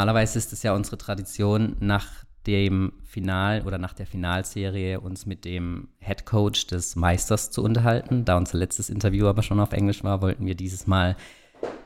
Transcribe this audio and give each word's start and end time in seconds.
Normalerweise 0.00 0.38
ist 0.38 0.50
es 0.54 0.62
ja 0.62 0.72
unsere 0.72 0.96
Tradition, 0.96 1.76
nach 1.78 2.06
dem 2.46 2.94
Final 3.04 3.60
oder 3.66 3.76
nach 3.76 3.92
der 3.92 4.06
Finalserie 4.06 4.98
uns 4.98 5.26
mit 5.26 5.44
dem 5.44 5.88
Head 5.98 6.24
Coach 6.24 6.68
des 6.68 6.96
Meisters 6.96 7.50
zu 7.50 7.62
unterhalten. 7.62 8.24
Da 8.24 8.38
unser 8.38 8.56
letztes 8.56 8.88
Interview 8.88 9.26
aber 9.26 9.42
schon 9.42 9.60
auf 9.60 9.72
Englisch 9.72 10.02
war, 10.02 10.22
wollten 10.22 10.46
wir 10.46 10.54
dieses 10.54 10.86
Mal 10.86 11.18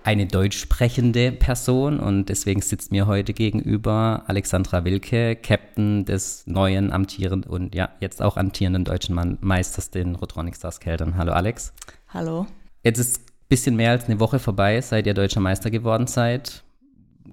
eine 0.05 0.29
deutsch 0.29 0.61
sprechende 0.61 1.33
Person 1.33 1.99
und 1.99 2.29
deswegen 2.29 2.63
sitzt 2.63 2.93
mir 2.93 3.09
heute 3.09 3.33
gegenüber 3.33 4.23
Alexandra 4.29 4.85
Wilke, 4.85 5.35
Captain 5.35 6.05
des 6.05 6.47
neuen 6.47 6.93
amtierenden 6.93 7.51
und 7.51 7.75
ja, 7.75 7.89
jetzt 7.99 8.23
auch 8.23 8.37
amtierenden 8.37 8.85
deutschen 8.85 9.39
Meisters, 9.41 9.91
den 9.91 10.15
Rotronic 10.15 10.55
Stars 10.55 10.79
Keltern. 10.79 11.17
Hallo 11.17 11.33
Alex. 11.33 11.73
Hallo. 12.11 12.47
Jetzt 12.85 13.01
ist 13.01 13.19
ein 13.19 13.49
bisschen 13.49 13.75
mehr 13.75 13.91
als 13.91 14.05
eine 14.05 14.21
Woche 14.21 14.39
vorbei, 14.39 14.81
seit 14.83 15.09
ihr 15.09 15.15
deutscher 15.15 15.41
Meister 15.41 15.73
geworden 15.73 16.07
seid. 16.07 16.64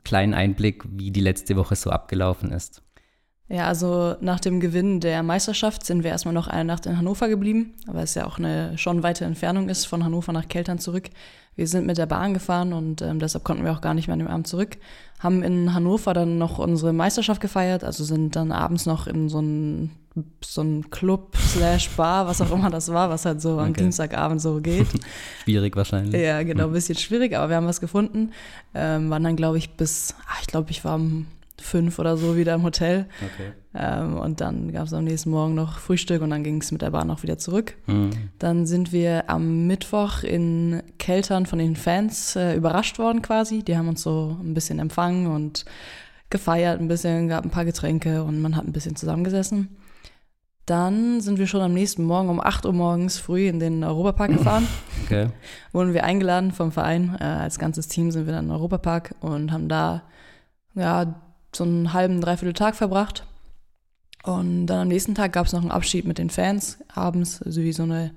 Kleinen 0.04 0.34
Einblick, 0.34 0.84
wie 0.90 1.12
die 1.12 1.22
letzte 1.22 1.56
Woche 1.56 1.76
so 1.76 1.90
abgelaufen 1.90 2.52
ist. 2.52 2.82
Ja, 3.52 3.68
also 3.68 4.16
nach 4.22 4.40
dem 4.40 4.62
Gewinn 4.62 5.02
der 5.02 5.24
Meisterschaft 5.24 5.86
sind 5.86 6.04
wir 6.04 6.12
erstmal 6.12 6.34
noch 6.34 6.48
eine 6.48 6.64
Nacht 6.64 6.86
in 6.86 6.98
Hannover 6.98 7.28
geblieben, 7.28 7.74
weil 7.86 8.06
es 8.06 8.16
ja 8.16 8.26
auch 8.26 8.38
eine 8.38 8.78
schon 8.78 9.04
weite 9.04 9.26
Entfernung 9.26 9.68
ist 9.68 9.86
von 9.86 10.06
Hannover 10.06 10.32
nach 10.32 10.48
Keltern 10.48 10.80
zurück. 10.80 11.10
Wir 11.56 11.68
sind 11.68 11.86
mit 11.86 11.98
der 11.98 12.06
Bahn 12.06 12.34
gefahren 12.34 12.74
und 12.74 13.02
ähm, 13.02 13.20
deshalb 13.20 13.44
konnten 13.44 13.64
wir 13.64 13.72
auch 13.72 13.82
gar 13.82 13.94
nicht 13.94 14.08
mehr 14.08 14.14
an 14.14 14.20
dem 14.20 14.28
Abend 14.28 14.48
zurück. 14.48 14.78
Haben 15.20 15.44
in 15.44 15.74
Hannover 15.74 16.14
dann 16.14 16.38
noch 16.38 16.60
unsere 16.60 16.94
Meisterschaft 16.94 17.42
gefeiert, 17.42 17.84
also 17.84 18.04
sind 18.04 18.36
dann 18.36 18.52
abends 18.52 18.86
noch 18.86 19.08
in 19.08 19.30
so 19.30 19.40
ein 19.40 19.92
so 20.44 20.62
ein 20.62 20.90
Club 20.90 21.38
slash 21.38 21.90
Bar, 21.92 22.28
was 22.28 22.42
auch 22.42 22.52
immer 22.52 22.70
das 22.70 22.92
war, 22.92 23.10
was 23.10 23.26
halt 23.26 23.42
so 23.42 23.54
okay. 23.54 23.62
am 23.62 23.74
Dienstagabend 23.74 24.42
so 24.42 24.60
geht. 24.60 24.88
schwierig 25.44 25.76
wahrscheinlich. 25.76 26.22
Ja, 26.22 26.44
genau, 26.44 26.66
ein 26.66 26.74
bisschen 26.74 26.98
schwierig, 26.98 27.36
aber 27.36 27.50
wir 27.50 27.56
haben 27.56 27.68
was 27.68 27.80
gefunden. 27.80 28.32
Ähm, 28.74 29.10
waren 29.10 29.24
dann, 29.24 29.38
glaube 29.38 29.58
ich, 29.58 29.72
bis, 29.72 30.16
ach, 30.28 30.42
ich 30.42 30.48
glaube, 30.48 30.72
ich 30.72 30.84
war 30.84 30.96
um 30.96 31.28
fünf 31.62 32.00
oder 32.00 32.18
so 32.18 32.36
wieder 32.36 32.54
im 32.54 32.64
Hotel. 32.64 33.08
Okay. 33.18 33.52
Ähm, 33.74 34.18
und 34.18 34.42
dann 34.42 34.72
gab 34.72 34.86
es 34.86 34.94
am 34.94 35.06
nächsten 35.06 35.30
Morgen 35.30 35.56
noch 35.56 35.80
Frühstück 35.80 36.22
und 36.22 36.30
dann 36.32 36.44
ging 36.44 36.62
es 36.62 36.72
mit 36.72 36.82
der 36.82 36.92
Bahn 36.92 37.10
auch 37.10 37.24
wieder 37.24 37.38
zurück. 37.38 37.78
Mhm. 37.88 38.12
Dann 38.40 38.66
sind 38.66 38.92
wir 38.92 39.30
am 39.30 39.68
Mittwoch 39.68 40.24
in 40.24 40.84
Keltern 40.98 41.46
von 41.46 41.60
den 41.60 41.76
Fans 41.76 42.36
äh, 42.36 42.56
überrascht 42.56 43.00
worden 43.00 43.22
quasi. 43.22 43.64
Die 43.64 43.78
haben 43.78 43.88
uns 43.88 44.02
so 44.02 44.38
ein 44.42 44.54
bisschen 44.54 44.80
empfangen 44.80 45.28
und 45.28 45.66
gefeiert, 46.30 46.80
ein 46.80 46.88
bisschen, 46.88 47.28
gab 47.28 47.46
ein 47.46 47.52
paar 47.52 47.66
Getränke 47.66 48.24
und 48.24 48.42
man 48.42 48.56
hat 48.56 48.66
ein 48.66 48.74
bisschen 48.74 48.96
zusammengesessen. 48.96 49.78
Dann 50.66 51.22
sind 51.22 51.40
wir 51.40 51.48
schon 51.48 51.62
am 51.62 51.74
nächsten 51.74 52.04
Morgen 52.04 52.30
um 52.30 52.40
8 52.40 52.66
Uhr 52.66 52.74
morgens 52.74 53.18
früh 53.18 53.48
in 53.48 53.60
den 53.60 53.84
Europapark 53.84 54.32
gefahren. 54.32 54.68
Okay. 55.06 55.28
Wurden 55.74 55.94
wir 55.94 56.06
eingeladen 56.06 56.52
vom 56.54 56.72
Verein. 56.72 57.18
Äh, 57.20 57.24
als 57.26 57.60
ganzes 57.60 57.90
Team 57.90 58.12
sind 58.12 58.28
wir 58.28 58.34
dann 58.34 58.46
im 58.46 58.52
Europapark 58.52 59.14
und 59.20 59.52
haben 59.52 59.68
da 59.68 60.04
ja, 60.74 61.31
so 61.54 61.64
einen 61.64 61.94
halben, 61.94 62.22
dreiviertel 62.22 62.54
Tag 62.54 62.76
verbracht. 62.76 63.26
Und 64.24 64.68
dann 64.68 64.80
am 64.80 64.88
nächsten 64.88 65.16
Tag 65.16 65.34
gab 65.34 65.48
es 65.48 65.54
noch 65.54 65.62
einen 65.62 65.72
Abschied 65.72 66.06
mit 66.06 66.18
den 66.18 66.30
Fans 66.30 66.78
abends, 66.94 67.42
also 67.42 67.62
wie 67.62 67.74
so 67.74 67.84
eine 67.84 68.12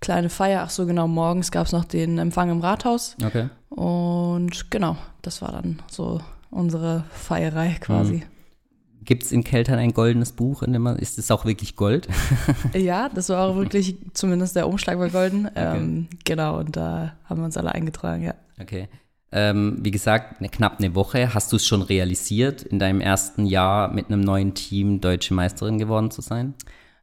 kleine 0.00 0.30
Feier. 0.30 0.62
Ach 0.64 0.70
so, 0.70 0.86
genau, 0.86 1.06
morgens 1.06 1.50
gab 1.50 1.66
es 1.66 1.72
noch 1.72 1.84
den 1.84 2.18
Empfang 2.18 2.50
im 2.50 2.60
Rathaus. 2.60 3.16
Okay. 3.24 3.48
Und 3.68 4.70
genau, 4.70 4.96
das 5.22 5.42
war 5.42 5.52
dann 5.52 5.82
so 5.90 6.20
unsere 6.50 7.04
Feierei 7.10 7.76
quasi. 7.80 8.14
Mhm. 8.14 8.22
Gibt 9.04 9.24
es 9.24 9.32
in 9.32 9.44
Keltern 9.44 9.78
ein 9.78 9.92
goldenes 9.92 10.32
Buch, 10.32 10.62
in 10.62 10.72
dem 10.72 10.82
man, 10.82 10.96
ist 10.96 11.18
es 11.18 11.30
auch 11.30 11.44
wirklich 11.44 11.76
Gold? 11.76 12.08
ja, 12.74 13.10
das 13.10 13.28
war 13.28 13.48
auch 13.48 13.56
wirklich, 13.56 13.96
zumindest 14.14 14.56
der 14.56 14.66
Umschlag 14.66 14.98
war 14.98 15.10
golden. 15.10 15.46
Okay. 15.46 15.76
Ähm, 15.76 16.08
genau, 16.24 16.58
und 16.58 16.74
da 16.74 17.14
haben 17.24 17.40
wir 17.40 17.44
uns 17.44 17.58
alle 17.58 17.72
eingetragen, 17.72 18.22
ja. 18.22 18.34
Okay. 18.60 18.88
Ähm, 19.36 19.78
wie 19.80 19.90
gesagt, 19.90 20.38
eine, 20.38 20.48
knapp 20.48 20.78
eine 20.78 20.94
Woche. 20.94 21.34
Hast 21.34 21.50
du 21.50 21.56
es 21.56 21.66
schon 21.66 21.82
realisiert, 21.82 22.62
in 22.62 22.78
deinem 22.78 23.00
ersten 23.00 23.46
Jahr 23.46 23.92
mit 23.92 24.06
einem 24.06 24.20
neuen 24.20 24.54
Team 24.54 25.00
deutsche 25.00 25.34
Meisterin 25.34 25.76
geworden 25.78 26.12
zu 26.12 26.20
sein? 26.22 26.54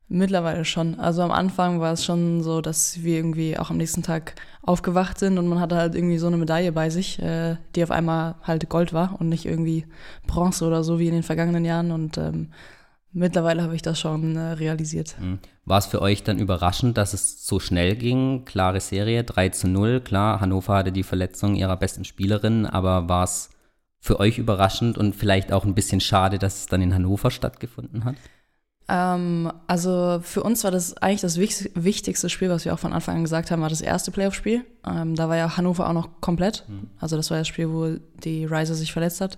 Mittlerweile 0.07 0.63
schon. 0.63 0.97
Also 0.97 1.23
am 1.23 1.31
Anfang 1.31 1.81
war 1.81 1.91
es 1.91 2.05
schon 2.05 2.41
so, 2.41 2.61
dass 2.61 3.03
wir 3.03 3.17
irgendwie 3.17 3.57
auch 3.57 3.69
am 3.69 3.77
nächsten 3.77 4.01
Tag 4.01 4.35
aufgewacht 4.61 5.19
sind 5.19 5.37
und 5.37 5.47
man 5.47 5.59
hatte 5.59 5.75
halt 5.75 5.93
irgendwie 5.93 6.17
so 6.17 6.27
eine 6.27 6.37
Medaille 6.37 6.71
bei 6.71 6.89
sich, 6.89 7.21
äh, 7.21 7.57
die 7.75 7.83
auf 7.83 7.91
einmal 7.91 8.35
halt 8.43 8.69
Gold 8.69 8.93
war 8.93 9.17
und 9.19 9.27
nicht 9.27 9.45
irgendwie 9.45 9.85
Bronze 10.25 10.65
oder 10.65 10.85
so 10.85 10.99
wie 10.99 11.07
in 11.07 11.13
den 11.13 11.23
vergangenen 11.23 11.65
Jahren. 11.65 11.91
Und 11.91 12.17
ähm, 12.17 12.47
Mittlerweile 13.13 13.61
habe 13.61 13.75
ich 13.75 13.81
das 13.81 13.99
schon 13.99 14.35
äh, 14.35 14.53
realisiert. 14.53 15.15
Mhm. 15.19 15.39
War 15.65 15.79
es 15.79 15.85
für 15.85 16.01
euch 16.01 16.23
dann 16.23 16.39
überraschend, 16.39 16.97
dass 16.97 17.13
es 17.13 17.45
so 17.45 17.59
schnell 17.59 17.95
ging? 17.95 18.45
Klare 18.45 18.79
Serie, 18.79 19.23
3 19.23 19.49
zu 19.49 19.67
0. 19.67 20.01
Klar, 20.01 20.39
Hannover 20.39 20.75
hatte 20.75 20.91
die 20.91 21.03
Verletzung 21.03 21.55
ihrer 21.55 21.75
besten 21.75 22.05
Spielerin, 22.05 22.65
aber 22.65 23.09
war 23.09 23.25
es 23.25 23.49
für 23.99 24.19
euch 24.19 24.37
überraschend 24.37 24.97
und 24.97 25.15
vielleicht 25.15 25.51
auch 25.51 25.65
ein 25.65 25.75
bisschen 25.75 25.99
schade, 25.99 26.39
dass 26.39 26.59
es 26.59 26.65
dann 26.67 26.81
in 26.81 26.93
Hannover 26.93 27.31
stattgefunden 27.31 28.05
hat? 28.05 28.15
Ähm, 28.87 29.51
also 29.67 30.19
für 30.23 30.43
uns 30.43 30.63
war 30.63 30.71
das 30.71 30.97
eigentlich 30.97 31.21
das 31.21 31.37
wichtigste 31.37 32.29
Spiel, 32.29 32.49
was 32.49 32.65
wir 32.65 32.73
auch 32.73 32.79
von 32.79 32.93
Anfang 32.93 33.17
an 33.17 33.23
gesagt 33.23 33.51
haben, 33.51 33.61
war 33.61 33.69
das 33.69 33.81
erste 33.81 34.11
Playoff-Spiel. 34.11 34.65
Ähm, 34.85 35.15
da 35.15 35.29
war 35.29 35.37
ja 35.37 35.55
Hannover 35.55 35.87
auch 35.87 35.93
noch 35.93 36.21
komplett. 36.21 36.65
Mhm. 36.67 36.89
Also 36.99 37.15
das 37.15 37.29
war 37.29 37.37
das 37.37 37.47
Spiel, 37.47 37.69
wo 37.69 37.97
die 38.23 38.45
Riser 38.45 38.75
sich 38.75 38.91
verletzt 38.91 39.21
hat. 39.21 39.37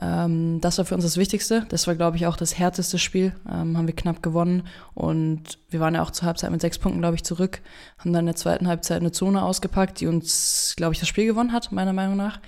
Ähm, 0.00 0.60
das 0.60 0.78
war 0.78 0.84
für 0.84 0.94
uns 0.94 1.04
das 1.04 1.16
Wichtigste. 1.16 1.66
Das 1.68 1.86
war, 1.86 1.94
glaube 1.94 2.16
ich, 2.16 2.26
auch 2.26 2.36
das 2.36 2.58
härteste 2.58 2.98
Spiel. 2.98 3.34
Ähm, 3.46 3.76
haben 3.76 3.86
wir 3.86 3.94
knapp 3.94 4.22
gewonnen 4.22 4.66
und 4.94 5.58
wir 5.68 5.80
waren 5.80 5.94
ja 5.94 6.02
auch 6.02 6.10
zur 6.10 6.26
Halbzeit 6.26 6.50
mit 6.50 6.60
sechs 6.60 6.78
Punkten, 6.78 7.00
glaube 7.00 7.16
ich, 7.16 7.24
zurück. 7.24 7.60
Haben 7.98 8.12
dann 8.12 8.20
in 8.20 8.26
der 8.26 8.36
zweiten 8.36 8.68
Halbzeit 8.68 9.00
eine 9.00 9.12
Zone 9.12 9.42
ausgepackt, 9.42 10.00
die 10.00 10.06
uns, 10.06 10.74
glaube 10.76 10.94
ich, 10.94 11.00
das 11.00 11.08
Spiel 11.08 11.26
gewonnen 11.26 11.52
hat, 11.52 11.72
meiner 11.72 11.92
Meinung 11.92 12.16
nach. 12.16 12.40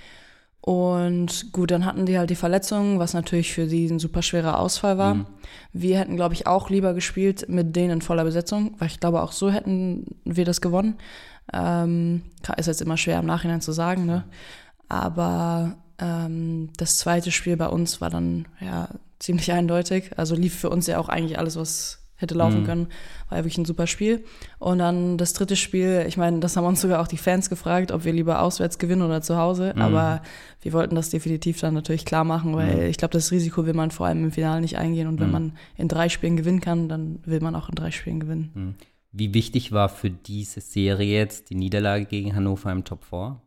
Und 0.65 1.51
gut, 1.53 1.69
dann 1.69 1.85
hatten 1.85 2.07
die 2.07 2.17
halt 2.17 2.31
die 2.31 2.35
Verletzungen, 2.35 2.97
was 2.97 3.13
natürlich 3.13 3.53
für 3.53 3.67
sie 3.67 3.85
ein 3.85 3.99
super 3.99 4.23
schwerer 4.23 4.57
Ausfall 4.57 4.97
war. 4.97 5.13
Mhm. 5.13 5.27
Wir 5.73 5.99
hätten, 5.99 6.15
glaube 6.15 6.33
ich, 6.33 6.47
auch 6.47 6.71
lieber 6.71 6.95
gespielt 6.95 7.47
mit 7.47 7.75
denen 7.75 7.91
in 7.91 8.01
voller 8.01 8.23
Besetzung, 8.23 8.73
weil 8.79 8.87
ich 8.87 8.99
glaube, 8.99 9.21
auch 9.21 9.31
so 9.31 9.51
hätten 9.51 10.15
wir 10.23 10.43
das 10.43 10.61
gewonnen. 10.61 10.95
Ähm, 11.53 12.23
ist 12.57 12.65
jetzt 12.65 12.81
immer 12.81 12.97
schwer 12.97 13.19
im 13.19 13.27
Nachhinein 13.27 13.61
zu 13.61 13.73
sagen, 13.73 14.07
ne? 14.07 14.23
Aber 14.89 15.77
ähm, 15.99 16.69
das 16.77 16.97
zweite 16.97 17.31
Spiel 17.31 17.57
bei 17.57 17.67
uns 17.67 18.01
war 18.01 18.09
dann 18.09 18.47
ja 18.59 18.89
ziemlich 19.19 19.51
eindeutig. 19.51 20.11
Also 20.17 20.35
lief 20.35 20.55
für 20.55 20.69
uns 20.69 20.87
ja 20.87 20.99
auch 20.99 21.09
eigentlich 21.09 21.39
alles, 21.39 21.55
was 21.55 21.99
hätte 22.17 22.35
laufen 22.35 22.61
mhm. 22.61 22.65
können. 22.65 22.87
War 23.29 23.39
ja 23.39 23.43
wirklich 23.43 23.57
ein 23.57 23.65
super 23.65 23.87
Spiel. 23.87 24.23
Und 24.59 24.79
dann 24.79 25.17
das 25.17 25.33
dritte 25.33 25.55
Spiel, 25.55 26.05
ich 26.07 26.17
meine, 26.17 26.39
das 26.39 26.55
haben 26.55 26.65
uns 26.65 26.81
sogar 26.81 27.01
auch 27.01 27.07
die 27.07 27.17
Fans 27.17 27.49
gefragt, 27.49 27.91
ob 27.91 28.05
wir 28.05 28.13
lieber 28.13 28.41
auswärts 28.41 28.79
gewinnen 28.79 29.01
oder 29.01 29.21
zu 29.21 29.37
Hause. 29.37 29.73
Mhm. 29.75 29.81
Aber 29.81 30.21
wir 30.61 30.73
wollten 30.73 30.95
das 30.95 31.09
definitiv 31.09 31.59
dann 31.59 31.73
natürlich 31.73 32.05
klar 32.05 32.23
machen, 32.23 32.55
weil 32.55 32.75
mhm. 32.75 32.89
ich 32.89 32.97
glaube, 32.97 33.13
das 33.13 33.31
Risiko 33.31 33.65
will 33.65 33.73
man 33.73 33.91
vor 33.91 34.05
allem 34.07 34.23
im 34.23 34.31
Finale 34.31 34.61
nicht 34.61 34.77
eingehen. 34.77 35.07
Und 35.07 35.19
wenn 35.19 35.27
mhm. 35.27 35.33
man 35.33 35.57
in 35.77 35.87
drei 35.87 36.09
Spielen 36.09 36.37
gewinnen 36.37 36.61
kann, 36.61 36.87
dann 36.87 37.19
will 37.25 37.41
man 37.41 37.55
auch 37.55 37.69
in 37.69 37.75
drei 37.75 37.91
Spielen 37.91 38.19
gewinnen. 38.19 38.51
Mhm. 38.53 38.75
Wie 39.11 39.33
wichtig 39.33 39.71
war 39.71 39.87
für 39.87 40.09
diese 40.09 40.59
Serie 40.59 41.17
jetzt 41.17 41.49
die 41.49 41.55
Niederlage 41.55 42.05
gegen 42.05 42.35
Hannover 42.35 42.71
im 42.71 42.83
Top 42.83 43.05
4? 43.05 43.39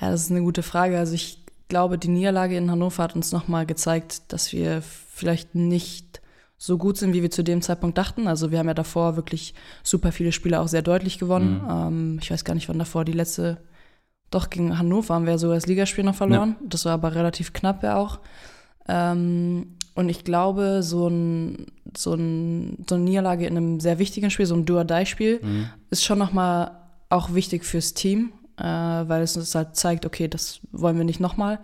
Ja, 0.00 0.10
das 0.10 0.22
ist 0.22 0.30
eine 0.30 0.42
gute 0.42 0.62
Frage. 0.62 0.98
Also 0.98 1.14
ich 1.14 1.39
glaube, 1.70 1.96
die 1.96 2.08
Niederlage 2.08 2.58
in 2.58 2.70
Hannover 2.70 3.02
hat 3.02 3.16
uns 3.16 3.32
nochmal 3.32 3.64
gezeigt, 3.64 4.30
dass 4.32 4.52
wir 4.52 4.82
vielleicht 4.82 5.54
nicht 5.54 6.20
so 6.58 6.76
gut 6.76 6.98
sind, 6.98 7.14
wie 7.14 7.22
wir 7.22 7.30
zu 7.30 7.42
dem 7.42 7.62
Zeitpunkt 7.62 7.96
dachten. 7.96 8.28
Also 8.28 8.50
wir 8.50 8.58
haben 8.58 8.68
ja 8.68 8.74
davor 8.74 9.16
wirklich 9.16 9.54
super 9.82 10.12
viele 10.12 10.32
Spiele 10.32 10.60
auch 10.60 10.68
sehr 10.68 10.82
deutlich 10.82 11.18
gewonnen. 11.18 11.62
Mhm. 11.62 11.70
Ähm, 11.70 12.18
ich 12.20 12.30
weiß 12.30 12.44
gar 12.44 12.52
nicht, 12.52 12.68
wann 12.68 12.78
davor 12.78 13.06
die 13.06 13.12
letzte, 13.12 13.62
doch 14.30 14.50
gegen 14.50 14.78
Hannover 14.78 15.14
haben 15.14 15.24
wir 15.24 15.38
sogar 15.38 15.56
das 15.56 15.66
Ligaspiel 15.66 16.04
noch 16.04 16.14
verloren. 16.14 16.56
Ja. 16.60 16.66
Das 16.68 16.84
war 16.84 16.92
aber 16.92 17.14
relativ 17.14 17.54
knapp 17.54 17.82
ja 17.82 17.96
auch. 17.96 18.20
Ähm, 18.86 19.78
und 19.94 20.08
ich 20.10 20.24
glaube, 20.24 20.82
so, 20.82 21.08
ein, 21.08 21.66
so, 21.96 22.12
ein, 22.12 22.84
so 22.86 22.96
eine 22.96 23.04
Niederlage 23.04 23.46
in 23.46 23.56
einem 23.56 23.80
sehr 23.80 23.98
wichtigen 23.98 24.30
Spiel, 24.30 24.46
so 24.46 24.54
ein 24.54 24.66
Do-or-Die-Spiel, 24.66 25.40
mhm. 25.42 25.66
ist 25.88 26.04
schon 26.04 26.18
nochmal 26.18 26.72
auch 27.08 27.32
wichtig 27.32 27.64
fürs 27.64 27.94
Team 27.94 28.32
äh, 28.60 29.08
weil 29.08 29.22
es 29.22 29.36
uns 29.36 29.54
halt 29.54 29.76
zeigt, 29.76 30.06
okay, 30.06 30.28
das 30.28 30.60
wollen 30.70 30.96
wir 30.96 31.04
nicht 31.04 31.20
nochmal. 31.20 31.58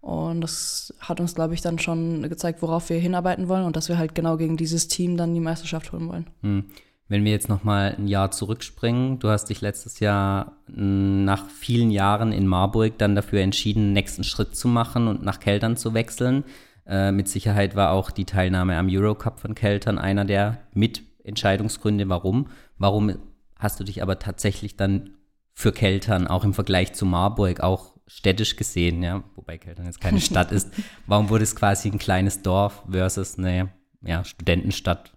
Und 0.00 0.40
das 0.40 0.94
hat 1.00 1.20
uns, 1.20 1.34
glaube 1.34 1.54
ich, 1.54 1.60
dann 1.60 1.78
schon 1.78 2.22
gezeigt, 2.28 2.62
worauf 2.62 2.88
wir 2.88 2.98
hinarbeiten 2.98 3.48
wollen 3.48 3.64
und 3.64 3.76
dass 3.76 3.88
wir 3.88 3.98
halt 3.98 4.14
genau 4.14 4.36
gegen 4.36 4.56
dieses 4.56 4.88
Team 4.88 5.16
dann 5.16 5.34
die 5.34 5.40
Meisterschaft 5.40 5.92
holen 5.92 6.08
wollen. 6.08 6.26
Hm. 6.42 6.64
Wenn 7.08 7.24
wir 7.24 7.32
jetzt 7.32 7.48
nochmal 7.48 7.94
ein 7.98 8.06
Jahr 8.06 8.30
zurückspringen, 8.30 9.18
du 9.18 9.28
hast 9.30 9.46
dich 9.46 9.62
letztes 9.62 9.98
Jahr 9.98 10.52
nach 10.66 11.48
vielen 11.48 11.90
Jahren 11.90 12.32
in 12.32 12.46
Marburg 12.46 12.98
dann 12.98 13.14
dafür 13.14 13.40
entschieden, 13.40 13.86
den 13.86 13.92
nächsten 13.94 14.24
Schritt 14.24 14.54
zu 14.54 14.68
machen 14.68 15.08
und 15.08 15.22
nach 15.22 15.40
Keltern 15.40 15.78
zu 15.78 15.94
wechseln. 15.94 16.44
Äh, 16.86 17.12
mit 17.12 17.28
Sicherheit 17.28 17.76
war 17.76 17.92
auch 17.92 18.10
die 18.10 18.26
Teilnahme 18.26 18.76
am 18.76 18.88
Eurocup 18.90 19.40
von 19.40 19.54
Keltern 19.54 19.98
einer 19.98 20.26
der 20.26 20.58
Mitentscheidungsgründe, 20.74 22.10
warum. 22.10 22.48
Warum 22.76 23.14
hast 23.58 23.80
du 23.80 23.84
dich 23.84 24.02
aber 24.02 24.18
tatsächlich 24.18 24.76
dann 24.76 25.10
für 25.58 25.72
Keltern, 25.72 26.28
auch 26.28 26.44
im 26.44 26.54
Vergleich 26.54 26.92
zu 26.92 27.04
Marburg, 27.04 27.58
auch 27.58 27.96
städtisch 28.06 28.54
gesehen, 28.54 29.02
ja, 29.02 29.24
wobei 29.34 29.58
Keltern 29.58 29.86
jetzt 29.86 30.00
keine 30.00 30.20
Stadt 30.20 30.52
ist. 30.52 30.70
Warum 31.08 31.30
wurde 31.30 31.42
es 31.42 31.56
quasi 31.56 31.88
ein 31.88 31.98
kleines 31.98 32.42
Dorf 32.42 32.84
versus 32.88 33.38
eine 33.38 33.70
ja, 34.00 34.22
Studentenstadt? 34.22 35.14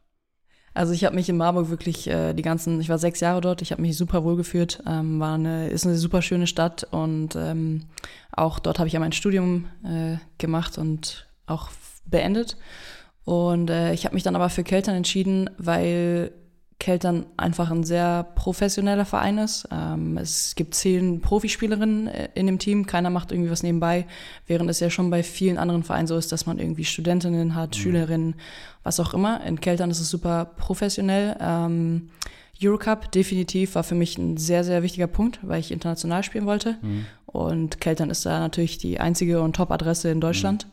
Also 0.73 0.93
ich 0.93 1.05
habe 1.05 1.13
mich 1.13 1.29
in 1.29 1.37
Marburg 1.37 1.69
wirklich 1.69 2.07
äh, 2.07 2.33
die 2.33 2.41
ganzen, 2.41 2.81
ich 2.81 2.89
war 2.89 2.97
sechs 2.97 3.19
Jahre 3.19 3.39
dort, 3.39 3.61
ich 3.61 3.71
habe 3.71 3.83
mich 3.83 3.95
super 3.95 4.23
wohl 4.23 4.35
gefühlt, 4.35 4.81
ähm, 4.87 5.19
war 5.19 5.35
eine, 5.35 5.69
ist 5.69 5.85
eine 5.85 5.95
super 5.95 6.23
schöne 6.23 6.47
Stadt 6.47 6.87
und 6.89 7.35
ähm, 7.35 7.83
auch 8.31 8.57
dort 8.57 8.79
habe 8.79 8.87
ich 8.87 8.93
ja 8.93 8.99
mein 8.99 9.11
Studium 9.11 9.67
äh, 9.83 10.17
gemacht 10.39 10.79
und 10.79 11.27
auch 11.45 11.69
beendet. 12.07 12.57
Und 13.25 13.69
äh, 13.69 13.93
ich 13.93 14.05
habe 14.05 14.15
mich 14.15 14.23
dann 14.23 14.35
aber 14.35 14.49
für 14.49 14.63
Keltern 14.63 14.95
entschieden, 14.95 15.51
weil 15.59 16.31
Keltern 16.81 17.27
einfach 17.37 17.69
ein 17.69 17.83
sehr 17.83 18.23
professioneller 18.33 19.05
Verein 19.05 19.37
ist. 19.37 19.67
Ähm, 19.71 20.17
es 20.17 20.55
gibt 20.55 20.73
zehn 20.73 21.21
Profispielerinnen 21.21 22.07
äh, 22.07 22.29
in 22.33 22.47
dem 22.47 22.57
Team, 22.57 22.87
keiner 22.87 23.11
macht 23.11 23.31
irgendwie 23.31 23.51
was 23.51 23.61
nebenbei, 23.61 24.07
während 24.47 24.67
es 24.67 24.79
ja 24.79 24.89
schon 24.89 25.11
bei 25.11 25.21
vielen 25.21 25.59
anderen 25.59 25.83
Vereinen 25.83 26.07
so 26.07 26.17
ist, 26.17 26.31
dass 26.31 26.47
man 26.47 26.57
irgendwie 26.57 26.83
Studentinnen 26.83 27.53
hat, 27.53 27.77
mhm. 27.77 27.81
Schülerinnen, 27.81 28.35
was 28.81 28.99
auch 28.99 29.13
immer. 29.13 29.43
In 29.45 29.61
Keltern 29.61 29.91
ist 29.91 29.99
es 29.99 30.09
super 30.09 30.53
professionell. 30.57 31.37
Ähm, 31.39 32.09
Eurocup 32.59 33.11
definitiv 33.11 33.75
war 33.75 33.83
für 33.83 33.93
mich 33.93 34.17
ein 34.17 34.37
sehr, 34.37 34.63
sehr 34.63 34.81
wichtiger 34.81 35.07
Punkt, 35.07 35.37
weil 35.43 35.59
ich 35.59 35.71
international 35.71 36.23
spielen 36.23 36.47
wollte. 36.47 36.77
Mhm. 36.81 37.05
Und 37.27 37.79
Keltern 37.79 38.09
ist 38.09 38.25
da 38.25 38.39
natürlich 38.39 38.79
die 38.79 38.99
einzige 38.99 39.43
und 39.43 39.55
Top-Adresse 39.55 40.09
in 40.09 40.19
Deutschland. 40.19 40.65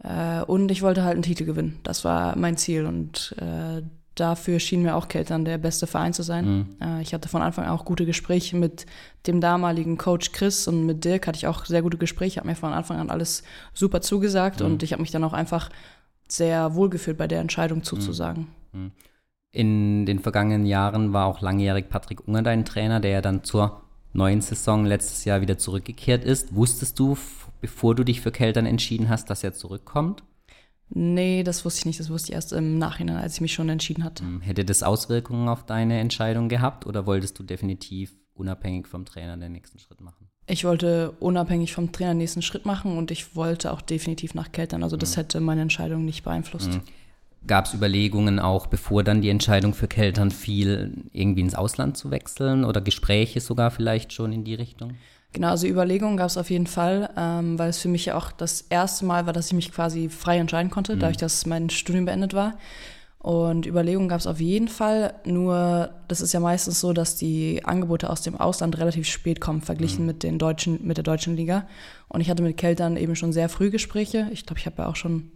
Mhm. 0.00 0.10
Äh, 0.10 0.42
und 0.44 0.70
ich 0.70 0.82
wollte 0.82 1.02
halt 1.02 1.14
einen 1.14 1.22
Titel 1.22 1.44
gewinnen. 1.44 1.80
Das 1.82 2.04
war 2.04 2.38
mein 2.38 2.56
Ziel. 2.56 2.86
Und 2.86 3.34
äh, 3.40 3.82
dafür 4.14 4.60
schien 4.60 4.82
mir 4.82 4.94
auch 4.96 5.08
Keltern 5.08 5.44
der 5.44 5.58
beste 5.58 5.86
Verein 5.86 6.12
zu 6.12 6.22
sein. 6.22 6.44
Mhm. 6.46 6.76
Äh, 6.80 7.02
ich 7.02 7.14
hatte 7.14 7.28
von 7.28 7.42
Anfang 7.42 7.64
an 7.64 7.70
auch 7.70 7.84
gute 7.84 8.06
Gespräche 8.06 8.56
mit 8.56 8.86
dem 9.26 9.40
damaligen 9.40 9.98
Coach 9.98 10.32
Chris 10.32 10.68
und 10.68 10.86
mit 10.86 11.04
Dirk 11.04 11.26
hatte 11.26 11.36
ich 11.36 11.46
auch 11.46 11.64
sehr 11.64 11.82
gute 11.82 11.98
Gespräche, 11.98 12.40
habe 12.40 12.48
mir 12.48 12.56
von 12.56 12.72
Anfang 12.72 12.98
an 12.98 13.10
alles 13.10 13.42
super 13.72 14.00
zugesagt 14.00 14.60
mhm. 14.60 14.66
und 14.66 14.82
ich 14.82 14.92
habe 14.92 15.02
mich 15.02 15.10
dann 15.10 15.24
auch 15.24 15.32
einfach 15.32 15.70
sehr 16.28 16.74
wohlgefühlt 16.74 17.18
bei 17.18 17.26
der 17.26 17.40
Entscheidung 17.40 17.78
mhm. 17.78 17.84
zuzusagen. 17.84 18.46
Mhm. 18.72 18.92
In 19.50 20.04
den 20.04 20.18
vergangenen 20.18 20.66
Jahren 20.66 21.12
war 21.12 21.26
auch 21.26 21.40
langjährig 21.40 21.88
Patrick 21.88 22.26
Unger 22.26 22.42
dein 22.42 22.64
Trainer, 22.64 22.98
der 22.98 23.12
ja 23.12 23.20
dann 23.20 23.44
zur 23.44 23.82
neuen 24.12 24.40
Saison 24.40 24.84
letztes 24.84 25.24
Jahr 25.24 25.40
wieder 25.40 25.58
zurückgekehrt 25.58 26.24
ist. 26.24 26.54
Wusstest 26.56 26.98
du, 26.98 27.16
bevor 27.60 27.94
du 27.94 28.04
dich 28.04 28.20
für 28.20 28.32
Keltern 28.32 28.66
entschieden 28.66 29.08
hast, 29.08 29.30
dass 29.30 29.44
er 29.44 29.54
zurückkommt? 29.54 30.24
Nee, 30.96 31.42
das 31.42 31.64
wusste 31.64 31.80
ich 31.80 31.86
nicht. 31.86 32.00
Das 32.00 32.08
wusste 32.08 32.30
ich 32.30 32.34
erst 32.34 32.52
im 32.52 32.78
Nachhinein, 32.78 33.16
als 33.16 33.34
ich 33.34 33.40
mich 33.40 33.52
schon 33.52 33.68
entschieden 33.68 34.04
hatte. 34.04 34.22
Hm, 34.22 34.40
hätte 34.40 34.64
das 34.64 34.84
Auswirkungen 34.84 35.48
auf 35.48 35.66
deine 35.66 35.98
Entscheidung 35.98 36.48
gehabt 36.48 36.86
oder 36.86 37.04
wolltest 37.06 37.38
du 37.38 37.42
definitiv 37.42 38.12
unabhängig 38.34 38.86
vom 38.86 39.04
Trainer 39.04 39.36
den 39.36 39.52
nächsten 39.52 39.80
Schritt 39.80 40.00
machen? 40.00 40.28
Ich 40.46 40.64
wollte 40.64 41.12
unabhängig 41.20 41.72
vom 41.72 41.90
Trainer 41.90 42.12
den 42.12 42.18
nächsten 42.18 42.42
Schritt 42.42 42.64
machen 42.64 42.96
und 42.96 43.10
ich 43.10 43.34
wollte 43.34 43.72
auch 43.72 43.80
definitiv 43.80 44.34
nach 44.34 44.52
Keltern. 44.52 44.82
Also 44.84 44.96
das 44.96 45.16
mhm. 45.16 45.20
hätte 45.20 45.40
meine 45.40 45.62
Entscheidung 45.62 46.04
nicht 46.04 46.22
beeinflusst. 46.22 46.72
Mhm. 46.72 46.82
Gab 47.46 47.66
es 47.66 47.74
Überlegungen 47.74 48.38
auch, 48.38 48.66
bevor 48.66 49.02
dann 49.02 49.20
die 49.20 49.28
Entscheidung 49.28 49.74
für 49.74 49.88
Keltern 49.88 50.30
fiel, 50.30 50.92
irgendwie 51.12 51.42
ins 51.42 51.54
Ausland 51.54 51.96
zu 51.96 52.10
wechseln 52.10 52.64
oder 52.64 52.80
Gespräche 52.80 53.40
sogar 53.40 53.70
vielleicht 53.70 54.12
schon 54.12 54.32
in 54.32 54.44
die 54.44 54.54
Richtung? 54.54 54.94
Genau, 55.34 55.48
also 55.48 55.66
Überlegungen 55.66 56.16
gab 56.16 56.28
es 56.28 56.36
auf 56.36 56.48
jeden 56.48 56.68
Fall, 56.68 57.10
ähm, 57.16 57.58
weil 57.58 57.68
es 57.68 57.78
für 57.78 57.88
mich 57.88 58.06
ja 58.06 58.16
auch 58.16 58.30
das 58.30 58.62
erste 58.62 59.04
Mal 59.04 59.26
war, 59.26 59.32
dass 59.32 59.48
ich 59.48 59.52
mich 59.52 59.72
quasi 59.72 60.08
frei 60.08 60.38
entscheiden 60.38 60.70
konnte, 60.70 60.94
mhm. 60.94 61.00
dadurch, 61.00 61.16
dass 61.16 61.44
mein 61.44 61.70
Studium 61.70 62.04
beendet 62.04 62.34
war. 62.34 62.54
Und 63.18 63.66
Überlegungen 63.66 64.08
gab 64.08 64.20
es 64.20 64.28
auf 64.28 64.38
jeden 64.38 64.68
Fall, 64.68 65.14
nur 65.24 65.90
das 66.06 66.20
ist 66.20 66.34
ja 66.34 66.40
meistens 66.40 66.78
so, 66.78 66.92
dass 66.92 67.16
die 67.16 67.62
Angebote 67.64 68.10
aus 68.10 68.22
dem 68.22 68.36
Ausland 68.36 68.78
relativ 68.78 69.08
spät 69.08 69.40
kommen, 69.40 69.60
verglichen 69.60 70.02
mhm. 70.02 70.06
mit, 70.06 70.22
den 70.22 70.38
deutschen, 70.38 70.86
mit 70.86 70.98
der 70.98 71.04
deutschen 71.04 71.34
Liga. 71.34 71.66
Und 72.08 72.20
ich 72.20 72.30
hatte 72.30 72.42
mit 72.44 72.56
Keltern 72.56 72.96
eben 72.96 73.16
schon 73.16 73.32
sehr 73.32 73.48
früh 73.48 73.70
Gespräche. 73.70 74.28
Ich 74.30 74.46
glaube, 74.46 74.60
ich 74.60 74.66
habe 74.66 74.82
ja 74.82 74.88
auch 74.88 74.96
schon 74.96 75.32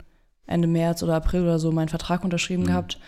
Ende 0.47 0.69
März 0.69 1.03
oder 1.03 1.17
April 1.17 1.43
oder 1.43 1.59
so 1.59 1.73
meinen 1.73 1.89
Vertrag 1.89 2.23
unterschrieben 2.23 2.63
mhm. 2.63 2.67
gehabt. 2.69 3.01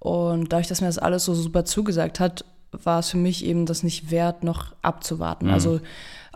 Und 0.00 0.52
dadurch, 0.52 0.68
dass 0.68 0.82
mir 0.82 0.88
das 0.88 0.98
alles 0.98 1.24
so 1.24 1.32
super 1.32 1.64
zugesagt 1.64 2.20
hat, 2.20 2.44
war 2.72 2.98
es 2.98 3.10
für 3.10 3.16
mich 3.16 3.44
eben 3.44 3.66
das 3.66 3.82
nicht 3.82 4.10
wert, 4.10 4.44
noch 4.44 4.74
abzuwarten. 4.82 5.46
Mhm. 5.46 5.52
Also 5.52 5.80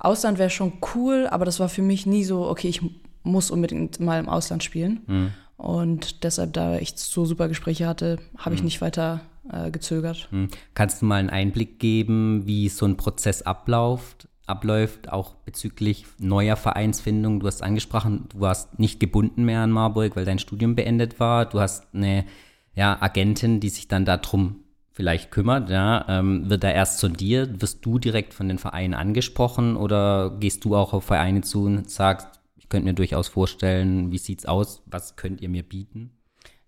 Ausland 0.01 0.39
wäre 0.39 0.51
schon 0.51 0.75
cool, 0.95 1.29
aber 1.31 1.45
das 1.45 1.61
war 1.61 1.69
für 1.69 1.83
mich 1.83 2.07
nie 2.07 2.25
so, 2.25 2.49
okay, 2.49 2.69
ich 2.69 2.81
muss 3.23 3.51
unbedingt 3.51 4.01
mal 4.01 4.19
im 4.19 4.29
Ausland 4.29 4.65
spielen. 4.65 5.01
Mhm. 5.07 5.33
Und 5.57 6.25
deshalb, 6.25 6.55
da 6.55 6.79
ich 6.79 6.95
so 6.97 7.27
super 7.27 7.49
Gespräche 7.49 7.87
hatte, 7.87 8.19
habe 8.39 8.55
ich 8.55 8.63
mhm. 8.63 8.67
nicht 8.67 8.81
weiter 8.81 9.21
äh, 9.53 9.71
gezögert. 9.71 10.29
Mhm. 10.31 10.49
Kannst 10.75 11.03
du 11.03 11.07
mal 11.07 11.17
einen 11.17 11.31
Einblick 11.31 11.79
geben, 11.79 12.47
wie 12.47 12.69
so 12.71 12.87
ein 12.87 12.97
Prozess 12.97 13.43
abläuft, 13.43 14.29
abläuft, 14.47 15.11
auch 15.11 15.35
bezüglich 15.35 16.07
neuer 16.19 16.57
Vereinsfindung? 16.57 17.41
Du 17.41 17.47
hast 17.47 17.63
angesprochen, 17.63 18.25
du 18.31 18.41
warst 18.41 18.79
nicht 18.79 19.01
gebunden 19.01 19.45
mehr 19.45 19.61
an 19.61 19.71
Marburg, 19.71 20.17
weil 20.17 20.25
dein 20.25 20.39
Studium 20.39 20.77
beendet 20.77 21.21
war. 21.21 21.45
Du 21.45 21.61
hast 21.61 21.95
eine 21.95 22.25
ja, 22.75 22.97
Agentin, 23.01 23.61
die 23.61 23.69
sich 23.69 23.87
dann 23.87 24.07
darum 24.07 24.65
vielleicht 24.93 25.31
kümmert, 25.31 25.71
ja, 25.71 26.05
ähm, 26.09 26.51
wird 26.51 26.65
er 26.65 26.75
erst 26.75 26.99
sondiert? 26.99 27.63
Wirst 27.63 27.85
du 27.85 27.99
direkt 27.99 28.35
von 28.35 28.49
den 28.49 28.59
Vereinen 28.59 28.95
angesprochen 28.95 29.77
oder 29.77 30.37
gehst 30.39 30.65
du 30.65 30.77
auch 30.77 30.93
auf 30.93 31.05
Vereine 31.05 31.43
zu 31.43 31.65
und 31.65 31.91
sagst, 31.91 32.29
ich 32.57 32.69
könnte 32.69 32.87
mir 32.87 32.95
durchaus 32.95 33.29
vorstellen, 33.29 34.13
wie 34.13 34.19
sieht's 34.19 34.47
aus, 34.47 34.83
was 34.87 35.17
könnt 35.17 35.41
ihr 35.41 35.49
mir 35.49 35.63
bieten? 35.63 36.11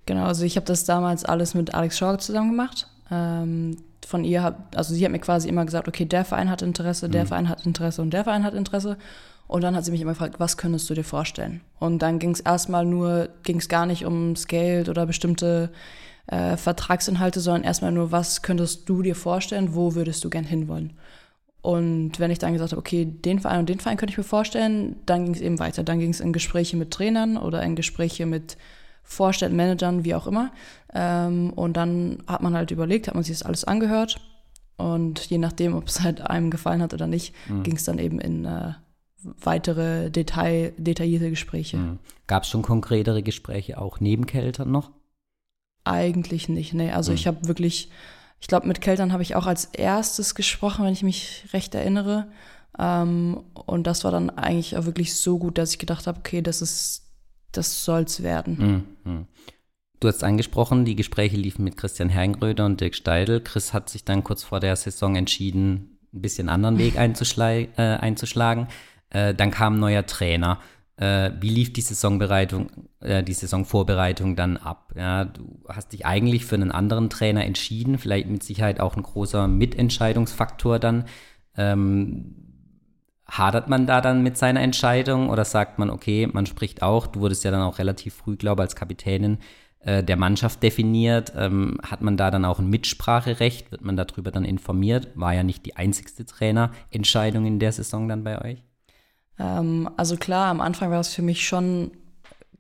Genau, 0.07 0.25
also 0.25 0.45
ich 0.45 0.57
habe 0.57 0.67
das 0.67 0.85
damals 0.85 1.25
alles 1.25 1.55
mit 1.55 1.75
Alex 1.75 1.99
Schork 1.99 2.21
zusammen 2.23 2.51
gemacht. 2.51 2.89
Ähm, 3.11 3.77
von 4.07 4.25
ihr 4.25 4.43
hat, 4.43 4.77
also 4.77 4.95
sie 4.95 5.05
hat 5.05 5.13
mir 5.13 5.21
quasi 5.21 5.49
immer 5.49 5.65
gesagt, 5.65 5.87
okay, 5.87 6.05
der 6.05 6.25
Verein 6.25 6.51
hat 6.51 6.63
Interesse, 6.63 7.09
der 7.09 7.25
mhm. 7.25 7.29
Verein 7.29 7.49
hat 7.49 7.67
Interesse 7.67 8.03
und 8.03 8.11
der 8.11 8.25
Verein 8.25 8.45
hat 8.45 8.55
Interesse. 8.55 8.97
Und 9.47 9.63
dann 9.63 9.77
hat 9.77 9.85
sie 9.85 9.91
mich 9.91 10.01
immer 10.01 10.13
gefragt, 10.13 10.41
was 10.41 10.57
könntest 10.57 10.89
du 10.89 10.95
dir 10.95 11.05
vorstellen? 11.05 11.61
Und 11.79 12.01
dann 12.01 12.19
ging 12.19 12.31
es 12.31 12.41
erstmal 12.41 12.87
nur, 12.87 13.29
ging 13.43 13.59
es 13.59 13.69
gar 13.69 13.87
nicht 13.87 14.05
ums 14.05 14.47
Geld 14.47 14.89
oder 14.89 15.05
bestimmte 15.05 15.71
äh, 16.27 16.57
Vertragsinhalte, 16.57 17.41
sondern 17.41 17.65
erstmal 17.65 17.93
nur, 17.93 18.13
was 18.13 18.43
könntest 18.43 18.89
du 18.89 19.03
dir 19.03 19.17
vorstellen, 19.17 19.75
wo 19.75 19.95
würdest 19.95 20.25
du 20.25 20.31
gern 20.31 20.45
hinwollen? 20.45 20.95
Und 21.63 22.19
wenn 22.19 22.33
ich 22.33 22.41
dann 22.41 22.53
gesagt 22.53 22.73
habe, 22.73 22.81
okay, 22.81 23.05
den 23.05 23.39
Verein 23.39 23.61
und 23.61 23.69
den 23.69 23.79
Verein 23.79 23.97
könnte 23.97 24.13
ich 24.13 24.19
mir 24.19 24.25
vorstellen, 24.25 24.97
dann 25.07 25.25
ging 25.25 25.35
es 25.35 25.41
eben 25.41 25.61
weiter. 25.61 25.85
Dann 25.85 26.01
ging 26.01 26.11
es 26.11 26.21
in 26.21 26.33
Gespräche 26.33 26.77
mit 26.77 26.91
Trainern 26.91 27.37
oder 27.37 27.63
in 27.63 27.77
Gespräche 27.77 28.27
mit 28.27 28.57
Vorständen, 29.05 29.57
Managern, 29.57 30.05
wie 30.05 30.15
auch 30.15 30.27
immer. 30.27 30.53
Ähm, 30.93 31.53
und 31.53 31.77
dann 31.77 32.23
hat 32.27 32.43
man 32.43 32.55
halt 32.55 32.73
überlegt, 32.73 33.07
hat 33.07 33.15
man 33.15 33.23
sich 33.23 33.39
das 33.39 33.47
alles 33.47 33.65
angehört. 33.65 34.21
Und 34.77 35.25
je 35.31 35.39
nachdem, 35.39 35.75
ob 35.75 35.87
es 35.87 36.03
halt 36.03 36.21
einem 36.21 36.51
gefallen 36.51 36.83
hat 36.83 36.95
oder 36.95 37.07
nicht, 37.07 37.33
mhm. 37.49 37.63
ging 37.63 37.77
es 37.77 37.85
dann 37.85 37.99
eben 37.99 38.19
in 38.19 38.45
äh, 38.45 38.73
weitere 39.23 40.11
Detail, 40.11 40.73
detaillierte 40.77 41.31
Gespräche. 41.31 41.77
Mhm. 41.77 41.99
Gab 42.27 42.43
es 42.43 42.49
schon 42.49 42.63
konkretere 42.63 43.23
Gespräche 43.23 43.81
auch 43.81 44.01
neben 44.01 44.27
Keltern 44.27 44.73
noch? 44.73 44.91
Eigentlich 45.85 46.49
nicht, 46.49 46.75
nee. 46.75 46.91
Also 46.91 47.13
mhm. 47.13 47.17
ich 47.17 47.27
habe 47.27 47.49
wirklich, 47.49 47.91
ich 48.41 48.47
glaube, 48.47 48.69
mit 48.69 48.81
Keltern 48.81 49.13
habe 49.13 49.23
ich 49.23 49.35
auch 49.35 49.47
als 49.47 49.67
erstes 49.67 50.35
gesprochen, 50.35 50.85
wenn 50.85 50.93
ich 50.93 51.03
mich 51.03 51.45
recht 51.53 51.75
erinnere. 51.75 52.29
Ähm, 52.79 53.43
und 53.53 53.87
das 53.87 54.05
war 54.05 54.13
dann 54.13 54.31
eigentlich 54.31 54.77
auch 54.77 54.87
wirklich 54.87 55.15
so 55.15 55.39
gut, 55.39 55.59
dass 55.59 55.73
ich 55.73 55.79
gedacht 55.79 56.07
habe, 56.07 56.19
okay, 56.19 56.43
das 56.43 56.63
ist, 56.63 57.03
das 57.53 57.85
soll's 57.85 58.23
werden. 58.23 58.87
Mhm. 59.05 59.27
Du 60.01 60.09
hast 60.09 60.25
angesprochen, 60.25 60.85
die 60.85 60.97
Gespräche 60.97 61.37
liefen 61.37 61.63
mit 61.65 61.77
Christian 61.77 62.09
Herrengröder 62.09 62.67
und 62.67 62.81
Dirk 62.81 62.97
Steidl. 62.97 63.41
Chris 63.41 63.73
hat 63.73 63.89
sich 63.89 64.05
dann 64.05 64.25
kurz 64.25 64.43
vor 64.43 64.59
der 64.59 64.75
Saison 64.75 65.15
entschieden, 65.15 65.99
ein 66.13 66.23
bisschen 66.23 66.49
anderen 66.49 66.79
Weg 66.79 66.99
einzuschlagen. 66.99 67.69
Äh, 67.77 67.99
einzuschlagen. 67.99 68.67
Äh, 69.11 69.35
dann 69.35 69.53
kam 69.53 69.75
ein 69.77 69.81
neuer 69.81 70.05
Trainer. 70.05 70.59
Äh, 70.97 71.33
wie 71.41 71.49
lief 71.49 71.73
die 71.73 71.81
Saisonbereitung, 71.81 72.89
äh, 73.01 73.23
die 73.23 73.33
Saisonvorbereitung 73.33 74.37
dann 74.37 74.57
ab? 74.57 74.93
Ja, 74.97 75.25
du 75.25 75.63
hast 75.69 75.93
dich 75.93 76.05
eigentlich 76.07 76.45
für 76.45 76.55
einen 76.55 76.71
anderen 76.71 77.11
Trainer 77.11 77.45
entschieden, 77.45 77.99
vielleicht 77.99 78.29
mit 78.29 78.43
Sicherheit 78.43 78.79
auch 78.81 78.97
ein 78.97 79.03
großer 79.03 79.49
Mitentscheidungsfaktor 79.49 80.79
dann. 80.79 81.05
Ähm, 81.57 82.37
hadert 83.27 83.69
man 83.69 83.87
da 83.87 84.03
dann 84.03 84.23
mit 84.23 84.37
seiner 84.37 84.61
Entscheidung 84.61 85.31
oder 85.31 85.45
sagt 85.45 85.79
man, 85.79 85.89
okay, 85.89 86.29
man 86.31 86.45
spricht 86.45 86.83
auch, 86.83 87.07
du 87.07 87.21
wurdest 87.21 87.45
ja 87.45 87.51
dann 87.51 87.63
auch 87.63 87.79
relativ 87.79 88.15
früh, 88.15 88.37
glaube 88.37 88.61
ich, 88.63 88.65
als 88.65 88.77
Kapitänin 88.77 89.39
äh, 89.81 90.05
der 90.05 90.17
Mannschaft 90.17 90.63
definiert. 90.63 91.33
Ähm, 91.37 91.79
hat 91.83 92.03
man 92.03 92.19
da 92.19 92.31
dann 92.31 92.45
auch 92.45 92.59
ein 92.59 92.69
Mitspracherecht? 92.69 93.73
Wird 93.73 93.83
man 93.83 93.97
darüber 93.97 94.31
dann 94.31 94.45
informiert? 94.45 95.09
War 95.15 95.35
ja 95.35 95.43
nicht 95.43 95.65
die 95.65 95.77
einzigste 95.77 96.27
Trainerentscheidung 96.27 97.47
in 97.47 97.59
der 97.59 97.73
Saison 97.73 98.07
dann 98.09 98.23
bei 98.23 98.41
euch? 98.43 98.63
Ähm, 99.43 99.91
also 99.97 100.17
klar, 100.17 100.49
am 100.49 100.61
Anfang 100.61 100.91
war 100.91 101.01
es 101.01 101.09
für 101.09 101.23
mich 101.23 101.47
schon 101.47 101.91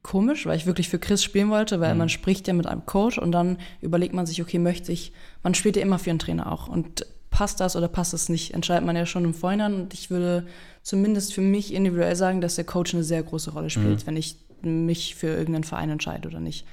komisch, 0.03 0.47
weil 0.47 0.57
ich 0.57 0.67
wirklich 0.67 0.89
für 0.89 0.99
Chris 0.99 1.23
spielen 1.23 1.51
wollte, 1.51 1.81
weil 1.81 1.93
mhm. 1.93 1.99
man 1.99 2.09
spricht 2.09 2.49
ja 2.49 2.55
mit 2.55 2.67
einem 2.67 2.85
Coach 2.87 3.19
und 3.19 3.33
dann 3.33 3.59
überlegt 3.81 4.15
man 4.15 4.27
sich, 4.27 4.43
okay, 4.43 4.59
möchte 4.59 4.91
ich, 4.91 5.12
man 5.43 5.55
spielt 5.55 5.77
ja 5.77 5.83
immer 5.83 5.99
für 5.99 6.11
einen 6.11 6.19
Trainer 6.19 6.51
auch 6.51 6.67
und 6.67 7.07
passt 7.31 7.61
das 7.61 7.77
oder 7.77 7.89
passt 7.89 8.12
es 8.12 8.29
nicht, 8.29 8.53
entscheidet 8.53 8.85
man 8.85 8.97
ja 8.97 9.07
schon 9.07 9.25
im 9.25 9.33
Vorhinein 9.33 9.75
und 9.75 9.95
ich 9.95 10.11
würde 10.11 10.47
zumindest 10.83 11.33
für 11.33 11.41
mich 11.41 11.73
individuell 11.73 12.17
sagen, 12.17 12.41
dass 12.41 12.57
der 12.57 12.65
Coach 12.65 12.95
eine 12.95 13.05
sehr 13.05 13.23
große 13.23 13.53
Rolle 13.53 13.71
spielt, 13.71 14.03
mhm. 14.03 14.07
wenn 14.07 14.17
ich 14.17 14.37
mich 14.62 15.15
für 15.15 15.29
irgendeinen 15.29 15.65
Verein 15.65 15.91
entscheide 15.91 16.29
oder 16.29 16.41
nicht. 16.41 16.67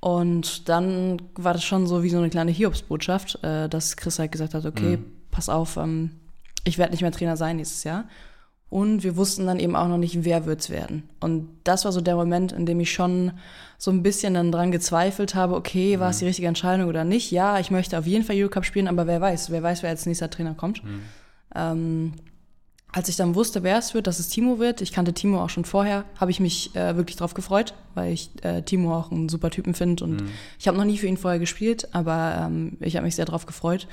Und 0.00 0.68
dann 0.68 1.22
war 1.34 1.54
das 1.54 1.64
schon 1.64 1.86
so 1.86 2.02
wie 2.02 2.10
so 2.10 2.18
eine 2.18 2.30
kleine 2.30 2.52
Hiobsbotschaft, 2.52 3.42
äh, 3.42 3.68
dass 3.68 3.96
Chris 3.96 4.18
halt 4.18 4.30
gesagt 4.30 4.54
hat, 4.54 4.64
okay, 4.64 4.98
mhm. 4.98 5.04
pass 5.30 5.48
auf, 5.48 5.76
ähm, 5.76 6.10
ich 6.64 6.78
werde 6.78 6.92
nicht 6.92 7.02
mehr 7.02 7.12
Trainer 7.12 7.36
sein 7.36 7.56
nächstes 7.56 7.84
Jahr. 7.84 8.04
Und 8.70 9.02
wir 9.02 9.16
wussten 9.16 9.46
dann 9.46 9.58
eben 9.58 9.74
auch 9.74 9.88
noch 9.88 9.96
nicht, 9.96 10.24
wer 10.24 10.44
wird's 10.44 10.68
werden. 10.68 11.04
Und 11.20 11.48
das 11.64 11.86
war 11.86 11.92
so 11.92 12.02
der 12.02 12.16
Moment, 12.16 12.52
in 12.52 12.66
dem 12.66 12.80
ich 12.80 12.92
schon 12.92 13.32
so 13.78 13.90
ein 13.90 14.02
bisschen 14.02 14.34
dann 14.34 14.52
dran 14.52 14.72
gezweifelt 14.72 15.34
habe, 15.34 15.54
okay, 15.54 15.98
war 16.00 16.10
es 16.10 16.18
die 16.18 16.26
richtige 16.26 16.48
Entscheidung 16.48 16.88
oder 16.88 17.04
nicht? 17.04 17.30
Ja, 17.30 17.58
ich 17.58 17.70
möchte 17.70 17.98
auf 17.98 18.06
jeden 18.06 18.24
Fall 18.24 18.36
Eurocup 18.36 18.66
spielen, 18.66 18.88
aber 18.88 19.06
wer 19.06 19.20
weiß, 19.20 19.50
wer 19.50 19.62
weiß, 19.62 19.82
wer 19.82 19.90
als 19.90 20.04
nächster 20.04 20.28
Trainer 20.28 20.54
kommt. 20.54 20.84
Mhm. 20.84 21.00
Ähm, 21.54 22.12
als 22.92 23.08
ich 23.08 23.16
dann 23.16 23.34
wusste, 23.34 23.62
wer 23.62 23.78
es 23.78 23.94
wird, 23.94 24.06
dass 24.06 24.18
es 24.18 24.28
Timo 24.28 24.58
wird, 24.58 24.80
ich 24.80 24.92
kannte 24.92 25.12
Timo 25.12 25.42
auch 25.42 25.50
schon 25.50 25.64
vorher, 25.64 26.04
habe 26.18 26.30
ich 26.30 26.40
mich 26.40 26.74
äh, 26.74 26.96
wirklich 26.96 27.16
drauf 27.16 27.34
gefreut, 27.34 27.74
weil 27.94 28.12
ich 28.12 28.30
äh, 28.42 28.62
Timo 28.62 28.96
auch 28.96 29.10
einen 29.10 29.28
super 29.28 29.50
Typen 29.50 29.74
finde 29.74 30.04
und 30.04 30.22
mhm. 30.22 30.28
ich 30.58 30.66
habe 30.68 30.76
noch 30.76 30.86
nie 30.86 30.98
für 30.98 31.06
ihn 31.06 31.18
vorher 31.18 31.38
gespielt, 31.38 31.88
aber 31.92 32.46
ähm, 32.46 32.78
ich 32.80 32.96
habe 32.96 33.04
mich 33.04 33.14
sehr 33.14 33.26
drauf 33.26 33.44
gefreut 33.46 33.86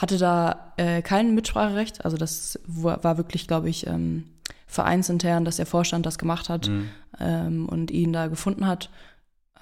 hatte 0.00 0.16
da 0.16 0.72
äh, 0.76 1.02
kein 1.02 1.34
Mitspracherecht. 1.34 2.04
Also 2.04 2.16
das 2.16 2.58
war 2.66 3.18
wirklich, 3.18 3.46
glaube 3.48 3.68
ich, 3.68 3.86
ähm, 3.86 4.24
vereinsintern, 4.66 5.44
dass 5.44 5.56
der 5.56 5.66
Vorstand 5.66 6.06
das 6.06 6.18
gemacht 6.18 6.48
hat 6.48 6.68
mhm. 6.68 6.88
ähm, 7.18 7.68
und 7.68 7.90
ihn 7.90 8.12
da 8.12 8.28
gefunden 8.28 8.66
hat. 8.66 8.90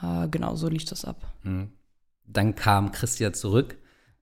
Äh, 0.03 0.29
genau, 0.29 0.57
so 0.57 0.69
lief 0.69 0.85
das 0.85 1.05
ab. 1.05 1.17
Mhm. 1.43 1.73
Dann 2.27 2.55
kam 2.55 2.93
Christian 2.93 3.33
zurück, 3.33 3.77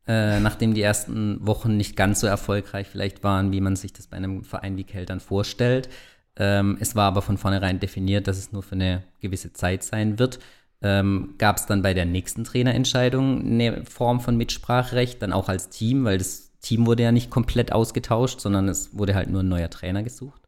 äh, 0.07 0.39
nachdem 0.39 0.75
die 0.75 0.83
ersten 0.83 1.45
Wochen 1.45 1.77
nicht 1.77 1.97
ganz 1.97 2.21
so 2.21 2.27
erfolgreich 2.27 2.87
vielleicht 2.87 3.25
waren, 3.25 3.51
wie 3.51 3.61
man 3.61 3.75
sich 3.75 3.93
das 3.93 4.07
bei 4.07 4.19
einem 4.19 4.45
Verein 4.45 4.77
wie 4.77 4.85
Keltern 4.85 5.21
vorstellt. 5.21 5.89
Ähm, 6.37 6.77
es 6.81 6.95
war 6.95 7.07
aber 7.07 7.23
von 7.23 7.39
vornherein 7.39 7.81
definiert, 7.81 8.29
dass 8.29 8.39
es 8.39 8.53
nur 8.53 8.63
für 8.63 8.75
eine 8.75 9.03
gewisse 9.21 9.53
Zeit 9.53 9.83
sein 9.83 10.19
wird 10.19 10.39
ähm, 10.85 11.35
gab 11.39 11.57
es 11.57 11.67
dann 11.67 11.81
bei 11.81 11.95
der 11.95 12.05
nächsten 12.05 12.45
Trainerentscheidung 12.45 13.41
eine 13.41 13.85
Form 13.87 14.21
von 14.21 14.37
Mitspracherecht, 14.37 15.21
dann 15.23 15.33
auch 15.33 15.49
als 15.49 15.71
Team, 15.71 16.05
weil 16.05 16.19
das 16.19 16.53
Team 16.61 16.87
wurde 16.87 17.03
ja 17.03 17.11
nicht 17.11 17.31
komplett 17.31 17.73
ausgetauscht, 17.73 18.41
sondern 18.41 18.69
es 18.69 18.97
wurde 18.97 19.15
halt 19.15 19.31
nur 19.31 19.43
ein 19.43 19.49
neuer 19.49 19.71
Trainer 19.71 20.03
gesucht. 20.03 20.43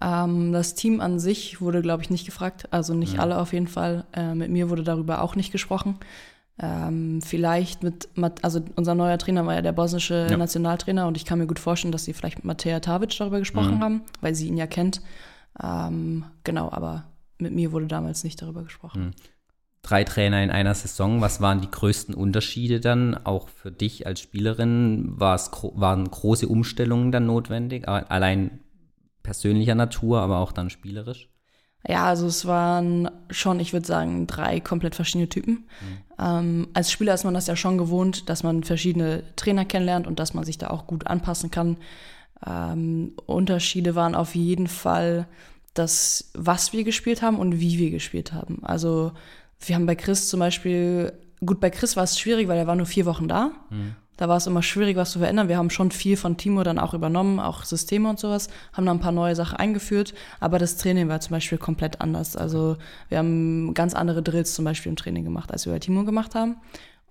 Ähm, 0.00 0.52
das 0.52 0.74
Team 0.74 1.00
an 1.00 1.20
sich 1.20 1.60
wurde, 1.60 1.82
glaube 1.82 2.02
ich, 2.02 2.10
nicht 2.10 2.26
gefragt, 2.26 2.68
also 2.72 2.94
nicht 2.94 3.14
mhm. 3.14 3.20
alle 3.20 3.38
auf 3.38 3.52
jeden 3.52 3.68
Fall. 3.68 4.04
Äh, 4.12 4.34
mit 4.34 4.50
mir 4.50 4.70
wurde 4.70 4.82
darüber 4.82 5.22
auch 5.22 5.36
nicht 5.36 5.52
gesprochen. 5.52 5.98
Ähm, 6.58 7.22
vielleicht 7.22 7.84
mit, 7.84 8.08
also 8.42 8.60
unser 8.74 8.94
neuer 8.96 9.18
Trainer 9.18 9.46
war 9.46 9.54
ja 9.54 9.62
der 9.62 9.72
bosnische 9.72 10.26
ja. 10.28 10.36
Nationaltrainer 10.36 11.06
und 11.06 11.16
ich 11.16 11.24
kann 11.24 11.38
mir 11.38 11.46
gut 11.46 11.60
vorstellen, 11.60 11.92
dass 11.92 12.04
sie 12.04 12.12
vielleicht 12.12 12.38
mit 12.38 12.44
Mateja 12.44 12.80
Tavic 12.80 13.16
darüber 13.16 13.38
gesprochen 13.38 13.76
mhm. 13.76 13.80
haben, 13.80 14.02
weil 14.20 14.34
sie 14.34 14.48
ihn 14.48 14.56
ja 14.56 14.66
kennt. 14.66 15.00
Ähm, 15.62 16.24
genau, 16.42 16.70
aber 16.70 17.04
mit 17.38 17.54
mir 17.54 17.72
wurde 17.72 17.86
damals 17.86 18.24
nicht 18.24 18.42
darüber 18.42 18.64
gesprochen. 18.64 19.06
Mhm 19.06 19.12
drei 19.82 20.04
Trainer 20.04 20.42
in 20.42 20.50
einer 20.50 20.74
Saison. 20.74 21.20
Was 21.20 21.40
waren 21.40 21.60
die 21.60 21.70
größten 21.70 22.14
Unterschiede 22.14 22.80
dann 22.80 23.14
auch 23.24 23.48
für 23.48 23.70
dich 23.70 24.06
als 24.06 24.20
Spielerin? 24.20 25.18
Waren 25.18 26.10
große 26.10 26.48
Umstellungen 26.48 27.12
dann 27.12 27.26
notwendig, 27.26 27.88
allein 27.88 28.60
persönlicher 29.22 29.74
Natur, 29.74 30.20
aber 30.20 30.38
auch 30.38 30.52
dann 30.52 30.70
spielerisch? 30.70 31.28
Ja, 31.88 32.04
also 32.04 32.26
es 32.26 32.44
waren 32.44 33.10
schon, 33.30 33.58
ich 33.58 33.72
würde 33.72 33.86
sagen, 33.86 34.26
drei 34.26 34.60
komplett 34.60 34.94
verschiedene 34.94 35.30
Typen. 35.30 35.52
Mhm. 35.80 35.98
Ähm, 36.18 36.68
als 36.74 36.92
Spieler 36.92 37.14
ist 37.14 37.24
man 37.24 37.32
das 37.32 37.46
ja 37.46 37.56
schon 37.56 37.78
gewohnt, 37.78 38.28
dass 38.28 38.42
man 38.42 38.64
verschiedene 38.64 39.22
Trainer 39.36 39.64
kennenlernt 39.64 40.06
und 40.06 40.18
dass 40.18 40.34
man 40.34 40.44
sich 40.44 40.58
da 40.58 40.68
auch 40.68 40.86
gut 40.86 41.06
anpassen 41.06 41.50
kann. 41.50 41.78
Ähm, 42.46 43.14
Unterschiede 43.24 43.94
waren 43.94 44.14
auf 44.14 44.34
jeden 44.34 44.66
Fall 44.66 45.26
das, 45.72 46.30
was 46.34 46.74
wir 46.74 46.84
gespielt 46.84 47.22
haben 47.22 47.38
und 47.38 47.60
wie 47.60 47.78
wir 47.78 47.90
gespielt 47.90 48.34
haben. 48.34 48.62
Also 48.62 49.12
wir 49.60 49.74
haben 49.74 49.86
bei 49.86 49.94
Chris 49.94 50.28
zum 50.28 50.40
Beispiel, 50.40 51.12
gut, 51.44 51.60
bei 51.60 51.70
Chris 51.70 51.96
war 51.96 52.04
es 52.04 52.18
schwierig, 52.18 52.48
weil 52.48 52.58
er 52.58 52.66
war 52.66 52.76
nur 52.76 52.86
vier 52.86 53.06
Wochen 53.06 53.28
da. 53.28 53.52
Mhm. 53.70 53.94
Da 54.16 54.28
war 54.28 54.36
es 54.36 54.46
immer 54.46 54.62
schwierig, 54.62 54.96
was 54.96 55.12
zu 55.12 55.18
verändern. 55.18 55.48
Wir 55.48 55.56
haben 55.56 55.70
schon 55.70 55.90
viel 55.90 56.18
von 56.18 56.36
Timo 56.36 56.62
dann 56.62 56.78
auch 56.78 56.92
übernommen, 56.92 57.40
auch 57.40 57.64
Systeme 57.64 58.08
und 58.10 58.18
sowas, 58.20 58.48
haben 58.74 58.84
dann 58.84 58.98
ein 58.98 59.00
paar 59.00 59.12
neue 59.12 59.34
Sachen 59.34 59.56
eingeführt, 59.56 60.12
aber 60.40 60.58
das 60.58 60.76
Training 60.76 61.08
war 61.08 61.20
zum 61.20 61.32
Beispiel 61.32 61.56
komplett 61.56 62.02
anders. 62.02 62.36
Also 62.36 62.76
wir 63.08 63.16
haben 63.16 63.72
ganz 63.72 63.94
andere 63.94 64.22
Drills 64.22 64.52
zum 64.52 64.66
Beispiel 64.66 64.90
im 64.90 64.96
Training 64.96 65.24
gemacht, 65.24 65.50
als 65.50 65.64
wir 65.64 65.72
bei 65.72 65.78
Timo 65.78 66.04
gemacht 66.04 66.34
haben. 66.34 66.56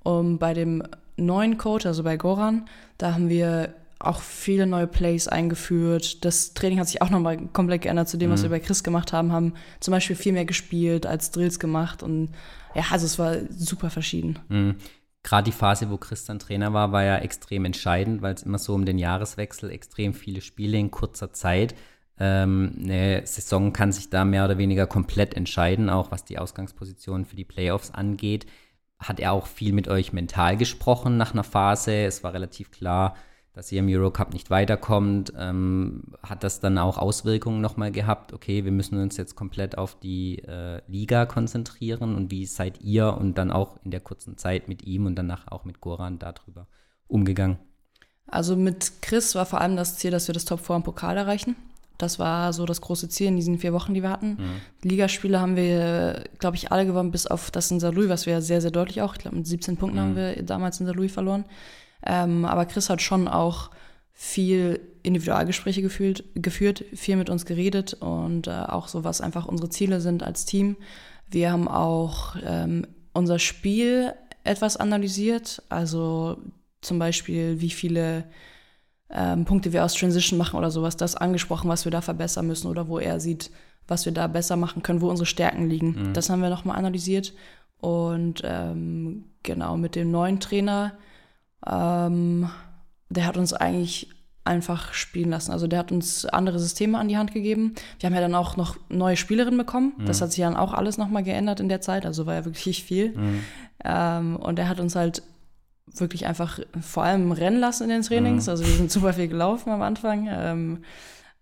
Und 0.04 0.38
bei 0.38 0.54
dem 0.54 0.84
neuen 1.18 1.58
Coach, 1.58 1.88
also 1.88 2.04
bei 2.04 2.16
Goran, 2.16 2.66
da 3.00 3.14
haben 3.14 3.28
wir 3.28 3.74
auch 4.00 4.22
viele 4.22 4.66
neue 4.66 4.88
Plays 4.88 5.28
eingeführt. 5.28 6.24
Das 6.24 6.54
Training 6.54 6.80
hat 6.80 6.88
sich 6.88 7.02
auch 7.02 7.10
nochmal 7.10 7.38
komplett 7.48 7.82
geändert 7.82 8.08
zu 8.08 8.18
dem, 8.18 8.30
mhm. 8.30 8.34
was 8.34 8.44
wir 8.44 8.50
bei 8.50 8.60
Chris 8.60 8.84
gemacht 8.84 9.12
haben. 9.12 9.32
Haben 9.32 9.54
zum 9.82 9.92
Beispiel 9.92 10.16
viel 10.16 10.34
mehr 10.34 10.46
gespielt, 10.46 11.06
als 11.06 11.32
Drills 11.32 11.60
gemacht. 11.60 12.02
Und 12.02 12.30
ja, 12.74 12.84
also 12.92 13.06
es 13.06 13.20
war 13.20 13.36
super 13.50 13.90
verschieden. 13.90 14.40
Mhm. 14.48 14.76
Gerade 15.22 15.46
die 15.46 15.52
Phase, 15.52 15.90
wo 15.90 15.98
Chris 15.98 16.24
dann 16.24 16.40
Trainer 16.40 16.72
war, 16.72 16.94
war 16.94 17.04
ja 17.04 17.18
extrem 17.18 17.66
entscheidend, 17.66 18.22
weil 18.22 18.34
es 18.34 18.44
immer 18.44 18.58
so 18.58 18.74
um 18.74 18.86
den 18.86 18.98
Jahreswechsel 18.98 19.70
extrem 19.70 20.14
viele 20.14 20.40
Spiele 20.40 20.78
in 20.78 20.92
kurzer 20.92 21.34
Zeit. 21.34 21.76
Ähm, 22.18 22.78
eine 22.82 23.26
Saison 23.26 23.74
kann 23.74 23.92
sich 23.92 24.10
da 24.10 24.24
mehr 24.24 24.46
oder 24.46 24.58
weniger 24.58 24.88
komplett 24.88 25.34
entscheiden, 25.34 25.90
auch 25.90 26.12
was 26.12 26.24
die 26.24 26.38
Ausgangsposition 26.38 27.26
für 27.26 27.36
die 27.36 27.44
Playoffs 27.44 27.92
angeht. 27.92 28.46
Hat 28.98 29.20
er 29.20 29.34
auch 29.34 29.48
viel 29.48 29.74
mit 29.74 29.90
euch 29.90 30.14
mental 30.14 30.56
gesprochen 30.56 31.18
nach 31.18 31.34
einer 31.34 31.44
Phase? 31.44 31.94
Es 31.94 32.24
war 32.24 32.34
relativ 32.34 32.72
klar, 32.72 33.16
dass 33.54 33.72
ihr 33.72 33.80
im 33.80 33.88
Eurocup 33.90 34.34
nicht 34.34 34.50
weiterkommt, 34.50 35.34
ähm, 35.38 36.04
hat 36.24 36.44
das 36.44 36.60
dann 36.60 36.78
auch 36.78 36.98
Auswirkungen 36.98 37.62
nochmal 37.62 37.92
gehabt? 37.92 38.34
Okay, 38.34 38.64
wir 38.64 38.72
müssen 38.72 39.00
uns 39.02 39.18
jetzt 39.18 39.36
komplett 39.36 39.78
auf 39.78 40.00
die 40.00 40.40
äh, 40.40 40.82
Liga 40.88 41.26
konzentrieren 41.26 42.16
und 42.16 42.32
wie 42.32 42.46
seid 42.46 42.82
ihr 42.82 43.18
und 43.18 43.38
dann 43.38 43.52
auch 43.52 43.78
in 43.84 43.92
der 43.92 44.00
kurzen 44.00 44.38
Zeit 44.38 44.68
mit 44.68 44.84
ihm 44.84 45.06
und 45.06 45.16
danach 45.16 45.48
auch 45.48 45.66
mit 45.66 45.82
Goran 45.82 46.20
darüber 46.20 46.68
umgegangen? 47.08 47.58
Also 48.28 48.56
mit 48.56 49.02
Chris 49.02 49.36
war 49.36 49.46
vor 49.46 49.60
allem 49.60 49.76
das 49.76 49.98
Ziel, 49.98 50.12
dass 50.12 50.28
wir 50.28 50.34
das 50.34 50.46
Top 50.46 50.60
4 50.60 50.78
im 50.78 50.84
Pokal 50.84 51.18
erreichen. 51.18 51.56
Das 51.98 52.18
war 52.18 52.54
so 52.54 52.66
das 52.66 52.80
große 52.80 53.10
Ziel 53.10 53.28
in 53.28 53.36
diesen 53.36 53.58
vier 53.58 53.74
Wochen, 53.74 53.94
die 53.94 54.02
wir 54.02 54.10
hatten. 54.10 54.38
Mhm. 54.40 54.90
Ligaspiele 54.90 55.42
haben 55.42 55.58
wir, 55.58 56.24
glaube 56.40 56.56
ich, 56.56 56.72
alle 56.72 56.86
gewonnen, 56.86 57.12
bis 57.12 57.28
auf 57.28 57.52
das 57.52 57.70
in 57.72 57.82
Saarlouis, 57.82 58.08
was 58.08 58.26
wir 58.26 58.42
sehr, 58.42 58.62
sehr 58.62 58.72
deutlich 58.72 59.02
auch, 59.02 59.16
ich 59.16 59.20
glaube, 59.20 59.36
mit 59.36 59.46
17 59.46 59.76
Punkten 59.76 59.98
mhm. 59.98 60.02
haben 60.02 60.16
wir 60.16 60.44
damals 60.44 60.80
in 60.80 60.86
Saarlouis 60.86 61.12
verloren. 61.12 61.44
Ähm, 62.06 62.46
aber 62.46 62.66
Chris 62.66 62.90
hat 62.90 63.02
schon 63.02 63.28
auch 63.28 63.72
viel 64.14 64.80
Individualgespräche 65.04 65.82
gefühlt, 65.82 66.24
geführt, 66.36 66.84
viel 66.94 67.16
mit 67.16 67.30
uns 67.30 67.46
geredet 67.46 67.94
und 67.94 68.48
äh, 68.48 68.52
auch 68.52 68.88
so, 68.88 69.04
was 69.04 69.22
einfach 69.22 69.46
unsere 69.46 69.70
Ziele 69.70 70.02
sind 70.02 70.24
als 70.24 70.46
Team. 70.46 70.76
Wir 71.30 71.52
haben 71.52 71.68
auch 71.68 72.36
ähm, 72.46 72.86
unser 73.14 73.40
Spiel 73.40 74.14
etwas 74.44 74.78
analysiert, 74.78 75.62
also 75.70 76.38
zum 76.82 77.00
Beispiel, 77.00 77.62
wie 77.62 77.70
viele 77.70 78.26
ähm, 79.10 79.46
Punkte 79.46 79.74
wir 79.74 79.84
aus 79.84 79.94
Transition 79.94 80.38
machen 80.38 80.58
oder 80.58 80.72
sowas, 80.72 80.98
das 80.98 81.16
angesprochen, 81.16 81.70
was 81.70 81.86
wir 81.86 81.92
da 81.92 82.02
verbessern 82.02 82.48
müssen 82.48 82.68
oder 82.68 82.88
wo 82.88 83.00
er 83.00 83.20
sieht, 83.20 83.52
was 83.88 84.06
wir 84.06 84.14
da 84.14 84.28
besser 84.28 84.56
machen 84.56 84.84
können, 84.84 85.02
wo 85.02 85.10
unsere 85.10 85.26
Stärken 85.26 85.70
liegen. 85.70 86.10
Mhm. 86.10 86.14
Das 86.14 86.30
haben 86.30 86.42
wir 86.42 86.50
nochmal 86.50 86.78
analysiert. 86.78 87.34
Und 87.80 88.42
ähm, 88.44 89.26
genau, 89.44 89.78
mit 89.78 89.96
dem 89.96 90.12
neuen 90.12 90.40
Trainer 90.40 90.94
ähm, 91.68 92.50
der 93.10 93.26
hat 93.26 93.38
uns 93.38 93.54
eigentlich 93.54 94.10
einfach 94.46 94.94
spielen 94.94 95.30
lassen. 95.30 95.52
Also 95.52 95.68
der 95.68 95.80
hat 95.80 95.92
uns 95.92 96.26
andere 96.26 96.60
Systeme 96.60 96.98
an 96.98 97.08
die 97.08 97.18
Hand 97.18 97.34
gegeben. 97.34 97.76
Wir 98.00 98.08
haben 98.08 98.16
ja 98.16 98.22
dann 98.22 98.36
auch 98.36 98.58
noch 98.58 98.78
neue 98.90 99.16
Spielerinnen 99.16 99.58
bekommen. 99.58 99.94
Mhm. 99.98 100.06
Das 100.06 100.22
hat 100.22 100.32
sich 100.32 100.44
dann 100.44 100.56
auch 100.56 100.74
alles 100.74 100.98
nochmal 100.98 101.24
geändert 101.24 101.60
in 101.60 101.70
der 101.70 101.82
Zeit. 101.82 102.06
Also 102.06 102.26
war 102.26 102.34
ja 102.36 102.46
wirklich 102.46 102.84
viel. 102.84 103.16
Mhm. 103.16 103.44
Ähm, 103.84 104.36
und 104.38 104.58
er 104.58 104.68
hat 104.68 104.80
uns 104.80 104.96
halt 104.96 105.22
wirklich 105.94 106.26
einfach 106.26 106.60
vor 106.82 107.04
allem 107.04 107.32
rennen 107.32 107.60
lassen 107.60 107.84
in 107.84 107.90
den 107.90 108.02
Trainings. 108.02 108.46
Mhm. 108.46 108.50
Also 108.50 108.66
wir 108.66 108.74
sind 108.74 108.92
super 108.92 109.14
viel 109.14 109.28
gelaufen 109.28 109.72
am 109.72 109.82
Anfang. 109.82 110.28
Ähm, 110.32 110.84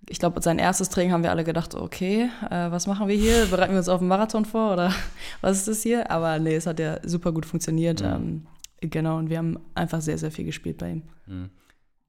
ich 0.09 0.19
glaube, 0.19 0.41
sein 0.41 0.59
erstes 0.59 0.89
Training 0.89 1.11
haben 1.11 1.23
wir 1.23 1.31
alle 1.31 1.43
gedacht, 1.43 1.75
okay, 1.75 2.29
äh, 2.49 2.71
was 2.71 2.87
machen 2.87 3.07
wir 3.07 3.15
hier? 3.15 3.45
Bereiten 3.45 3.73
wir 3.73 3.79
uns 3.79 3.89
auf 3.89 3.99
einen 3.99 4.09
Marathon 4.09 4.45
vor 4.45 4.73
oder 4.73 4.93
was 5.41 5.57
ist 5.57 5.67
das 5.67 5.81
hier? 5.81 6.11
Aber 6.11 6.39
nee, 6.39 6.55
es 6.55 6.67
hat 6.67 6.79
ja 6.79 6.97
super 7.03 7.31
gut 7.31 7.45
funktioniert. 7.45 8.01
Mhm. 8.01 8.07
Ähm, 8.07 8.47
Genau, 8.81 9.17
und 9.17 9.29
wir 9.29 9.37
haben 9.37 9.59
einfach 9.73 10.01
sehr, 10.01 10.17
sehr 10.17 10.31
viel 10.31 10.45
gespielt 10.45 10.77
bei 10.77 10.91
ihm. 10.91 11.03
Mhm. 11.25 11.49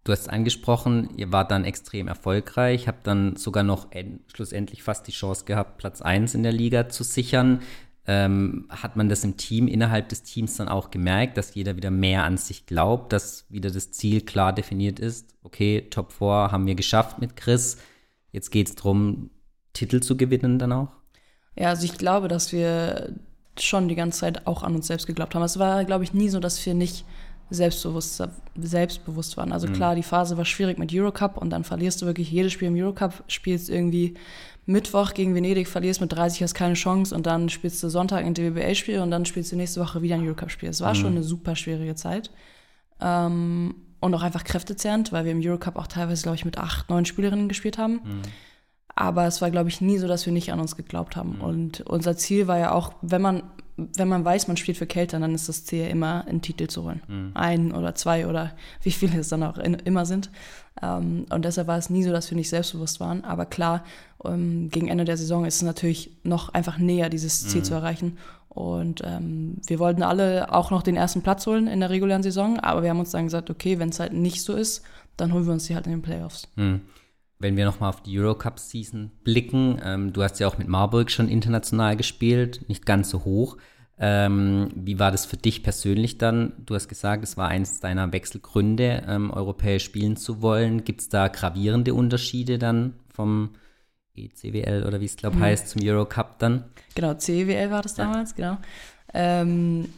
Du 0.04 0.12
hast 0.12 0.22
es 0.22 0.28
angesprochen, 0.28 1.10
ihr 1.16 1.32
wart 1.32 1.50
dann 1.50 1.64
extrem 1.64 2.08
erfolgreich, 2.08 2.88
habt 2.88 3.06
dann 3.06 3.36
sogar 3.36 3.62
noch 3.62 3.88
schlussendlich 4.32 4.82
fast 4.82 5.06
die 5.06 5.12
Chance 5.12 5.44
gehabt, 5.44 5.76
Platz 5.76 6.00
1 6.00 6.34
in 6.34 6.42
der 6.42 6.52
Liga 6.52 6.88
zu 6.88 7.04
sichern. 7.04 7.60
Ähm, 8.06 8.66
hat 8.70 8.96
man 8.96 9.10
das 9.10 9.22
im 9.22 9.36
Team, 9.36 9.68
innerhalb 9.68 10.08
des 10.08 10.22
Teams 10.22 10.56
dann 10.56 10.68
auch 10.68 10.90
gemerkt, 10.90 11.36
dass 11.36 11.54
jeder 11.54 11.76
wieder 11.76 11.90
mehr 11.90 12.24
an 12.24 12.38
sich 12.38 12.64
glaubt, 12.64 13.12
dass 13.12 13.44
wieder 13.50 13.70
das 13.70 13.92
Ziel 13.92 14.22
klar 14.22 14.54
definiert 14.54 14.98
ist? 14.98 15.36
Okay, 15.42 15.86
Top 15.90 16.12
4 16.12 16.52
haben 16.52 16.66
wir 16.66 16.74
geschafft 16.74 17.18
mit 17.18 17.36
Chris. 17.36 17.76
Jetzt 18.32 18.50
geht 18.50 18.68
es 18.68 18.76
darum, 18.76 19.28
Titel 19.74 20.00
zu 20.00 20.16
gewinnen 20.16 20.58
dann 20.58 20.72
auch? 20.72 20.88
Ja, 21.54 21.68
also 21.68 21.84
ich 21.84 21.98
glaube, 21.98 22.28
dass 22.28 22.50
wir 22.50 23.14
schon 23.62 23.88
die 23.88 23.94
ganze 23.94 24.20
Zeit 24.20 24.46
auch 24.46 24.62
an 24.62 24.74
uns 24.74 24.86
selbst 24.86 25.06
geglaubt 25.06 25.34
haben. 25.34 25.42
Es 25.42 25.58
war, 25.58 25.84
glaube 25.84 26.04
ich, 26.04 26.14
nie 26.14 26.28
so, 26.28 26.40
dass 26.40 26.64
wir 26.64 26.74
nicht 26.74 27.04
selbstbewusst, 27.50 28.22
selbstbewusst 28.56 29.36
waren. 29.36 29.52
Also 29.52 29.68
mhm. 29.68 29.72
klar, 29.72 29.94
die 29.94 30.02
Phase 30.02 30.36
war 30.36 30.44
schwierig 30.44 30.78
mit 30.78 30.92
Eurocup 30.92 31.36
und 31.38 31.50
dann 31.50 31.64
verlierst 31.64 32.02
du 32.02 32.06
wirklich 32.06 32.30
jedes 32.30 32.52
Spiel 32.52 32.68
im 32.68 32.76
Eurocup, 32.76 33.24
spielst 33.26 33.70
irgendwie 33.70 34.14
Mittwoch 34.66 35.14
gegen 35.14 35.34
Venedig, 35.34 35.66
verlierst 35.66 36.00
mit 36.00 36.12
30, 36.12 36.42
hast 36.42 36.54
keine 36.54 36.74
Chance 36.74 37.14
und 37.14 37.26
dann 37.26 37.48
spielst 37.48 37.82
du 37.82 37.88
Sonntag 37.88 38.24
ein 38.24 38.34
DWBA-Spiel 38.34 39.00
und 39.00 39.10
dann 39.10 39.24
spielst 39.24 39.50
du 39.50 39.56
nächste 39.56 39.80
Woche 39.80 40.02
wieder 40.02 40.16
ein 40.16 40.26
Eurocup-Spiel. 40.26 40.68
Es 40.68 40.82
war 40.82 40.92
mhm. 40.92 40.98
schon 40.98 41.12
eine 41.12 41.22
super 41.22 41.56
schwierige 41.56 41.94
Zeit. 41.94 42.30
Ähm, 43.00 43.74
und 44.00 44.14
auch 44.14 44.22
einfach 44.22 44.44
kräftezehrend, 44.44 45.10
weil 45.12 45.24
wir 45.24 45.32
im 45.32 45.40
Eurocup 45.40 45.76
auch 45.76 45.86
teilweise, 45.86 46.22
glaube 46.22 46.36
ich, 46.36 46.44
mit 46.44 46.58
acht, 46.58 46.88
neun 46.90 47.04
Spielerinnen 47.04 47.48
gespielt 47.48 47.78
haben. 47.78 47.94
Mhm. 47.94 48.22
Aber 49.00 49.26
es 49.26 49.40
war, 49.40 49.52
glaube 49.52 49.68
ich, 49.68 49.80
nie 49.80 49.96
so, 49.98 50.08
dass 50.08 50.26
wir 50.26 50.32
nicht 50.32 50.52
an 50.52 50.58
uns 50.58 50.74
geglaubt 50.74 51.14
haben. 51.14 51.36
Mhm. 51.36 51.40
Und 51.40 51.80
unser 51.82 52.16
Ziel 52.16 52.48
war 52.48 52.58
ja 52.58 52.72
auch, 52.72 52.94
wenn 53.00 53.22
man, 53.22 53.44
wenn 53.76 54.08
man 54.08 54.24
weiß, 54.24 54.48
man 54.48 54.56
spielt 54.56 54.76
für 54.76 54.88
Keltern, 54.88 55.22
dann 55.22 55.36
ist 55.36 55.48
das 55.48 55.64
Ziel 55.64 55.86
immer, 55.86 56.26
einen 56.26 56.42
Titel 56.42 56.66
zu 56.66 56.82
holen. 56.82 57.00
Mhm. 57.06 57.30
Ein 57.34 57.72
oder 57.72 57.94
zwei 57.94 58.26
oder 58.26 58.56
wie 58.82 58.90
viele 58.90 59.20
es 59.20 59.28
dann 59.28 59.44
auch 59.44 59.56
in, 59.56 59.74
immer 59.74 60.04
sind. 60.04 60.30
Ähm, 60.82 61.26
und 61.30 61.44
deshalb 61.44 61.68
war 61.68 61.78
es 61.78 61.90
nie 61.90 62.02
so, 62.02 62.10
dass 62.10 62.28
wir 62.28 62.34
nicht 62.34 62.48
selbstbewusst 62.48 62.98
waren. 62.98 63.22
Aber 63.22 63.46
klar, 63.46 63.84
ähm, 64.24 64.68
gegen 64.68 64.88
Ende 64.88 65.04
der 65.04 65.16
Saison 65.16 65.44
ist 65.44 65.54
es 65.54 65.62
natürlich 65.62 66.10
noch 66.24 66.48
einfach 66.48 66.78
näher, 66.78 67.08
dieses 67.08 67.46
Ziel 67.46 67.60
mhm. 67.60 67.66
zu 67.66 67.74
erreichen. 67.74 68.18
Und 68.48 69.02
ähm, 69.04 69.58
wir 69.64 69.78
wollten 69.78 70.02
alle 70.02 70.52
auch 70.52 70.72
noch 70.72 70.82
den 70.82 70.96
ersten 70.96 71.22
Platz 71.22 71.46
holen 71.46 71.68
in 71.68 71.78
der 71.78 71.90
regulären 71.90 72.24
Saison, 72.24 72.58
aber 72.58 72.82
wir 72.82 72.90
haben 72.90 72.98
uns 72.98 73.12
dann 73.12 73.26
gesagt, 73.26 73.48
okay, 73.48 73.78
wenn 73.78 73.90
es 73.90 74.00
halt 74.00 74.12
nicht 74.12 74.42
so 74.42 74.54
ist, 74.54 74.82
dann 75.16 75.32
holen 75.32 75.46
wir 75.46 75.52
uns 75.52 75.66
die 75.66 75.76
halt 75.76 75.86
in 75.86 75.92
den 75.92 76.02
Playoffs. 76.02 76.48
Mhm 76.56 76.80
wenn 77.38 77.56
wir 77.56 77.64
nochmal 77.64 77.90
auf 77.90 78.02
die 78.02 78.18
Eurocup-Season 78.18 79.10
blicken, 79.24 79.80
ähm, 79.84 80.12
du 80.12 80.22
hast 80.22 80.40
ja 80.40 80.48
auch 80.48 80.58
mit 80.58 80.68
Marburg 80.68 81.10
schon 81.10 81.28
international 81.28 81.96
gespielt, 81.96 82.68
nicht 82.68 82.86
ganz 82.86 83.10
so 83.10 83.24
hoch. 83.24 83.56
Ähm, 84.00 84.70
wie 84.74 84.98
war 84.98 85.10
das 85.10 85.26
für 85.26 85.36
dich 85.36 85.62
persönlich 85.62 86.18
dann? 86.18 86.52
Du 86.64 86.74
hast 86.74 86.88
gesagt, 86.88 87.24
es 87.24 87.36
war 87.36 87.48
eines 87.48 87.80
deiner 87.80 88.12
Wechselgründe, 88.12 89.04
ähm, 89.08 89.30
europäisch 89.32 89.84
spielen 89.84 90.16
zu 90.16 90.40
wollen. 90.40 90.84
Gibt 90.84 91.00
es 91.00 91.08
da 91.08 91.28
gravierende 91.28 91.94
Unterschiede 91.94 92.58
dann 92.58 92.94
vom 93.12 93.50
ECWL 94.16 94.84
oder 94.86 95.00
wie 95.00 95.04
es 95.04 95.16
glaube 95.16 95.36
mhm. 95.36 95.42
heißt 95.42 95.68
zum 95.68 95.82
Eurocup 95.82 96.38
dann? 96.38 96.64
Genau, 96.94 97.14
CWL 97.14 97.70
war 97.70 97.82
das 97.82 97.94
damals, 97.94 98.34
ja. 98.36 98.36
genau. 98.36 98.58
Ähm, 99.14 99.88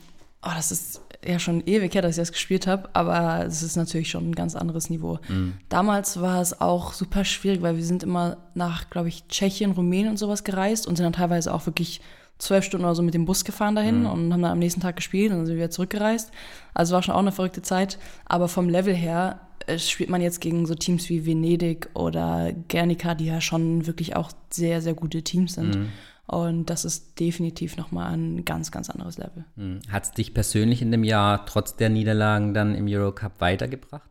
oh, 0.43 0.51
das 0.55 0.73
ist 0.73 1.03
ja 1.25 1.39
schon 1.39 1.63
ewig 1.67 1.95
her, 1.95 2.03
dass 2.03 2.13
ich 2.13 2.23
das 2.23 2.33
gespielt 2.33 2.67
habe, 2.67 2.89
aber 2.95 3.45
es 3.47 3.63
ist 3.63 3.77
natürlich 3.77 4.11
schon 4.11 4.31
ein 4.31 4.35
ganz 4.35 4.57
anderes 4.57 4.91
Niveau. 4.91 5.19
Mhm. 5.29 5.55
Damals 5.69 6.21
war 6.21 6.41
es 6.41 6.61
auch 6.61 6.93
super 6.93 7.25
schwierig, 7.25 7.63
weil 7.63 7.77
wir 7.77 7.85
sind 7.85 8.03
immer 8.03 8.39
nach, 8.55 8.89
glaube 8.91 9.09
ich, 9.09 9.27
Tschechien, 9.29 9.73
Rumänien 9.73 10.09
und 10.09 10.19
sowas 10.19 10.45
gereist 10.45 10.87
und 10.87 10.97
sind 10.97 11.05
dann 11.05 11.13
teilweise 11.13 11.53
auch 11.53 11.67
wirklich 11.67 12.01
zwölf 12.39 12.65
Stunden 12.65 12.87
oder 12.87 12.95
so 12.95 13.03
mit 13.03 13.15
dem 13.15 13.27
Bus 13.27 13.45
gefahren 13.45 13.75
dahin 13.75 14.01
mhm. 14.01 14.07
und 14.07 14.33
haben 14.33 14.43
dann 14.43 14.53
am 14.53 14.59
nächsten 14.59 14.81
Tag 14.81 14.97
gespielt 14.97 15.31
und 15.31 15.39
dann 15.39 15.47
sind 15.47 15.57
wir 15.57 15.65
wieder 15.65 15.71
zurückgereist. 15.71 16.31
Also 16.73 16.95
war 16.95 17.03
schon 17.03 17.15
auch 17.15 17.21
eine 17.21 17.33
verrückte 17.33 17.63
Zeit, 17.63 17.99
aber 18.25 18.49
vom 18.49 18.69
Level 18.69 18.95
her 18.95 19.41
äh, 19.67 19.79
spielt 19.79 20.09
man 20.11 20.23
jetzt 20.23 20.41
gegen 20.41 20.67
so 20.67 20.75
Teams 20.75 21.09
wie 21.11 21.27
Venedig 21.27 21.91
oder 21.95 22.53
Guernica, 22.69 23.15
die 23.15 23.27
ja 23.27 23.41
schon 23.41 23.87
wirklich 23.87 24.17
auch 24.17 24.33
sehr, 24.51 24.81
sehr 24.81 24.95
gute 24.95 25.23
Teams 25.23 25.55
sind. 25.55 25.77
Mhm. 25.77 25.89
Und 26.31 26.67
das 26.67 26.85
ist 26.85 27.19
definitiv 27.19 27.77
nochmal 27.77 28.13
ein 28.13 28.45
ganz, 28.45 28.71
ganz 28.71 28.89
anderes 28.89 29.19
Level. 29.19 29.45
Hm. 29.57 29.81
Hat 29.91 30.05
es 30.05 30.13
dich 30.13 30.33
persönlich 30.33 30.81
in 30.81 30.93
dem 30.93 31.03
Jahr 31.03 31.45
trotz 31.45 31.75
der 31.75 31.89
Niederlagen 31.89 32.55
dann 32.55 32.77
im 32.77 32.87
Eurocup 32.87 33.41
weitergebracht? 33.41 34.09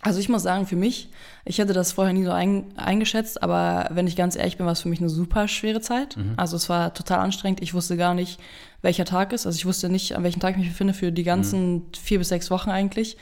Also 0.00 0.18
ich 0.18 0.28
muss 0.28 0.42
sagen, 0.42 0.66
für 0.66 0.74
mich, 0.74 1.10
ich 1.44 1.58
hätte 1.58 1.72
das 1.72 1.92
vorher 1.92 2.12
nie 2.12 2.24
so 2.24 2.32
ein, 2.32 2.76
eingeschätzt, 2.76 3.40
aber 3.40 3.88
wenn 3.90 4.08
ich 4.08 4.16
ganz 4.16 4.34
ehrlich 4.34 4.56
bin, 4.56 4.66
war 4.66 4.72
es 4.72 4.80
für 4.80 4.88
mich 4.88 4.98
eine 4.98 5.08
super 5.08 5.46
schwere 5.46 5.80
Zeit. 5.80 6.16
Mhm. 6.16 6.34
Also 6.36 6.56
es 6.56 6.68
war 6.68 6.92
total 6.92 7.20
anstrengend. 7.20 7.62
Ich 7.62 7.72
wusste 7.72 7.96
gar 7.96 8.14
nicht, 8.14 8.40
welcher 8.82 9.04
Tag 9.04 9.32
ist. 9.32 9.46
Also 9.46 9.56
ich 9.56 9.64
wusste 9.64 9.88
nicht, 9.88 10.16
an 10.16 10.24
welchem 10.24 10.40
Tag 10.40 10.56
ich 10.56 10.58
mich 10.58 10.70
befinde 10.70 10.92
für 10.92 11.12
die 11.12 11.22
ganzen 11.22 11.74
mhm. 11.74 11.82
vier 11.96 12.18
bis 12.18 12.28
sechs 12.30 12.50
Wochen 12.50 12.70
eigentlich. 12.70 13.16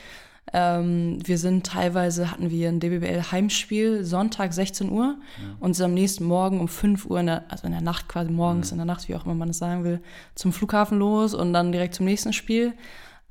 Ähm, 0.53 1.17
wir 1.25 1.39
sind 1.39 1.65
teilweise, 1.65 2.29
hatten 2.29 2.51
wir 2.51 2.69
ein 2.69 2.79
DBBL-Heimspiel, 2.79 4.03
Sonntag 4.03 4.53
16 4.53 4.91
Uhr 4.91 5.15
ja. 5.41 5.55
und 5.59 5.73
sind 5.73 5.85
am 5.85 5.93
nächsten 5.95 6.25
Morgen 6.25 6.59
um 6.59 6.67
5 6.67 7.07
Uhr, 7.07 7.19
in 7.19 7.25
der, 7.25 7.43
also 7.49 7.65
in 7.65 7.71
der 7.71 7.81
Nacht 7.81 8.07
quasi 8.07 8.31
morgens, 8.31 8.69
mhm. 8.69 8.75
in 8.75 8.77
der 8.77 8.93
Nacht, 8.93 9.09
wie 9.09 9.15
auch 9.15 9.25
immer 9.25 9.33
man 9.33 9.49
es 9.49 9.57
sagen 9.57 9.83
will, 9.83 9.99
zum 10.35 10.53
Flughafen 10.53 10.99
los 10.99 11.33
und 11.33 11.53
dann 11.53 11.71
direkt 11.71 11.95
zum 11.95 12.05
nächsten 12.05 12.33
Spiel. 12.33 12.73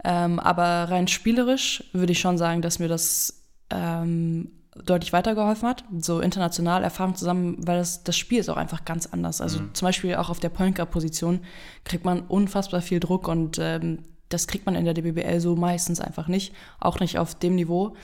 Ähm, 0.03 0.41
aber 0.41 0.91
rein 0.91 1.07
spielerisch 1.07 1.85
würde 1.93 2.11
ich 2.11 2.19
schon 2.19 2.39
sagen, 2.39 2.61
dass 2.61 2.81
mir 2.81 2.89
das 2.89 3.45
ähm, 3.71 4.51
deutlich 4.85 5.13
weitergeholfen 5.13 5.69
hat. 5.69 5.85
So 5.99 6.21
international 6.21 6.83
Erfahrung 6.83 7.15
zusammen, 7.15 7.57
weil 7.59 7.79
das, 7.79 8.03
das 8.03 8.17
Spiel 8.17 8.39
ist 8.41 8.49
auch 8.49 8.57
einfach 8.57 8.85
ganz 8.85 9.07
anders. 9.07 9.41
Also 9.41 9.61
mhm. 9.61 9.75
zum 9.75 9.87
Beispiel 9.87 10.17
auch 10.17 10.29
auf 10.29 10.41
der 10.41 10.49
Point 10.49 10.75
Guard 10.75 10.91
Position 10.91 11.41
kriegt 11.85 12.05
man 12.05 12.23
unfassbar 12.23 12.81
viel 12.81 12.99
Druck 12.99 13.29
und 13.29 13.59
ähm, 13.61 13.99
das 14.33 14.47
kriegt 14.47 14.67
man 14.67 14.75
in 14.75 14.85
der 14.85 14.95
DBBL 14.95 15.41
so 15.41 15.57
meistens 15.57 16.01
einfach 16.01 16.29
nicht, 16.29 16.53
auch 16.81 17.01
nicht 17.01 17.19
auf 17.19 17.35
dem 17.35 17.55
Niveau. 17.55 17.95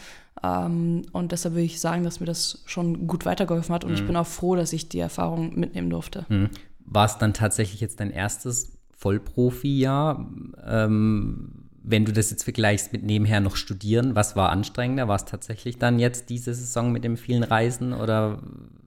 Ähm, 0.43 1.03
und 1.13 1.33
deshalb 1.33 1.55
will 1.55 1.65
ich 1.65 1.81
sagen, 1.81 2.05
dass 2.05 2.21
mir 2.21 2.27
das 2.27 2.63
schon 2.67 3.07
gut 3.07 3.27
weitergeholfen 3.27 3.75
hat 3.75 3.85
und 3.85 3.91
mhm. 3.91 3.97
ich 3.97 4.07
bin 4.07 4.17
auch 4.17 4.27
froh, 4.27 4.57
dass 4.57 4.73
ich 4.73 4.89
die 4.89 5.01
Erfahrung 5.01 5.59
mitnehmen 5.59 5.91
durfte. 5.91 6.27
Mhm. 6.29 6.51
War 6.81 7.07
es 7.07 7.19
dann 7.19 7.35
tatsächlich 7.35 7.81
jetzt 7.81 8.01
dein 8.01 8.11
erstes 8.11 8.79
Vollprofi-Jahr? 8.97 10.27
Ähm, 10.67 11.69
wenn 11.83 12.05
du 12.05 12.13
das 12.13 12.31
jetzt 12.31 12.45
vergleichst 12.45 12.93
mit 12.93 13.03
nebenher 13.03 13.41
noch 13.41 13.57
studieren, 13.57 14.15
was 14.15 14.37
war 14.37 14.51
anstrengender? 14.51 15.09
War 15.09 15.17
es 15.17 15.25
tatsächlich 15.25 15.79
dann 15.79 15.99
jetzt 15.99 16.29
diese 16.29 16.55
Saison 16.55 16.93
mit 16.93 17.05
den 17.05 17.17
vielen 17.17 17.43
Reisen 17.43 17.93
oder 17.93 18.41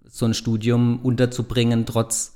so 0.08 0.26
ein 0.26 0.34
Studium 0.34 1.00
unterzubringen, 1.00 1.86
trotz 1.86 2.36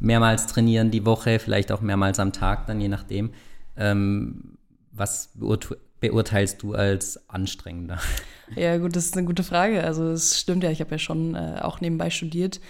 mehrmals 0.00 0.46
trainieren 0.46 0.90
die 0.90 1.06
Woche, 1.06 1.38
vielleicht 1.38 1.72
auch 1.72 1.80
mehrmals 1.80 2.18
am 2.18 2.32
Tag, 2.32 2.66
dann 2.66 2.80
je 2.80 2.88
nachdem? 2.88 3.30
Ähm, 3.76 4.58
was 4.92 5.30
beurte 5.34 5.78
beurteilst 6.00 6.62
du 6.62 6.74
als 6.74 7.28
anstrengender? 7.28 7.98
Ja, 8.56 8.76
gut, 8.76 8.94
das 8.94 9.06
ist 9.06 9.16
eine 9.16 9.26
gute 9.26 9.42
Frage. 9.42 9.82
Also 9.82 10.10
es 10.10 10.38
stimmt 10.38 10.62
ja, 10.64 10.70
ich 10.70 10.80
habe 10.80 10.90
ja 10.90 10.98
schon 10.98 11.34
äh, 11.34 11.60
auch 11.62 11.80
nebenbei 11.80 12.10
studiert 12.10 12.60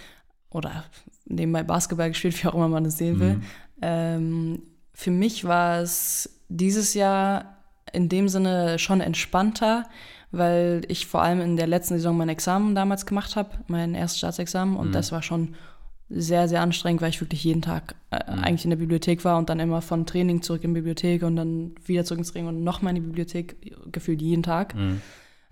oder 0.49 0.85
nebenbei 1.25 1.65
Basketball 1.65 2.11
gespielt, 2.11 2.41
wie 2.43 2.47
auch 2.47 2.55
immer 2.55 2.69
man 2.69 2.85
das 2.85 2.97
sehen 2.97 3.19
will. 3.19 3.35
Mhm. 3.35 3.43
Ähm, 3.83 4.63
für 4.93 5.11
mich 5.11 5.45
war 5.45 5.81
es 5.81 6.41
dieses 6.49 6.95
Jahr 6.95 7.57
in 7.93 8.09
dem 8.09 8.29
Sinne 8.29 8.79
schon 8.79 9.01
entspannter, 9.01 9.85
weil 10.31 10.83
ich 10.87 11.09
vor 11.09 11.23
allem 11.23 11.41
in 11.41 11.57
der 11.57 11.67
letzten 11.67 11.95
Saison 11.95 12.17
mein 12.17 12.29
Examen 12.29 12.77
damals 12.77 13.05
gemacht 13.05 13.35
habe, 13.35 13.51
mein 13.67 13.97
erstes 13.97 14.19
Staatsexamen, 14.19 14.77
und 14.77 14.89
mhm. 14.89 14.93
das 14.93 15.11
war 15.11 15.23
schon 15.23 15.57
sehr, 16.09 16.49
sehr 16.49 16.61
anstrengend, 16.61 17.03
weil 17.03 17.11
ich 17.11 17.21
wirklich 17.21 17.45
jeden 17.45 17.63
Tag 17.63 17.95
äh, 18.11 18.31
mhm. 18.31 18.39
eigentlich 18.41 18.65
in 18.65 18.71
der 18.71 18.77
Bibliothek 18.77 19.25
war 19.25 19.39
und 19.39 19.49
dann 19.49 19.61
immer 19.61 19.83
von 19.83 20.07
Training 20.07 20.43
zurück 20.43 20.63
in 20.65 20.75
die 20.75 20.81
Bibliothek 20.81 21.23
und 21.23 21.37
dann 21.37 21.73
wieder 21.85 22.05
zurück 22.05 22.19
ins 22.19 22.33
Training 22.33 22.49
und 22.49 22.65
nochmal 22.65 22.91
in 22.91 23.03
die 23.03 23.09
Bibliothek, 23.09 23.93
gefühlt 23.93 24.21
jeden 24.21 24.43
Tag. 24.43 24.75
Mhm. 24.75 25.01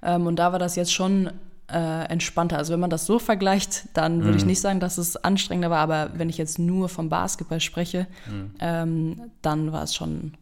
Ähm, 0.02 0.26
und 0.26 0.36
da 0.36 0.52
war 0.52 0.58
das 0.58 0.76
jetzt 0.76 0.92
schon 0.92 1.30
äh, 1.70 2.04
entspannter. 2.04 2.58
Also 2.58 2.72
wenn 2.72 2.80
man 2.80 2.90
das 2.90 3.06
so 3.06 3.18
vergleicht, 3.18 3.88
dann 3.94 4.20
würde 4.20 4.32
mhm. 4.32 4.38
ich 4.38 4.44
nicht 4.44 4.60
sagen, 4.60 4.80
dass 4.80 4.98
es 4.98 5.16
anstrengender 5.16 5.70
war, 5.70 5.78
aber 5.78 6.10
wenn 6.16 6.28
ich 6.28 6.38
jetzt 6.38 6.58
nur 6.58 6.88
vom 6.88 7.08
Basketball 7.08 7.60
spreche, 7.60 8.06
mhm. 8.30 8.50
ähm, 8.60 9.30
dann 9.40 9.72
war 9.72 9.84
es 9.84 9.94
schon, 9.94 10.34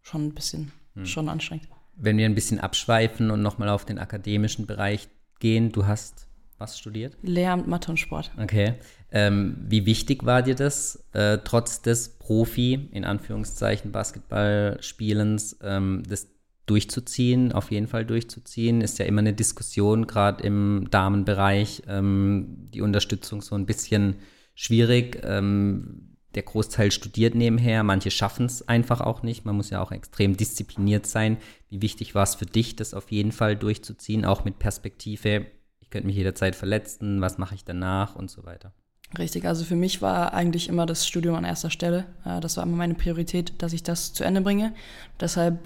schon 0.00 0.28
ein 0.28 0.34
bisschen 0.34 0.72
mhm. 0.94 1.06
schon 1.06 1.28
anstrengend. 1.28 1.68
Wenn 1.96 2.16
wir 2.16 2.24
ein 2.24 2.34
bisschen 2.34 2.60
abschweifen 2.60 3.30
und 3.30 3.42
nochmal 3.42 3.68
auf 3.68 3.84
den 3.84 3.98
akademischen 3.98 4.66
Bereich 4.66 5.08
gehen, 5.38 5.70
du 5.70 5.86
hast 5.86 6.26
was 6.60 6.78
studiert? 6.78 7.16
Lehramt 7.22 7.66
Mathe 7.66 7.90
und 7.90 7.96
Sport. 7.96 8.30
Okay. 8.40 8.74
Ähm, 9.10 9.56
wie 9.66 9.86
wichtig 9.86 10.24
war 10.24 10.42
dir 10.42 10.54
das, 10.54 11.04
äh, 11.12 11.38
trotz 11.44 11.82
des 11.82 12.10
Profi, 12.10 12.88
in 12.92 13.04
Anführungszeichen, 13.04 13.90
Basketballspielens, 13.90 15.58
ähm, 15.62 16.02
das 16.08 16.28
durchzuziehen, 16.66 17.52
auf 17.52 17.70
jeden 17.72 17.88
Fall 17.88 18.04
durchzuziehen? 18.04 18.80
Ist 18.80 18.98
ja 18.98 19.06
immer 19.06 19.20
eine 19.20 19.32
Diskussion, 19.32 20.06
gerade 20.06 20.44
im 20.44 20.86
Damenbereich, 20.90 21.82
ähm, 21.88 22.68
die 22.72 22.82
Unterstützung 22.82 23.42
so 23.42 23.56
ein 23.56 23.66
bisschen 23.66 24.16
schwierig. 24.54 25.22
Ähm, 25.24 26.16
der 26.34 26.44
Großteil 26.44 26.92
studiert 26.92 27.34
nebenher, 27.34 27.82
manche 27.82 28.12
schaffen 28.12 28.46
es 28.46 28.68
einfach 28.68 29.00
auch 29.00 29.24
nicht. 29.24 29.44
Man 29.44 29.56
muss 29.56 29.70
ja 29.70 29.82
auch 29.82 29.90
extrem 29.90 30.36
diszipliniert 30.36 31.06
sein. 31.06 31.38
Wie 31.68 31.82
wichtig 31.82 32.14
war 32.14 32.22
es 32.22 32.36
für 32.36 32.46
dich, 32.46 32.76
das 32.76 32.94
auf 32.94 33.10
jeden 33.10 33.32
Fall 33.32 33.56
durchzuziehen, 33.56 34.24
auch 34.24 34.44
mit 34.44 34.60
Perspektive, 34.60 35.46
ich 35.90 35.92
könnte 35.92 36.06
mich 36.06 36.14
jederzeit 36.14 36.54
verletzen, 36.54 37.20
was 37.20 37.36
mache 37.36 37.56
ich 37.56 37.64
danach 37.64 38.14
und 38.14 38.30
so 38.30 38.44
weiter? 38.44 38.70
Richtig, 39.18 39.44
also 39.44 39.64
für 39.64 39.74
mich 39.74 40.00
war 40.00 40.32
eigentlich 40.34 40.68
immer 40.68 40.86
das 40.86 41.04
Studium 41.04 41.34
an 41.34 41.44
erster 41.44 41.68
Stelle. 41.68 42.04
Das 42.40 42.56
war 42.56 42.62
immer 42.62 42.76
meine 42.76 42.94
Priorität, 42.94 43.60
dass 43.60 43.72
ich 43.72 43.82
das 43.82 44.12
zu 44.12 44.22
Ende 44.22 44.40
bringe. 44.40 44.72
Deshalb, 45.18 45.58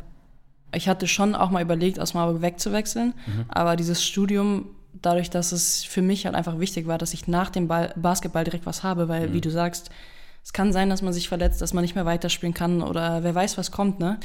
ich 0.74 0.88
hatte 0.88 1.08
schon 1.08 1.34
auch 1.34 1.50
mal 1.50 1.60
überlegt, 1.60 2.00
aus 2.00 2.14
Marburg 2.14 2.40
wegzuwechseln, 2.40 3.12
mhm. 3.26 3.44
aber 3.48 3.76
dieses 3.76 4.02
Studium, 4.02 4.70
dadurch, 4.94 5.28
dass 5.28 5.52
es 5.52 5.84
für 5.84 6.00
mich 6.00 6.24
halt 6.24 6.34
einfach 6.34 6.58
wichtig 6.58 6.86
war, 6.86 6.96
dass 6.96 7.12
ich 7.12 7.28
nach 7.28 7.50
dem 7.50 7.68
Ball, 7.68 7.92
Basketball 7.94 8.44
direkt 8.44 8.64
was 8.64 8.82
habe, 8.82 9.08
weil, 9.08 9.28
mhm. 9.28 9.34
wie 9.34 9.42
du 9.42 9.50
sagst, 9.50 9.90
es 10.42 10.54
kann 10.54 10.72
sein, 10.72 10.88
dass 10.88 11.02
man 11.02 11.12
sich 11.12 11.28
verletzt, 11.28 11.60
dass 11.60 11.74
man 11.74 11.82
nicht 11.82 11.96
mehr 11.96 12.06
weiterspielen 12.06 12.54
kann 12.54 12.80
oder 12.80 13.22
wer 13.24 13.34
weiß, 13.34 13.58
was 13.58 13.70
kommt, 13.70 14.00
ne? 14.00 14.18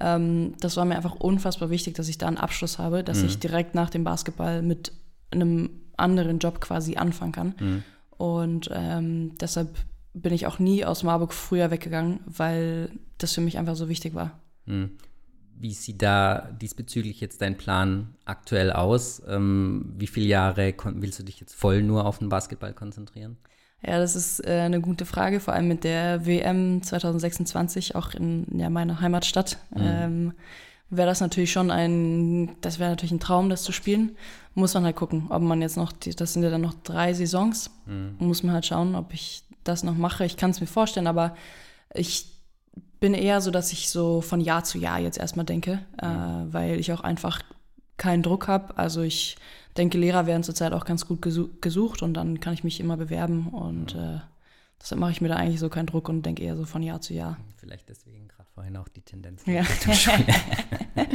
Ähm, 0.00 0.54
das 0.60 0.78
war 0.78 0.86
mir 0.86 0.96
einfach 0.96 1.16
unfassbar 1.16 1.68
wichtig, 1.68 1.94
dass 1.94 2.08
ich 2.08 2.16
da 2.16 2.26
einen 2.26 2.38
Abschluss 2.38 2.78
habe, 2.78 3.04
dass 3.04 3.18
mhm. 3.18 3.26
ich 3.26 3.38
direkt 3.38 3.74
nach 3.74 3.90
dem 3.90 4.02
Basketball 4.02 4.62
mit 4.62 4.92
einem 5.40 5.70
anderen 5.96 6.38
Job 6.38 6.60
quasi 6.60 6.96
anfangen 6.96 7.32
kann. 7.32 7.54
Mhm. 7.58 7.84
Und 8.16 8.70
ähm, 8.72 9.36
deshalb 9.40 9.76
bin 10.14 10.32
ich 10.32 10.46
auch 10.46 10.58
nie 10.58 10.84
aus 10.84 11.02
Marburg 11.02 11.32
früher 11.32 11.70
weggegangen, 11.70 12.20
weil 12.26 12.90
das 13.18 13.32
für 13.32 13.40
mich 13.40 13.58
einfach 13.58 13.76
so 13.76 13.88
wichtig 13.88 14.14
war. 14.14 14.38
Hm. 14.66 14.90
Wie 15.58 15.72
sieht 15.72 16.02
da 16.02 16.50
diesbezüglich 16.60 17.20
jetzt 17.20 17.40
dein 17.40 17.56
Plan 17.56 18.14
aktuell 18.24 18.72
aus? 18.72 19.22
Ähm, 19.28 19.94
wie 19.96 20.06
viele 20.06 20.26
Jahre 20.26 20.74
willst 20.84 21.18
du 21.18 21.22
dich 21.22 21.40
jetzt 21.40 21.54
voll 21.54 21.82
nur 21.82 22.04
auf 22.04 22.18
den 22.18 22.28
Basketball 22.28 22.72
konzentrieren? 22.72 23.36
Ja, 23.84 23.98
das 23.98 24.14
ist 24.14 24.46
äh, 24.46 24.60
eine 24.60 24.80
gute 24.80 25.06
Frage, 25.06 25.40
vor 25.40 25.54
allem 25.54 25.68
mit 25.68 25.84
der 25.84 26.26
WM 26.26 26.82
2026 26.82 27.96
auch 27.96 28.14
in 28.14 28.46
ja, 28.56 28.70
meiner 28.70 29.00
Heimatstadt. 29.00 29.58
Mhm. 29.70 29.82
Ähm, 29.82 30.32
wäre 30.92 31.08
das 31.08 31.20
natürlich 31.20 31.50
schon 31.50 31.70
ein, 31.70 32.54
das 32.60 32.78
wäre 32.78 32.90
natürlich 32.90 33.12
ein 33.12 33.20
Traum, 33.20 33.48
das 33.48 33.62
zu 33.62 33.72
spielen. 33.72 34.16
Muss 34.54 34.74
man 34.74 34.84
halt 34.84 34.96
gucken, 34.96 35.26
ob 35.30 35.40
man 35.42 35.62
jetzt 35.62 35.76
noch, 35.76 35.92
das 35.92 36.32
sind 36.34 36.42
ja 36.42 36.50
dann 36.50 36.60
noch 36.60 36.74
drei 36.84 37.14
Saisons, 37.14 37.70
mhm. 37.86 38.16
muss 38.18 38.42
man 38.42 38.52
halt 38.52 38.66
schauen, 38.66 38.94
ob 38.94 39.14
ich 39.14 39.42
das 39.64 39.82
noch 39.82 39.96
mache. 39.96 40.26
Ich 40.26 40.36
kann 40.36 40.50
es 40.50 40.60
mir 40.60 40.66
vorstellen, 40.66 41.06
aber 41.06 41.34
ich 41.94 42.26
bin 43.00 43.14
eher 43.14 43.40
so, 43.40 43.50
dass 43.50 43.72
ich 43.72 43.88
so 43.88 44.20
von 44.20 44.40
Jahr 44.40 44.64
zu 44.64 44.78
Jahr 44.78 45.00
jetzt 45.00 45.18
erstmal 45.18 45.46
denke, 45.46 45.80
mhm. 46.00 46.08
äh, 46.08 46.52
weil 46.52 46.78
ich 46.78 46.92
auch 46.92 47.00
einfach 47.00 47.40
keinen 47.96 48.22
Druck 48.22 48.46
habe. 48.46 48.76
Also 48.76 49.00
ich 49.00 49.36
denke, 49.78 49.96
Lehrer 49.96 50.26
werden 50.26 50.42
zurzeit 50.42 50.74
auch 50.74 50.84
ganz 50.84 51.06
gut 51.06 51.22
gesucht 51.22 52.02
und 52.02 52.14
dann 52.14 52.40
kann 52.40 52.52
ich 52.52 52.64
mich 52.64 52.80
immer 52.80 52.98
bewerben 52.98 53.48
und 53.48 53.94
mhm. 53.94 54.00
äh, 54.00 54.20
deshalb 54.80 55.00
mache 55.00 55.12
ich 55.12 55.22
mir 55.22 55.28
da 55.28 55.36
eigentlich 55.36 55.60
so 55.60 55.70
keinen 55.70 55.86
Druck 55.86 56.10
und 56.10 56.26
denke 56.26 56.42
eher 56.42 56.56
so 56.56 56.66
von 56.66 56.82
Jahr 56.82 57.00
zu 57.00 57.14
Jahr. 57.14 57.38
Vielleicht 57.56 57.88
deswegen 57.88 58.21
vorhin 58.54 58.76
auch 58.76 58.88
die 58.88 59.02
Tendenz. 59.02 59.42
Ja. 59.46 59.62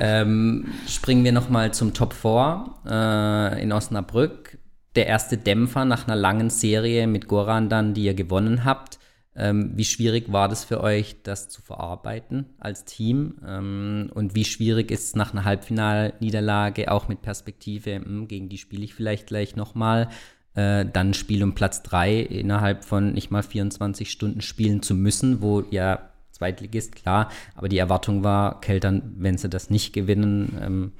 ähm, 0.00 0.72
springen 0.86 1.24
wir 1.24 1.32
nochmal 1.32 1.74
zum 1.74 1.94
Top 1.94 2.12
4 2.12 2.74
äh, 2.86 3.62
in 3.62 3.72
Osnabrück. 3.72 4.58
Der 4.94 5.06
erste 5.06 5.36
Dämpfer 5.36 5.84
nach 5.84 6.06
einer 6.06 6.16
langen 6.16 6.50
Serie 6.50 7.06
mit 7.06 7.26
Goran 7.26 7.68
dann, 7.68 7.94
die 7.94 8.04
ihr 8.04 8.14
gewonnen 8.14 8.64
habt. 8.64 8.98
Ähm, 9.36 9.72
wie 9.74 9.84
schwierig 9.84 10.30
war 10.32 10.48
das 10.48 10.62
für 10.62 10.80
euch, 10.80 11.16
das 11.24 11.48
zu 11.48 11.60
verarbeiten 11.60 12.54
als 12.58 12.84
Team? 12.84 13.40
Ähm, 13.44 14.10
und 14.14 14.36
wie 14.36 14.44
schwierig 14.44 14.92
ist 14.92 15.04
es 15.08 15.16
nach 15.16 15.32
einer 15.32 15.44
Halbfinalniederlage, 15.44 16.92
auch 16.92 17.08
mit 17.08 17.22
Perspektive, 17.22 17.98
mh, 17.98 18.04
hm, 18.04 18.28
gegen 18.28 18.48
die 18.48 18.58
spiele 18.58 18.84
ich 18.84 18.94
vielleicht 18.94 19.26
gleich 19.26 19.56
nochmal, 19.56 20.08
äh, 20.54 20.86
dann 20.86 21.14
Spiel 21.14 21.42
um 21.42 21.56
Platz 21.56 21.82
3 21.82 22.20
innerhalb 22.20 22.84
von 22.84 23.12
nicht 23.12 23.32
mal 23.32 23.42
24 23.42 24.08
Stunden 24.08 24.40
spielen 24.40 24.82
zu 24.82 24.94
müssen, 24.94 25.42
wo 25.42 25.64
ja 25.68 26.10
Zweitligist, 26.34 26.96
klar, 26.96 27.30
aber 27.54 27.68
die 27.68 27.78
Erwartung 27.78 28.24
war, 28.24 28.60
Keltern, 28.60 29.14
wenn 29.16 29.38
sie 29.38 29.48
das 29.48 29.70
nicht 29.70 29.92
gewinnen, 29.92 30.58
ähm, 30.60 30.92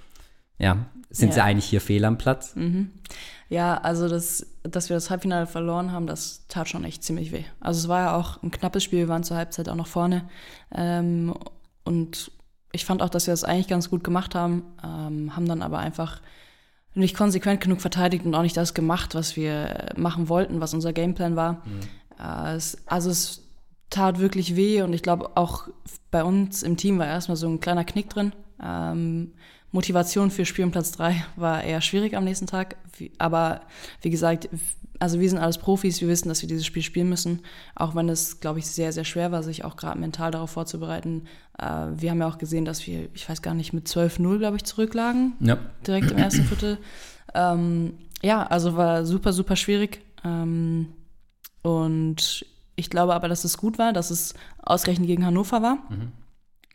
ja, 0.58 0.86
sind 1.10 1.30
ja. 1.30 1.34
sie 1.34 1.42
eigentlich 1.42 1.64
hier 1.64 1.80
fehl 1.80 2.04
am 2.04 2.18
Platz? 2.18 2.54
Mhm. 2.54 2.92
Ja, 3.48 3.76
also 3.78 4.08
das, 4.08 4.46
dass 4.62 4.88
wir 4.88 4.96
das 4.96 5.10
Halbfinale 5.10 5.46
verloren 5.46 5.92
haben, 5.92 6.06
das 6.06 6.46
tat 6.48 6.68
schon 6.68 6.84
echt 6.84 7.02
ziemlich 7.02 7.32
weh. 7.32 7.44
Also 7.60 7.80
es 7.80 7.88
war 7.88 8.00
ja 8.00 8.16
auch 8.16 8.42
ein 8.42 8.52
knappes 8.52 8.84
Spiel, 8.84 9.00
wir 9.00 9.08
waren 9.08 9.24
zur 9.24 9.36
Halbzeit 9.36 9.68
auch 9.68 9.74
noch 9.74 9.88
vorne. 9.88 10.28
Ähm, 10.72 11.34
und 11.84 12.30
ich 12.72 12.84
fand 12.84 13.02
auch, 13.02 13.10
dass 13.10 13.26
wir 13.26 13.32
das 13.32 13.44
eigentlich 13.44 13.68
ganz 13.68 13.90
gut 13.90 14.04
gemacht 14.04 14.34
haben, 14.34 14.62
ähm, 14.82 15.36
haben 15.36 15.46
dann 15.46 15.62
aber 15.62 15.78
einfach 15.78 16.20
nicht 16.94 17.16
konsequent 17.16 17.60
genug 17.60 17.80
verteidigt 17.80 18.24
und 18.24 18.34
auch 18.34 18.42
nicht 18.42 18.56
das 18.56 18.72
gemacht, 18.72 19.14
was 19.14 19.36
wir 19.36 19.92
machen 19.96 20.28
wollten, 20.28 20.60
was 20.60 20.74
unser 20.74 20.92
Gameplan 20.92 21.36
war. 21.36 21.54
Mhm. 21.64 21.80
Äh, 22.20 22.54
es, 22.54 22.78
also 22.86 23.10
es 23.10 23.43
tat 23.90 24.18
wirklich 24.18 24.56
weh 24.56 24.82
und 24.82 24.92
ich 24.92 25.02
glaube 25.02 25.36
auch 25.36 25.68
bei 26.10 26.24
uns 26.24 26.62
im 26.62 26.76
Team 26.76 26.98
war 26.98 27.06
erstmal 27.06 27.36
so 27.36 27.48
ein 27.48 27.60
kleiner 27.60 27.84
Knick 27.84 28.10
drin. 28.10 28.32
Ähm, 28.62 29.32
Motivation 29.72 30.30
für 30.30 30.46
Spiel 30.46 30.64
um 30.64 30.70
Platz 30.70 30.92
3 30.92 31.24
war 31.36 31.64
eher 31.64 31.80
schwierig 31.80 32.16
am 32.16 32.24
nächsten 32.24 32.46
Tag. 32.46 32.76
Aber 33.18 33.62
wie 34.02 34.10
gesagt, 34.10 34.48
also 35.00 35.18
wir 35.18 35.28
sind 35.28 35.38
alles 35.38 35.58
Profis, 35.58 36.00
wir 36.00 36.06
wissen, 36.06 36.28
dass 36.28 36.42
wir 36.42 36.48
dieses 36.48 36.64
Spiel 36.64 36.82
spielen 36.82 37.08
müssen. 37.08 37.40
Auch 37.74 37.96
wenn 37.96 38.08
es, 38.08 38.38
glaube 38.38 38.60
ich, 38.60 38.66
sehr, 38.66 38.92
sehr 38.92 39.04
schwer 39.04 39.32
war, 39.32 39.42
sich 39.42 39.64
auch 39.64 39.76
gerade 39.76 39.98
mental 39.98 40.30
darauf 40.30 40.50
vorzubereiten. 40.50 41.24
Äh, 41.58 41.88
wir 41.96 42.10
haben 42.10 42.20
ja 42.20 42.28
auch 42.28 42.38
gesehen, 42.38 42.64
dass 42.64 42.86
wir, 42.86 43.08
ich 43.14 43.28
weiß 43.28 43.42
gar 43.42 43.54
nicht, 43.54 43.72
mit 43.72 43.88
12-0, 43.88 44.38
glaube 44.38 44.56
ich, 44.56 44.64
zurücklagen. 44.64 45.34
Ja. 45.40 45.58
Direkt 45.84 46.12
im 46.12 46.18
ersten 46.18 46.44
Viertel. 46.44 46.78
Ähm, 47.34 47.94
ja, 48.22 48.46
also 48.46 48.76
war 48.76 49.04
super, 49.04 49.32
super 49.32 49.56
schwierig. 49.56 50.02
Ähm, 50.24 50.92
und 51.62 52.46
ich 52.76 52.90
glaube 52.90 53.14
aber, 53.14 53.28
dass 53.28 53.44
es 53.44 53.58
gut 53.58 53.78
war, 53.78 53.92
dass 53.92 54.10
es 54.10 54.34
ausgerechnet 54.62 55.06
gegen 55.06 55.24
Hannover 55.24 55.62
war. 55.62 55.74
Mhm. 55.88 56.12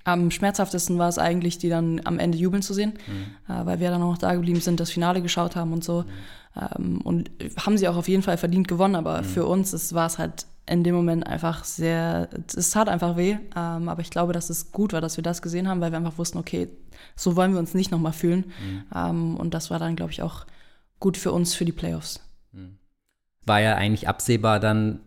Am 0.06 0.32
schmerzhaftesten 0.32 0.98
war 0.98 1.10
es 1.10 1.18
eigentlich, 1.18 1.58
die 1.58 1.70
dann 1.70 2.02
am 2.06 2.20
Ende 2.20 2.38
jubeln 2.38 2.62
zu 2.62 2.74
sehen, 2.74 2.94
mhm. 3.08 3.54
äh, 3.54 3.66
weil 3.66 3.80
wir 3.80 3.92
dann 3.92 4.02
auch 4.02 4.18
da 4.18 4.34
geblieben 4.34 4.62
sind, 4.62 4.80
das 4.80 4.92
Finale 4.92 5.22
geschaut 5.22 5.56
haben 5.56 5.74
und 5.74 5.84
so. 5.84 6.04
Mhm. 6.04 6.76
Ähm, 6.76 7.02
und 7.02 7.32
haben 7.64 7.78
sie 7.78 7.88
auch 7.88 7.98
auf 7.98 8.08
jeden 8.08 8.24
Fall 8.24 8.38
verdient 8.38 8.68
gewonnen, 8.68 8.96
aber 8.96 9.22
mhm. 9.22 9.26
für 9.26 9.46
uns 9.46 9.94
war 9.94 10.08
es 10.08 10.18
halt 10.18 10.46
in 10.66 10.84
dem 10.84 10.96
Moment 10.96 11.26
einfach 11.26 11.64
sehr, 11.64 12.30
es 12.56 12.70
tat 12.70 12.90
einfach 12.90 13.18
weh. 13.18 13.38
Ähm, 13.56 13.90
aber 13.90 14.02
ich 14.02 14.12
glaube, 14.12 14.34
dass 14.34 14.50
es 14.50 14.72
gut 14.72 14.94
war, 14.94 15.02
dass 15.02 15.18
wir 15.18 15.24
das 15.24 15.42
gesehen 15.42 15.68
haben, 15.68 15.82
weil 15.82 15.92
wir 15.92 15.98
einfach 15.98 16.18
wussten, 16.18 16.38
okay, 16.38 16.70
so 17.16 17.36
wollen 17.36 17.54
wir 17.54 17.60
uns 17.60 17.74
nicht 17.74 17.92
nochmal 17.92 18.14
fühlen. 18.14 18.46
Mhm. 18.64 18.84
Ähm, 18.96 19.38
und 19.38 19.54
das 19.54 19.72
war 19.72 19.80
dann, 19.80 19.96
glaube 19.96 20.12
ich, 20.12 20.22
auch 20.22 20.46
gut 21.00 21.18
für 21.18 21.32
uns 21.32 21.56
für 21.56 21.66
die 21.66 21.72
Playoffs. 21.72 22.22
Mhm. 22.52 22.78
War 23.46 23.62
ja 23.62 23.76
eigentlich 23.76 24.08
absehbar 24.08 24.60
dann, 24.60 25.00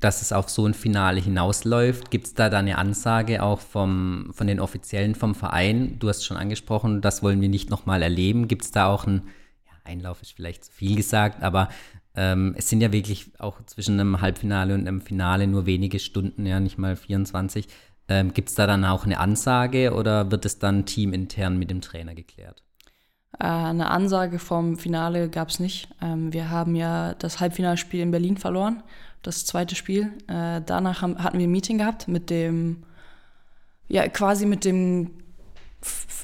dass 0.00 0.22
es 0.22 0.32
auf 0.32 0.48
so 0.48 0.66
ein 0.66 0.74
Finale 0.74 1.20
hinausläuft. 1.20 2.10
Gibt 2.10 2.26
es 2.26 2.34
da 2.34 2.48
dann 2.48 2.66
eine 2.66 2.78
Ansage 2.78 3.42
auch 3.42 3.60
vom, 3.60 4.30
von 4.32 4.46
den 4.46 4.60
Offiziellen 4.60 5.14
vom 5.14 5.34
Verein? 5.34 5.98
Du 5.98 6.08
hast 6.08 6.24
schon 6.24 6.36
angesprochen, 6.36 7.00
das 7.00 7.22
wollen 7.22 7.40
wir 7.40 7.48
nicht 7.48 7.70
nochmal 7.70 8.02
erleben. 8.02 8.48
Gibt 8.48 8.64
es 8.64 8.70
da 8.70 8.86
auch 8.86 9.06
ein, 9.06 9.22
ja, 9.66 9.72
Einlauf 9.84 10.22
ist 10.22 10.32
vielleicht 10.32 10.64
zu 10.64 10.72
viel 10.72 10.96
gesagt, 10.96 11.42
aber 11.42 11.68
ähm, 12.14 12.54
es 12.56 12.68
sind 12.68 12.80
ja 12.80 12.92
wirklich 12.92 13.32
auch 13.38 13.64
zwischen 13.66 13.98
einem 13.98 14.20
Halbfinale 14.20 14.74
und 14.74 14.86
einem 14.86 15.00
Finale 15.00 15.46
nur 15.46 15.66
wenige 15.66 15.98
Stunden, 15.98 16.46
ja, 16.46 16.60
nicht 16.60 16.78
mal 16.78 16.96
24. 16.96 17.68
Ähm, 18.08 18.32
Gibt 18.32 18.48
es 18.48 18.54
da 18.54 18.66
dann 18.66 18.84
auch 18.84 19.04
eine 19.04 19.18
Ansage 19.18 19.92
oder 19.92 20.30
wird 20.30 20.46
es 20.46 20.58
dann 20.58 20.86
teamintern 20.86 21.58
mit 21.58 21.70
dem 21.70 21.80
Trainer 21.80 22.14
geklärt? 22.14 22.62
Äh, 23.38 23.44
eine 23.44 23.90
Ansage 23.90 24.38
vom 24.38 24.78
Finale 24.78 25.28
gab 25.28 25.48
es 25.48 25.60
nicht. 25.60 25.88
Ähm, 26.00 26.32
wir 26.32 26.50
haben 26.50 26.74
ja 26.74 27.14
das 27.14 27.40
Halbfinalspiel 27.40 28.00
in 28.00 28.10
Berlin 28.10 28.36
verloren 28.36 28.82
das 29.22 29.44
zweite 29.46 29.74
Spiel. 29.74 30.12
Äh, 30.28 30.62
danach 30.64 31.02
haben, 31.02 31.22
hatten 31.22 31.38
wir 31.38 31.46
ein 31.46 31.50
Meeting 31.50 31.78
gehabt 31.78 32.08
mit 32.08 32.30
dem, 32.30 32.84
ja, 33.88 34.08
quasi 34.08 34.46
mit 34.46 34.64
dem 34.64 35.10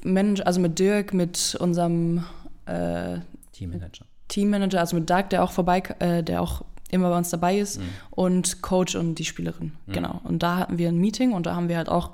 Manager, 0.04 0.46
also 0.46 0.60
mit 0.60 0.78
Dirk, 0.78 1.14
mit 1.14 1.56
unserem 1.60 2.24
äh, 2.66 3.18
Teammanager. 3.52 4.04
Teammanager, 4.28 4.80
also 4.80 4.96
mit 4.96 5.08
Doug, 5.08 5.24
der 5.30 5.44
auch 5.44 5.52
vorbei, 5.52 5.82
äh, 5.98 6.22
der 6.22 6.42
auch 6.42 6.64
immer 6.90 7.10
bei 7.10 7.18
uns 7.18 7.30
dabei 7.30 7.58
ist, 7.58 7.78
mhm. 7.78 7.84
und 8.10 8.62
Coach 8.62 8.94
und 8.94 9.16
die 9.16 9.24
Spielerin. 9.24 9.72
Mhm. 9.86 9.92
Genau. 9.92 10.20
Und 10.24 10.42
da 10.42 10.58
hatten 10.58 10.78
wir 10.78 10.88
ein 10.88 10.98
Meeting 10.98 11.32
und 11.32 11.46
da 11.46 11.54
haben 11.54 11.68
wir 11.68 11.76
halt 11.76 11.88
auch 11.88 12.12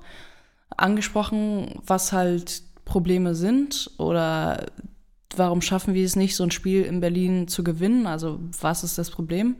angesprochen, 0.77 1.81
was 1.85 2.13
halt 2.13 2.63
Probleme 2.85 3.35
sind 3.35 3.91
oder 3.99 4.67
warum 5.37 5.63
schaffen 5.63 5.95
wir 5.95 6.05
es 6.05 6.17
nicht, 6.17 6.35
so 6.35 6.43
ein 6.43 6.51
Spiel 6.51 6.83
in 6.83 7.01
Berlin 7.01 7.47
zu 7.47 7.63
gewinnen? 7.63 8.07
Also 8.07 8.41
was 8.61 8.83
ist 8.83 8.99
das 8.99 9.11
Problem? 9.11 9.57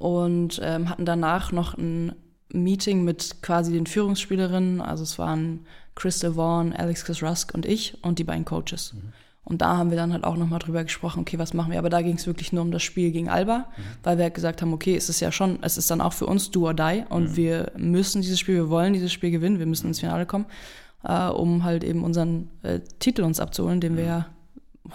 Und 0.00 0.58
ähm, 0.64 0.88
hatten 0.88 1.04
danach 1.04 1.52
noch 1.52 1.76
ein 1.76 2.14
Meeting 2.52 3.04
mit 3.04 3.42
quasi 3.42 3.72
den 3.72 3.86
Führungsspielerinnen. 3.86 4.80
Also 4.80 5.02
es 5.02 5.18
waren 5.18 5.66
Crystal 5.94 6.32
Vaughn, 6.32 6.72
Alex 6.72 7.04
Chris 7.04 7.22
Rusk 7.22 7.52
und 7.54 7.66
ich 7.66 8.02
und 8.02 8.18
die 8.18 8.24
beiden 8.24 8.46
Coaches. 8.46 8.94
Mhm. 8.94 9.12
Und 9.44 9.60
da 9.60 9.76
haben 9.76 9.90
wir 9.90 9.98
dann 9.98 10.14
halt 10.14 10.24
auch 10.24 10.36
nochmal 10.36 10.58
drüber 10.58 10.84
gesprochen, 10.84 11.20
okay, 11.20 11.38
was 11.38 11.52
machen 11.52 11.72
wir? 11.72 11.78
Aber 11.78 11.90
da 11.90 12.00
ging 12.00 12.14
es 12.14 12.26
wirklich 12.26 12.50
nur 12.50 12.62
um 12.62 12.70
das 12.70 12.82
Spiel 12.82 13.10
gegen 13.10 13.28
Alba, 13.28 13.58
mhm. 13.58 13.82
weil 14.02 14.16
wir 14.16 14.24
halt 14.24 14.34
gesagt 14.34 14.62
haben, 14.62 14.72
okay, 14.72 14.96
es 14.96 15.10
ist 15.10 15.20
ja 15.20 15.30
schon, 15.30 15.58
es 15.60 15.76
ist 15.76 15.90
dann 15.90 16.00
auch 16.00 16.14
für 16.14 16.26
uns 16.26 16.50
do 16.50 16.66
or 16.66 16.72
die 16.74 17.04
und 17.10 17.32
mhm. 17.32 17.36
wir 17.36 17.72
müssen 17.76 18.22
dieses 18.22 18.40
Spiel, 18.40 18.54
wir 18.54 18.70
wollen 18.70 18.94
dieses 18.94 19.12
Spiel 19.12 19.30
gewinnen, 19.30 19.58
wir 19.58 19.66
müssen 19.66 19.88
ins 19.88 20.00
Finale 20.00 20.24
kommen, 20.24 20.46
äh, 21.04 21.28
um 21.28 21.62
halt 21.62 21.84
eben 21.84 22.04
unseren 22.04 22.48
äh, 22.62 22.80
Titel 23.00 23.22
uns 23.22 23.38
abzuholen, 23.38 23.82
den 23.82 23.98
wir 23.98 24.04
ja 24.04 24.26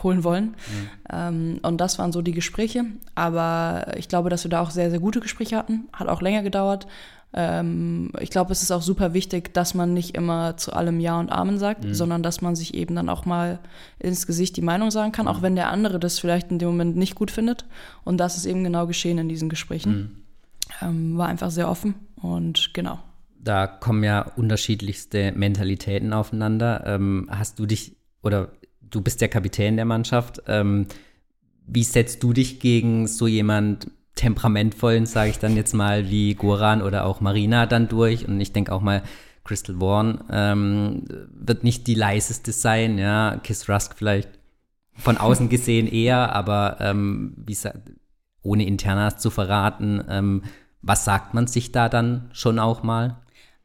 holen 0.03 0.23
wollen. 0.23 0.45
Mhm. 0.45 0.89
Ähm, 1.11 1.59
und 1.61 1.77
das 1.79 1.99
waren 1.99 2.11
so 2.11 2.21
die 2.21 2.31
Gespräche. 2.31 2.85
Aber 3.13 3.93
ich 3.97 4.07
glaube, 4.07 4.29
dass 4.29 4.43
wir 4.43 4.49
da 4.49 4.61
auch 4.61 4.71
sehr, 4.71 4.89
sehr 4.89 4.99
gute 4.99 5.19
Gespräche 5.19 5.57
hatten. 5.57 5.87
Hat 5.93 6.07
auch 6.07 6.21
länger 6.21 6.43
gedauert. 6.43 6.87
Ähm, 7.33 8.11
ich 8.19 8.29
glaube, 8.29 8.51
es 8.51 8.61
ist 8.61 8.71
auch 8.71 8.81
super 8.81 9.13
wichtig, 9.13 9.53
dass 9.53 9.73
man 9.73 9.93
nicht 9.93 10.15
immer 10.15 10.57
zu 10.57 10.73
allem 10.73 10.99
Ja 10.99 11.19
und 11.19 11.31
Amen 11.31 11.59
sagt, 11.59 11.83
mhm. 11.83 11.93
sondern 11.93 12.23
dass 12.23 12.41
man 12.41 12.55
sich 12.55 12.73
eben 12.73 12.95
dann 12.95 13.09
auch 13.09 13.25
mal 13.25 13.59
ins 13.99 14.25
Gesicht 14.25 14.55
die 14.55 14.61
Meinung 14.61 14.89
sagen 14.89 15.11
kann, 15.11 15.25
mhm. 15.25 15.31
auch 15.31 15.41
wenn 15.41 15.55
der 15.55 15.69
andere 15.69 15.99
das 15.99 16.17
vielleicht 16.17 16.49
in 16.49 16.59
dem 16.59 16.69
Moment 16.69 16.95
nicht 16.95 17.15
gut 17.15 17.31
findet. 17.31 17.65
Und 18.05 18.17
das 18.17 18.37
ist 18.37 18.45
eben 18.45 18.63
genau 18.63 18.87
geschehen 18.87 19.17
in 19.17 19.29
diesen 19.29 19.49
Gesprächen. 19.49 19.95
Mhm. 19.95 20.11
Ähm, 20.81 21.17
war 21.17 21.27
einfach 21.27 21.51
sehr 21.51 21.69
offen 21.69 21.95
und 22.15 22.73
genau. 22.73 22.99
Da 23.37 23.67
kommen 23.67 24.03
ja 24.03 24.21
unterschiedlichste 24.35 25.31
Mentalitäten 25.33 26.13
aufeinander. 26.13 26.99
Hast 27.29 27.59
du 27.59 27.67
dich 27.67 27.95
oder 28.23 28.49
du 28.95 29.01
bist 29.01 29.21
der 29.21 29.27
Kapitän 29.27 29.75
der 29.75 29.85
Mannschaft. 29.85 30.41
Ähm, 30.47 30.87
wie 31.67 31.83
setzt 31.83 32.23
du 32.23 32.33
dich 32.33 32.59
gegen 32.59 33.07
so 33.07 33.27
jemand 33.27 33.91
temperamentvollen, 34.15 35.05
sage 35.05 35.31
ich 35.31 35.39
dann 35.39 35.55
jetzt 35.55 35.73
mal, 35.73 36.09
wie 36.09 36.35
Goran 36.35 36.81
oder 36.81 37.05
auch 37.05 37.19
Marina 37.19 37.65
dann 37.65 37.87
durch? 37.87 38.27
Und 38.27 38.39
ich 38.39 38.53
denke 38.53 38.71
auch 38.71 38.81
mal, 38.81 39.03
Crystal 39.43 39.79
Warren 39.79 40.23
ähm, 40.31 41.03
wird 41.29 41.63
nicht 41.63 41.85
die 41.87 41.93
leiseste 41.93 42.51
sein, 42.51 42.97
ja, 42.97 43.39
Kiss 43.43 43.69
Rusk 43.69 43.95
vielleicht 43.95 44.29
von 44.95 45.17
außen 45.17 45.49
gesehen 45.49 45.87
eher, 45.87 46.33
aber 46.33 46.77
ähm, 46.79 47.33
wie 47.37 47.57
ohne 48.41 48.65
Internas 48.65 49.17
zu 49.17 49.29
verraten, 49.29 50.03
ähm, 50.09 50.43
was 50.81 51.03
sagt 51.03 51.33
man 51.33 51.47
sich 51.47 51.71
da 51.71 51.89
dann 51.89 52.29
schon 52.31 52.59
auch 52.59 52.81
mal? 52.81 53.17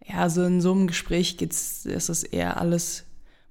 Ja, 0.06 0.16
also 0.16 0.44
in 0.44 0.60
so 0.60 0.72
einem 0.72 0.86
Gespräch 0.86 1.36
geht's, 1.36 1.86
ist 1.86 2.08
es 2.08 2.24
eher 2.24 2.60
alles 2.60 3.04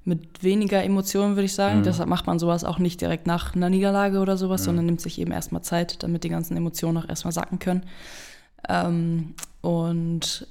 mit 0.06 0.44
weniger 0.44 0.84
Emotionen, 0.84 1.36
würde 1.36 1.46
ich 1.46 1.54
sagen. 1.54 1.80
Mhm. 1.80 1.84
Deshalb 1.84 2.10
macht 2.10 2.28
man 2.28 2.40
sowas 2.40 2.64
auch 2.64 2.80
nicht 2.80 3.02
direkt 3.02 3.28
nach 3.28 3.56
einer 3.56 3.70
Niederlage 3.70 4.20
oder 4.20 4.38
sowas, 4.38 4.62
mhm. 4.62 4.66
sondern 4.66 4.86
nimmt 4.86 5.02
sich 5.02 5.20
eben 5.20 5.32
erstmal 5.32 5.62
Zeit, 5.62 6.04
damit 6.04 6.24
die 6.24 6.30
ganzen 6.30 6.58
Emotionen 6.58 6.98
auch 6.98 7.10
erstmal 7.10 7.32
sacken 7.32 7.60
können. 7.60 7.84
Ähm, 8.68 9.34
und 9.62 10.48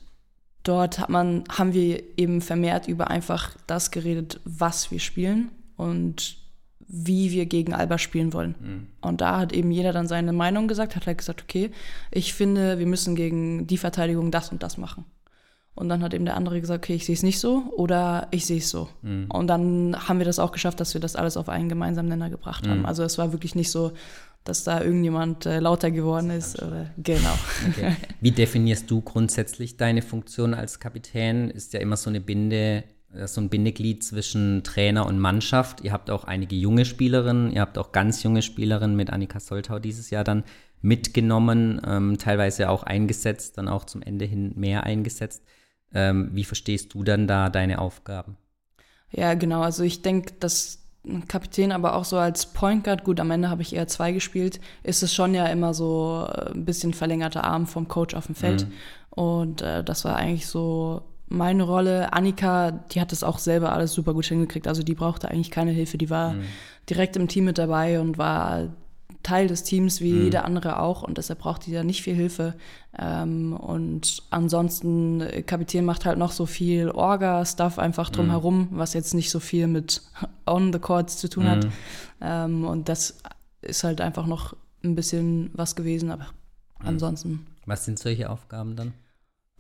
dort 0.62 0.98
hat 0.98 1.08
man, 1.08 1.44
haben 1.50 1.72
wir 1.72 2.02
eben 2.16 2.40
vermehrt 2.40 2.88
über 2.88 3.10
einfach 3.10 3.56
das 3.66 3.90
geredet, 3.90 4.40
was 4.44 4.90
wir 4.90 5.00
spielen 5.00 5.50
und 5.76 6.36
wie 6.88 7.32
wir 7.32 7.46
gegen 7.46 7.74
Alba 7.74 7.98
spielen 7.98 8.32
wollen. 8.32 8.54
Mhm. 8.60 8.86
Und 9.02 9.20
da 9.20 9.38
hat 9.38 9.52
eben 9.52 9.70
jeder 9.70 9.92
dann 9.92 10.08
seine 10.08 10.32
Meinung 10.32 10.68
gesagt, 10.68 10.96
hat 10.96 11.06
halt 11.06 11.18
gesagt, 11.18 11.42
okay, 11.42 11.70
ich 12.10 12.32
finde, 12.32 12.78
wir 12.78 12.86
müssen 12.86 13.14
gegen 13.14 13.66
die 13.66 13.76
Verteidigung 13.76 14.30
das 14.30 14.50
und 14.50 14.62
das 14.62 14.78
machen. 14.78 15.04
Und 15.78 15.88
dann 15.88 16.02
hat 16.02 16.12
eben 16.12 16.24
der 16.24 16.36
andere 16.36 16.60
gesagt, 16.60 16.84
okay, 16.84 16.94
ich 16.94 17.06
sehe 17.06 17.14
es 17.14 17.22
nicht 17.22 17.38
so 17.38 17.72
oder 17.76 18.26
ich 18.32 18.46
sehe 18.46 18.58
es 18.58 18.68
so. 18.68 18.88
Mhm. 19.02 19.26
Und 19.28 19.46
dann 19.46 19.96
haben 20.08 20.18
wir 20.18 20.26
das 20.26 20.40
auch 20.40 20.50
geschafft, 20.50 20.80
dass 20.80 20.92
wir 20.92 21.00
das 21.00 21.14
alles 21.14 21.36
auf 21.36 21.48
einen 21.48 21.68
gemeinsamen 21.68 22.08
Nenner 22.08 22.30
gebracht 22.30 22.66
mhm. 22.66 22.70
haben. 22.70 22.86
Also 22.86 23.04
es 23.04 23.16
war 23.16 23.32
wirklich 23.32 23.54
nicht 23.54 23.70
so, 23.70 23.92
dass 24.42 24.64
da 24.64 24.82
irgendjemand 24.82 25.46
äh, 25.46 25.60
lauter 25.60 25.92
geworden 25.92 26.30
ist. 26.30 26.60
Oder, 26.60 26.90
genau. 26.96 27.34
Okay. 27.68 27.94
Wie 28.20 28.32
definierst 28.32 28.90
du 28.90 29.02
grundsätzlich 29.02 29.76
deine 29.76 30.02
Funktion 30.02 30.52
als 30.52 30.80
Kapitän? 30.80 31.48
Ist 31.48 31.74
ja 31.74 31.80
immer 31.80 31.96
so 31.96 32.10
eine 32.10 32.20
Binde, 32.20 32.82
äh, 33.14 33.28
so 33.28 33.40
ein 33.40 33.48
Bindeglied 33.48 34.02
zwischen 34.02 34.64
Trainer 34.64 35.06
und 35.06 35.20
Mannschaft. 35.20 35.82
Ihr 35.82 35.92
habt 35.92 36.10
auch 36.10 36.24
einige 36.24 36.56
junge 36.56 36.86
Spielerinnen, 36.86 37.52
ihr 37.52 37.60
habt 37.60 37.78
auch 37.78 37.92
ganz 37.92 38.24
junge 38.24 38.42
Spielerinnen 38.42 38.96
mit 38.96 39.10
Annika 39.10 39.38
Soltau 39.38 39.78
dieses 39.78 40.10
Jahr 40.10 40.24
dann 40.24 40.42
mitgenommen, 40.80 41.80
ähm, 41.86 42.18
teilweise 42.18 42.68
auch 42.68 42.82
eingesetzt, 42.82 43.58
dann 43.58 43.68
auch 43.68 43.84
zum 43.84 44.02
Ende 44.02 44.24
hin 44.24 44.52
mehr 44.56 44.82
eingesetzt. 44.82 45.44
Ähm, 45.94 46.30
wie 46.32 46.44
verstehst 46.44 46.94
du 46.94 47.02
dann 47.02 47.26
da 47.26 47.48
deine 47.48 47.78
Aufgaben? 47.78 48.36
Ja, 49.10 49.34
genau. 49.34 49.62
Also 49.62 49.84
ich 49.84 50.02
denke, 50.02 50.34
dass 50.38 50.80
ein 51.06 51.26
Kapitän, 51.26 51.72
aber 51.72 51.94
auch 51.94 52.04
so 52.04 52.18
als 52.18 52.46
Point 52.46 52.84
Guard, 52.84 53.04
gut, 53.04 53.20
am 53.20 53.30
Ende 53.30 53.48
habe 53.48 53.62
ich 53.62 53.74
eher 53.74 53.86
zwei 53.86 54.12
gespielt, 54.12 54.60
ist 54.82 55.02
es 55.02 55.14
schon 55.14 55.34
ja 55.34 55.46
immer 55.46 55.72
so 55.72 56.28
äh, 56.30 56.52
ein 56.52 56.64
bisschen 56.64 56.92
verlängerter 56.92 57.44
Arm 57.44 57.66
vom 57.66 57.88
Coach 57.88 58.14
auf 58.14 58.26
dem 58.26 58.34
Feld. 58.34 58.66
Mhm. 58.66 58.72
Und 59.10 59.62
äh, 59.62 59.82
das 59.82 60.04
war 60.04 60.16
eigentlich 60.16 60.46
so 60.46 61.02
meine 61.28 61.62
Rolle. 61.62 62.12
Annika, 62.12 62.70
die 62.70 63.00
hat 63.00 63.12
das 63.12 63.24
auch 63.24 63.38
selber 63.38 63.72
alles 63.72 63.92
super 63.92 64.14
gut 64.14 64.26
hingekriegt. 64.26 64.68
Also 64.68 64.82
die 64.82 64.94
brauchte 64.94 65.30
eigentlich 65.30 65.50
keine 65.50 65.70
Hilfe. 65.70 65.98
Die 65.98 66.10
war 66.10 66.34
mhm. 66.34 66.42
direkt 66.88 67.16
im 67.16 67.28
Team 67.28 67.44
mit 67.44 67.58
dabei 67.58 68.00
und 68.00 68.18
war 68.18 68.68
Teil 69.22 69.48
des 69.48 69.62
Teams 69.62 70.00
wie 70.00 70.12
mhm. 70.12 70.24
jeder 70.24 70.44
andere 70.44 70.80
auch 70.80 71.02
und 71.02 71.18
deshalb 71.18 71.40
braucht 71.40 71.66
die 71.66 71.72
da 71.72 71.82
nicht 71.82 72.02
viel 72.02 72.14
Hilfe. 72.14 72.54
Ähm, 72.98 73.54
und 73.54 74.22
ansonsten, 74.30 75.20
äh, 75.20 75.42
Kapitän 75.42 75.84
macht 75.84 76.04
halt 76.04 76.18
noch 76.18 76.32
so 76.32 76.46
viel 76.46 76.90
Orga-Stuff 76.90 77.78
einfach 77.78 78.10
drumherum, 78.10 78.68
mhm. 78.70 78.78
was 78.78 78.94
jetzt 78.94 79.14
nicht 79.14 79.30
so 79.30 79.40
viel 79.40 79.66
mit 79.66 80.02
on 80.46 80.72
the 80.72 80.78
courts 80.78 81.18
zu 81.18 81.28
tun 81.28 81.44
mhm. 81.44 81.48
hat. 81.48 81.66
Ähm, 82.20 82.64
und 82.64 82.88
das 82.88 83.18
ist 83.62 83.84
halt 83.84 84.00
einfach 84.00 84.26
noch 84.26 84.56
ein 84.84 84.94
bisschen 84.94 85.50
was 85.54 85.74
gewesen, 85.74 86.10
aber 86.10 86.24
mhm. 86.80 86.88
ansonsten. 86.88 87.46
Was 87.66 87.84
sind 87.84 87.98
solche 87.98 88.30
Aufgaben 88.30 88.76
dann? 88.76 88.92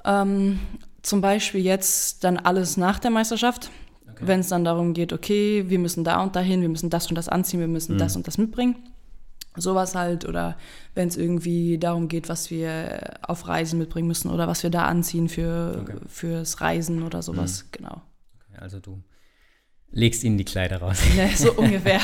Ähm, 0.04 0.60
zum 1.02 1.20
Beispiel 1.20 1.60
jetzt 1.62 2.22
dann 2.24 2.36
alles 2.36 2.76
nach 2.76 2.98
der 2.98 3.10
Meisterschaft. 3.10 3.70
Okay. 4.10 4.26
Wenn 4.26 4.40
es 4.40 4.48
dann 4.48 4.64
darum 4.64 4.94
geht, 4.94 5.12
okay, 5.12 5.64
wir 5.68 5.78
müssen 5.78 6.04
da 6.04 6.22
und 6.22 6.36
dahin, 6.36 6.62
wir 6.62 6.68
müssen 6.68 6.90
das 6.90 7.08
und 7.08 7.16
das 7.16 7.28
anziehen, 7.28 7.60
wir 7.60 7.68
müssen 7.68 7.94
mhm. 7.94 7.98
das 7.98 8.16
und 8.16 8.26
das 8.26 8.38
mitbringen 8.38 8.76
Sowas 9.60 9.94
halt 9.94 10.24
oder 10.24 10.56
wenn 10.94 11.08
es 11.08 11.16
irgendwie 11.16 11.78
darum 11.78 12.08
geht, 12.08 12.28
was 12.28 12.50
wir 12.50 13.18
auf 13.22 13.48
Reisen 13.48 13.78
mitbringen 13.78 14.08
müssen 14.08 14.30
oder 14.30 14.48
was 14.48 14.62
wir 14.62 14.70
da 14.70 14.86
anziehen 14.86 15.28
für, 15.28 15.78
okay. 15.82 15.96
fürs 16.06 16.60
Reisen 16.60 17.02
oder 17.02 17.22
sowas, 17.22 17.64
mhm. 17.64 17.68
genau. 17.72 18.02
Okay, 18.36 18.60
also 18.60 18.80
du 18.80 19.02
legst 19.90 20.24
ihnen 20.24 20.38
die 20.38 20.44
Kleider 20.44 20.78
raus. 20.78 21.00
Ja, 21.16 21.28
so 21.28 21.52
ungefähr. 21.56 22.00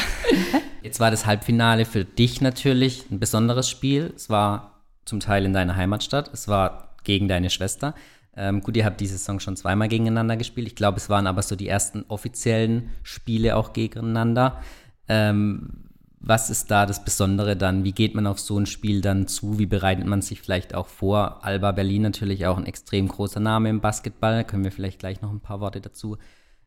Jetzt 0.82 1.00
war 1.00 1.10
das 1.10 1.26
Halbfinale 1.26 1.84
für 1.84 2.04
dich 2.04 2.40
natürlich 2.40 3.10
ein 3.10 3.18
besonderes 3.18 3.68
Spiel. 3.68 4.12
Es 4.14 4.30
war 4.30 4.82
zum 5.04 5.20
Teil 5.20 5.44
in 5.44 5.52
deiner 5.52 5.76
Heimatstadt, 5.76 6.32
es 6.32 6.48
war 6.48 6.94
gegen 7.04 7.28
deine 7.28 7.50
Schwester. 7.50 7.94
Ähm, 8.36 8.62
gut, 8.62 8.76
ihr 8.76 8.84
habt 8.84 9.00
diese 9.00 9.16
Saison 9.16 9.38
schon 9.38 9.56
zweimal 9.56 9.88
gegeneinander 9.88 10.36
gespielt. 10.36 10.66
Ich 10.66 10.74
glaube, 10.74 10.98
es 10.98 11.08
waren 11.08 11.26
aber 11.26 11.42
so 11.42 11.54
die 11.54 11.68
ersten 11.68 12.04
offiziellen 12.08 12.90
Spiele 13.02 13.56
auch 13.56 13.72
gegeneinander. 13.72 14.60
Ähm, 15.08 15.84
was 16.26 16.48
ist 16.48 16.70
da 16.70 16.87
das 16.87 17.04
Besondere 17.04 17.54
dann? 17.54 17.84
Wie 17.84 17.92
geht 17.92 18.14
man 18.14 18.26
auf 18.26 18.40
so 18.40 18.58
ein 18.58 18.64
Spiel 18.64 19.02
dann 19.02 19.28
zu? 19.28 19.58
Wie 19.58 19.66
bereitet 19.66 20.06
man 20.06 20.22
sich 20.22 20.40
vielleicht 20.40 20.74
auch 20.74 20.87
vor? 20.87 21.44
Alba 21.44 21.72
Berlin 21.72 22.00
natürlich 22.00 22.46
auch 22.46 22.56
ein 22.56 22.64
extrem 22.64 23.08
großer 23.08 23.40
Name 23.40 23.68
im 23.68 23.82
Basketball. 23.82 24.37
Da 24.37 24.42
können 24.44 24.64
wir 24.64 24.72
vielleicht 24.72 24.98
gleich 24.98 25.20
noch 25.20 25.30
ein 25.30 25.40
paar 25.40 25.60
Worte 25.60 25.82
dazu 25.82 26.16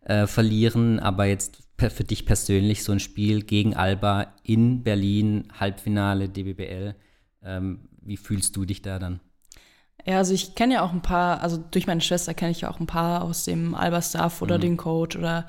äh, 0.01 0.27
verlieren. 0.27 0.99
Aber 0.99 1.25
jetzt 1.25 1.63
für 1.77 2.03
dich 2.03 2.27
persönlich 2.27 2.83
so 2.83 2.91
ein 2.91 2.99
Spiel 2.99 3.41
gegen 3.41 3.75
Alba 3.75 4.27
in 4.43 4.83
Berlin, 4.83 5.47
Halbfinale 5.59 6.29
DBBL. 6.29 6.95
Ähm, 7.43 7.89
wie 8.01 8.17
fühlst 8.17 8.55
du 8.55 8.63
dich 8.63 8.83
da 8.83 8.99
dann? 8.99 9.21
Ja, 10.05 10.19
also 10.19 10.35
ich 10.35 10.53
kenne 10.53 10.75
ja 10.75 10.83
auch 10.83 10.93
ein 10.93 11.01
paar, 11.01 11.41
also 11.41 11.57
durch 11.57 11.87
meine 11.87 12.01
Schwester 12.01 12.35
kenne 12.35 12.51
ich 12.51 12.61
ja 12.61 12.69
auch 12.69 12.79
ein 12.79 12.87
paar 12.87 13.23
aus 13.23 13.43
dem 13.45 13.73
Alba-Staff 13.73 14.43
oder 14.43 14.57
mhm. 14.57 14.61
den 14.61 14.77
Coach 14.77 15.15
oder 15.15 15.47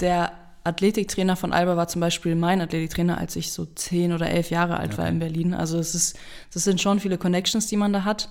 der 0.00 0.32
Athletiktrainer 0.66 1.36
von 1.36 1.52
Alba 1.52 1.76
war 1.76 1.88
zum 1.88 2.00
Beispiel 2.00 2.34
mein 2.34 2.60
Athletiktrainer, 2.60 3.18
als 3.18 3.36
ich 3.36 3.52
so 3.52 3.66
zehn 3.66 4.12
oder 4.12 4.28
elf 4.28 4.50
Jahre 4.50 4.78
alt 4.78 4.94
okay. 4.94 5.02
war 5.02 5.08
in 5.08 5.18
Berlin. 5.18 5.54
Also 5.54 5.78
es 5.78 5.94
ist, 5.94 6.18
das 6.52 6.64
sind 6.64 6.80
schon 6.80 6.98
viele 6.98 7.18
Connections, 7.18 7.68
die 7.68 7.76
man 7.76 7.92
da 7.92 8.04
hat. 8.04 8.28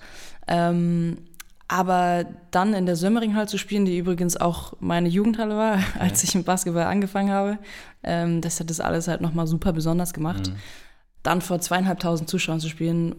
Ähm, 0.48 1.18
aber 1.68 2.26
dann 2.52 2.74
in 2.74 2.86
der 2.86 2.96
Sömmering 2.96 3.36
zu 3.48 3.58
spielen, 3.58 3.86
die 3.86 3.98
übrigens 3.98 4.38
auch 4.38 4.74
meine 4.80 5.10
Jugendhalle 5.10 5.56
war, 5.56 5.76
okay. 5.76 5.84
als 6.00 6.24
ich 6.24 6.36
mit 6.36 6.46
Basketball 6.46 6.84
angefangen 6.84 7.32
habe, 7.32 7.58
ähm, 8.04 8.42
das 8.42 8.60
hat 8.60 8.70
das 8.70 8.80
alles 8.80 9.08
halt 9.08 9.22
nochmal 9.22 9.48
super 9.48 9.72
besonders 9.72 10.14
gemacht. 10.14 10.50
Mhm. 10.50 10.56
Dann 11.24 11.42
vor 11.42 11.60
zweieinhalbtausend 11.60 12.30
Zuschauern 12.30 12.60
zu 12.60 12.70
spielen, 12.70 13.16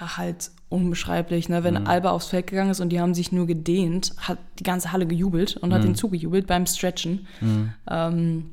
war 0.00 0.16
halt 0.16 0.50
unbeschreiblich. 0.68 1.48
Ne? 1.48 1.62
Wenn 1.62 1.80
mhm. 1.80 1.86
Alba 1.86 2.10
aufs 2.10 2.26
Feld 2.26 2.48
gegangen 2.48 2.70
ist 2.70 2.80
und 2.80 2.90
die 2.90 3.00
haben 3.00 3.14
sich 3.14 3.30
nur 3.30 3.46
gedehnt, 3.46 4.12
hat 4.18 4.38
die 4.58 4.64
ganze 4.64 4.92
Halle 4.92 5.06
gejubelt 5.06 5.56
und 5.56 5.68
mhm. 5.68 5.74
hat 5.74 5.84
ihnen 5.84 5.94
zugejubelt 5.94 6.46
beim 6.46 6.66
Stretchen. 6.66 7.26
Mhm. 7.40 7.72
Ähm, 7.88 8.50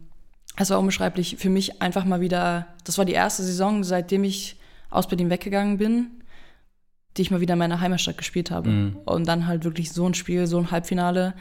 es 0.55 0.69
war 0.69 0.79
unbeschreiblich 0.79 1.37
für 1.37 1.49
mich 1.49 1.81
einfach 1.81 2.05
mal 2.05 2.21
wieder, 2.21 2.67
das 2.83 2.97
war 2.97 3.05
die 3.05 3.13
erste 3.13 3.43
Saison, 3.43 3.83
seitdem 3.83 4.23
ich 4.23 4.57
aus 4.89 5.07
Berlin 5.07 5.29
weggegangen 5.29 5.77
bin, 5.77 6.07
die 7.17 7.23
ich 7.23 7.31
mal 7.31 7.41
wieder 7.41 7.53
in 7.53 7.59
meiner 7.59 7.79
Heimatstadt 7.79 8.17
gespielt 8.17 8.51
habe. 8.51 8.69
Mhm. 8.69 8.97
Und 9.05 9.27
dann 9.27 9.47
halt 9.47 9.63
wirklich 9.63 9.91
so 9.91 10.07
ein 10.07 10.13
Spiel, 10.13 10.47
so 10.47 10.57
ein 10.57 10.71
Halbfinale. 10.71 11.33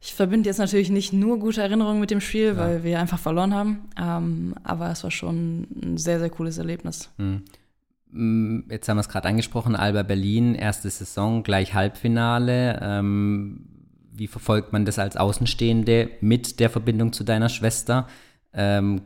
Ich 0.00 0.14
verbinde 0.14 0.48
jetzt 0.48 0.58
natürlich 0.58 0.90
nicht 0.90 1.12
nur 1.12 1.38
gute 1.38 1.60
Erinnerungen 1.60 2.00
mit 2.00 2.10
dem 2.10 2.20
Spiel, 2.20 2.48
ja. 2.48 2.56
weil 2.56 2.84
wir 2.84 2.98
einfach 3.00 3.18
verloren 3.18 3.54
haben. 3.54 3.88
Ähm, 4.00 4.54
aber 4.62 4.90
es 4.90 5.04
war 5.04 5.10
schon 5.10 5.66
ein 5.82 5.96
sehr, 5.98 6.18
sehr 6.18 6.30
cooles 6.30 6.58
Erlebnis. 6.58 7.10
Mhm. 7.18 7.44
Mm, 8.12 8.70
jetzt 8.70 8.88
haben 8.88 8.96
wir 8.96 9.02
es 9.02 9.08
gerade 9.08 9.28
angesprochen, 9.28 9.76
Alba 9.76 10.02
Berlin, 10.02 10.54
erste 10.54 10.88
Saison, 10.88 11.42
gleich 11.42 11.74
Halbfinale. 11.74 12.80
Ähm, 12.82 13.66
wie 14.12 14.26
verfolgt 14.26 14.72
man 14.72 14.84
das 14.84 14.98
als 14.98 15.16
Außenstehende 15.16 16.10
mit 16.20 16.60
der 16.60 16.70
Verbindung 16.70 17.12
zu 17.12 17.24
deiner 17.24 17.48
Schwester? 17.48 18.06
Ähm, 18.52 19.02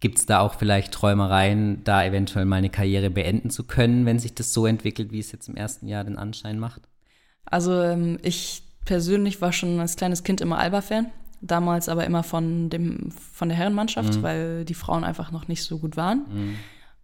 Gibt 0.00 0.18
es 0.18 0.26
da 0.26 0.40
auch 0.40 0.54
vielleicht 0.54 0.92
Träumereien, 0.92 1.82
da 1.82 2.04
eventuell 2.04 2.44
mal 2.44 2.56
eine 2.56 2.70
Karriere 2.70 3.10
beenden 3.10 3.50
zu 3.50 3.64
können, 3.64 4.06
wenn 4.06 4.20
sich 4.20 4.32
das 4.32 4.52
so 4.52 4.64
entwickelt, 4.64 5.10
wie 5.10 5.18
es 5.18 5.32
jetzt 5.32 5.48
im 5.48 5.56
ersten 5.56 5.88
Jahr 5.88 6.04
den 6.04 6.18
Anschein 6.18 6.60
macht? 6.60 6.82
Also 7.44 7.82
ähm, 7.82 8.18
ich 8.22 8.62
persönlich 8.84 9.40
war 9.40 9.52
schon 9.52 9.80
als 9.80 9.96
kleines 9.96 10.22
Kind 10.22 10.40
immer 10.40 10.58
Alba-Fan, 10.58 11.06
damals 11.40 11.88
aber 11.88 12.06
immer 12.06 12.22
von, 12.22 12.70
dem, 12.70 13.10
von 13.10 13.48
der 13.48 13.58
Herrenmannschaft, 13.58 14.18
mhm. 14.18 14.22
weil 14.22 14.64
die 14.64 14.74
Frauen 14.74 15.02
einfach 15.02 15.32
noch 15.32 15.48
nicht 15.48 15.64
so 15.64 15.78
gut 15.78 15.96
waren. 15.96 16.22
Mhm. 16.30 16.54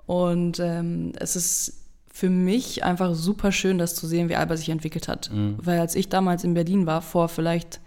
Und 0.06 0.60
ähm, 0.60 1.12
es 1.18 1.34
ist 1.34 1.84
für 2.12 2.30
mich 2.30 2.84
einfach 2.84 3.14
super 3.14 3.50
schön, 3.50 3.78
das 3.78 3.96
zu 3.96 4.06
sehen, 4.06 4.28
wie 4.28 4.36
Alba 4.36 4.56
sich 4.56 4.68
entwickelt 4.68 5.08
hat. 5.08 5.32
Mhm. 5.32 5.56
Weil 5.58 5.80
als 5.80 5.96
ich 5.96 6.08
damals 6.08 6.44
in 6.44 6.54
Berlin 6.54 6.86
war, 6.86 7.02
vor 7.02 7.28
vielleicht 7.28 7.80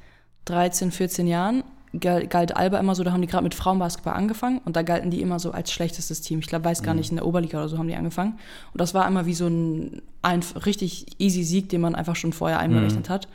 13, 0.45 0.91
14 0.91 1.27
Jahren, 1.27 1.63
galt 1.99 2.55
Alba 2.55 2.79
immer 2.79 2.95
so, 2.95 3.03
da 3.03 3.11
haben 3.11 3.21
die 3.21 3.27
gerade 3.27 3.43
mit 3.43 3.55
Frauenbasketball 3.55 4.13
angefangen 4.13 4.59
und 4.65 4.75
da 4.75 4.81
galten 4.81 5.11
die 5.11 5.21
immer 5.21 5.39
so 5.39 5.51
als 5.51 5.71
schlechtestes 5.71 6.21
Team. 6.21 6.39
Ich 6.39 6.47
glaube, 6.47 6.65
weiß 6.65 6.83
gar 6.83 6.93
mhm. 6.93 6.99
nicht, 6.99 7.09
in 7.09 7.17
der 7.17 7.25
Oberliga 7.25 7.59
oder 7.59 7.69
so 7.69 7.77
haben 7.77 7.87
die 7.87 7.95
angefangen. 7.95 8.39
Und 8.73 8.81
das 8.81 8.93
war 8.93 9.07
immer 9.07 9.25
wie 9.25 9.33
so 9.33 9.47
ein, 9.47 10.01
ein 10.21 10.41
richtig 10.65 11.19
easy 11.19 11.43
Sieg, 11.43 11.69
den 11.69 11.81
man 11.81 11.95
einfach 11.95 12.15
schon 12.15 12.33
vorher 12.33 12.59
einberechnet 12.59 13.09
mhm. 13.09 13.13
hat. 13.13 13.27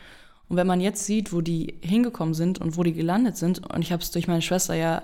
Und 0.48 0.56
wenn 0.56 0.66
man 0.66 0.80
jetzt 0.80 1.06
sieht, 1.06 1.32
wo 1.32 1.40
die 1.40 1.78
hingekommen 1.80 2.34
sind 2.34 2.60
und 2.60 2.76
wo 2.76 2.82
die 2.82 2.92
gelandet 2.92 3.36
sind, 3.36 3.66
und 3.72 3.80
ich 3.82 3.92
habe 3.92 4.02
es 4.02 4.10
durch 4.10 4.28
meine 4.28 4.42
Schwester 4.42 4.74
ja 4.74 5.02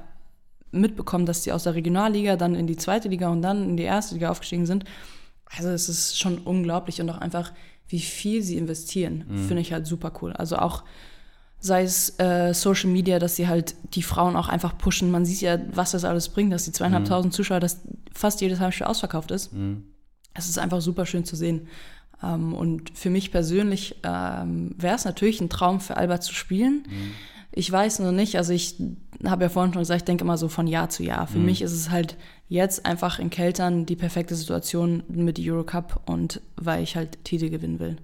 mitbekommen, 0.70 1.26
dass 1.26 1.42
die 1.42 1.52
aus 1.52 1.64
der 1.64 1.74
Regionalliga 1.74 2.36
dann 2.36 2.54
in 2.54 2.66
die 2.66 2.76
zweite 2.76 3.08
Liga 3.08 3.28
und 3.28 3.42
dann 3.42 3.70
in 3.70 3.76
die 3.76 3.84
erste 3.84 4.14
Liga 4.14 4.30
aufgestiegen 4.30 4.66
sind. 4.66 4.84
Also 5.46 5.70
es 5.70 5.88
ist 5.88 6.18
schon 6.18 6.38
unglaublich 6.38 7.00
und 7.00 7.08
auch 7.08 7.18
einfach, 7.18 7.52
wie 7.88 8.00
viel 8.00 8.42
sie 8.42 8.58
investieren, 8.58 9.24
mhm. 9.26 9.46
finde 9.46 9.62
ich 9.62 9.72
halt 9.72 9.86
super 9.86 10.12
cool. 10.20 10.32
Also 10.34 10.56
auch 10.56 10.84
sei 11.60 11.82
es 11.82 12.18
äh, 12.20 12.54
Social 12.54 12.90
Media, 12.90 13.18
dass 13.18 13.36
sie 13.36 13.48
halt 13.48 13.74
die 13.94 14.02
Frauen 14.02 14.36
auch 14.36 14.48
einfach 14.48 14.78
pushen. 14.78 15.10
Man 15.10 15.24
sieht 15.24 15.40
ja, 15.40 15.58
was 15.72 15.90
das 15.90 16.04
alles 16.04 16.28
bringt, 16.28 16.52
dass 16.52 16.64
die 16.64 16.72
zweieinhalbtausend 16.72 17.32
mhm. 17.32 17.36
Zuschauer, 17.36 17.60
dass 17.60 17.80
fast 18.12 18.40
jedes 18.40 18.60
Heimspiel 18.60 18.86
ausverkauft 18.86 19.30
ist. 19.30 19.52
Mhm. 19.52 19.84
Es 20.34 20.48
ist 20.48 20.58
einfach 20.58 20.80
super 20.80 21.04
schön 21.04 21.24
zu 21.24 21.34
sehen. 21.34 21.68
Ähm, 22.22 22.54
und 22.54 22.90
für 22.96 23.10
mich 23.10 23.32
persönlich 23.32 23.96
ähm, 24.04 24.74
wäre 24.78 24.94
es 24.94 25.04
natürlich 25.04 25.40
ein 25.40 25.50
Traum 25.50 25.80
für 25.80 25.96
Alba 25.96 26.20
zu 26.20 26.32
spielen. 26.32 26.84
Mhm. 26.88 27.12
Ich 27.50 27.72
weiß 27.72 28.00
nur 28.00 28.12
nicht, 28.12 28.36
also 28.36 28.52
ich 28.52 28.76
habe 29.24 29.44
ja 29.44 29.48
vorhin 29.48 29.72
schon 29.72 29.82
gesagt, 29.82 30.02
ich 30.02 30.04
denke 30.04 30.22
immer 30.22 30.38
so 30.38 30.48
von 30.48 30.68
Jahr 30.68 30.90
zu 30.90 31.02
Jahr. 31.02 31.26
Für 31.26 31.38
mhm. 31.38 31.46
mich 31.46 31.62
ist 31.62 31.72
es 31.72 31.90
halt 31.90 32.16
jetzt 32.46 32.86
einfach 32.86 33.18
in 33.18 33.30
Keltern 33.30 33.84
die 33.84 33.96
perfekte 33.96 34.36
Situation 34.36 35.02
mit 35.08 35.40
Eurocup 35.40 36.02
und 36.06 36.40
weil 36.56 36.84
ich 36.84 36.94
halt 36.94 37.24
Titel 37.24 37.48
gewinnen 37.50 37.80
will. 37.80 37.96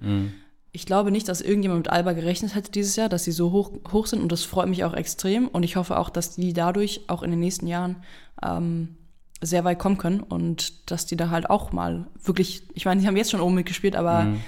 Ich 0.76 0.86
glaube 0.86 1.12
nicht, 1.12 1.28
dass 1.28 1.40
irgendjemand 1.40 1.84
mit 1.84 1.88
Alba 1.88 2.14
gerechnet 2.14 2.56
hätte 2.56 2.72
dieses 2.72 2.96
Jahr, 2.96 3.08
dass 3.08 3.22
sie 3.22 3.30
so 3.30 3.52
hoch, 3.52 3.70
hoch 3.92 4.06
sind 4.06 4.20
und 4.20 4.32
das 4.32 4.42
freut 4.42 4.68
mich 4.68 4.82
auch 4.82 4.92
extrem 4.92 5.46
und 5.46 5.62
ich 5.62 5.76
hoffe 5.76 5.96
auch, 5.96 6.10
dass 6.10 6.34
die 6.34 6.52
dadurch 6.52 7.02
auch 7.06 7.22
in 7.22 7.30
den 7.30 7.38
nächsten 7.38 7.68
Jahren 7.68 8.02
ähm, 8.42 8.96
sehr 9.40 9.64
weit 9.64 9.78
kommen 9.78 9.98
können 9.98 10.18
und 10.18 10.90
dass 10.90 11.06
die 11.06 11.16
da 11.16 11.30
halt 11.30 11.48
auch 11.48 11.70
mal 11.70 12.08
wirklich, 12.24 12.64
ich 12.74 12.86
meine, 12.86 13.00
die 13.00 13.06
haben 13.06 13.16
jetzt 13.16 13.30
schon 13.30 13.40
oben 13.40 13.54
mitgespielt, 13.54 13.94
aber 13.94 14.24
mhm. 14.24 14.40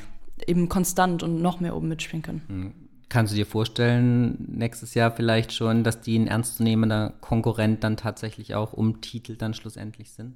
eben 0.49 0.69
konstant 0.69 1.23
und 1.23 1.41
noch 1.41 1.61
mehr 1.61 1.77
oben 1.77 1.87
mitspielen 1.87 2.23
können. 2.23 2.43
Mhm. 2.49 2.73
Kannst 3.09 3.33
du 3.33 3.37
dir 3.37 3.47
vorstellen, 3.47 4.37
nächstes 4.49 4.95
Jahr 4.95 5.13
vielleicht 5.13 5.53
schon, 5.53 5.85
dass 5.85 6.01
die 6.01 6.19
ein 6.19 6.27
ernstzunehmender 6.27 7.15
Konkurrent 7.21 7.85
dann 7.85 7.97
tatsächlich 7.97 8.57
auch 8.57 8.73
um 8.73 9.01
Titel 9.01 9.37
dann 9.37 9.55
schlussendlich 9.55 10.11
sind? 10.11 10.35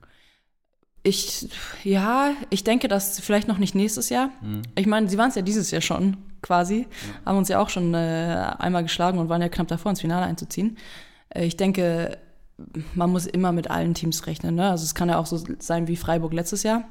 Ich, 1.02 1.48
ja, 1.82 2.32
ich 2.50 2.62
denke, 2.62 2.86
dass 2.86 3.20
vielleicht 3.20 3.48
noch 3.48 3.56
nicht 3.56 3.74
nächstes 3.74 4.10
Jahr. 4.10 4.30
Mhm. 4.42 4.62
Ich 4.74 4.86
meine, 4.86 5.08
sie 5.08 5.16
waren 5.16 5.30
es 5.30 5.34
ja 5.34 5.42
dieses 5.42 5.70
Jahr 5.70 5.80
schon 5.80 6.18
quasi, 6.42 6.80
mhm. 6.80 7.26
haben 7.26 7.38
uns 7.38 7.48
ja 7.48 7.58
auch 7.58 7.70
schon 7.70 7.94
äh, 7.94 8.52
einmal 8.58 8.82
geschlagen 8.82 9.18
und 9.18 9.30
waren 9.30 9.40
ja 9.40 9.48
knapp 9.48 9.68
davor, 9.68 9.90
ins 9.90 10.02
Finale 10.02 10.26
einzuziehen. 10.26 10.76
Äh, 11.30 11.46
ich 11.46 11.56
denke, 11.56 12.18
man 12.94 13.10
muss 13.10 13.24
immer 13.24 13.52
mit 13.52 13.70
allen 13.70 13.94
Teams 13.94 14.26
rechnen. 14.26 14.56
Ne? 14.56 14.70
Also 14.70 14.84
es 14.84 14.94
kann 14.94 15.08
ja 15.08 15.18
auch 15.18 15.24
so 15.24 15.42
sein 15.58 15.88
wie 15.88 15.96
Freiburg 15.96 16.34
letztes 16.34 16.64
Jahr. 16.64 16.84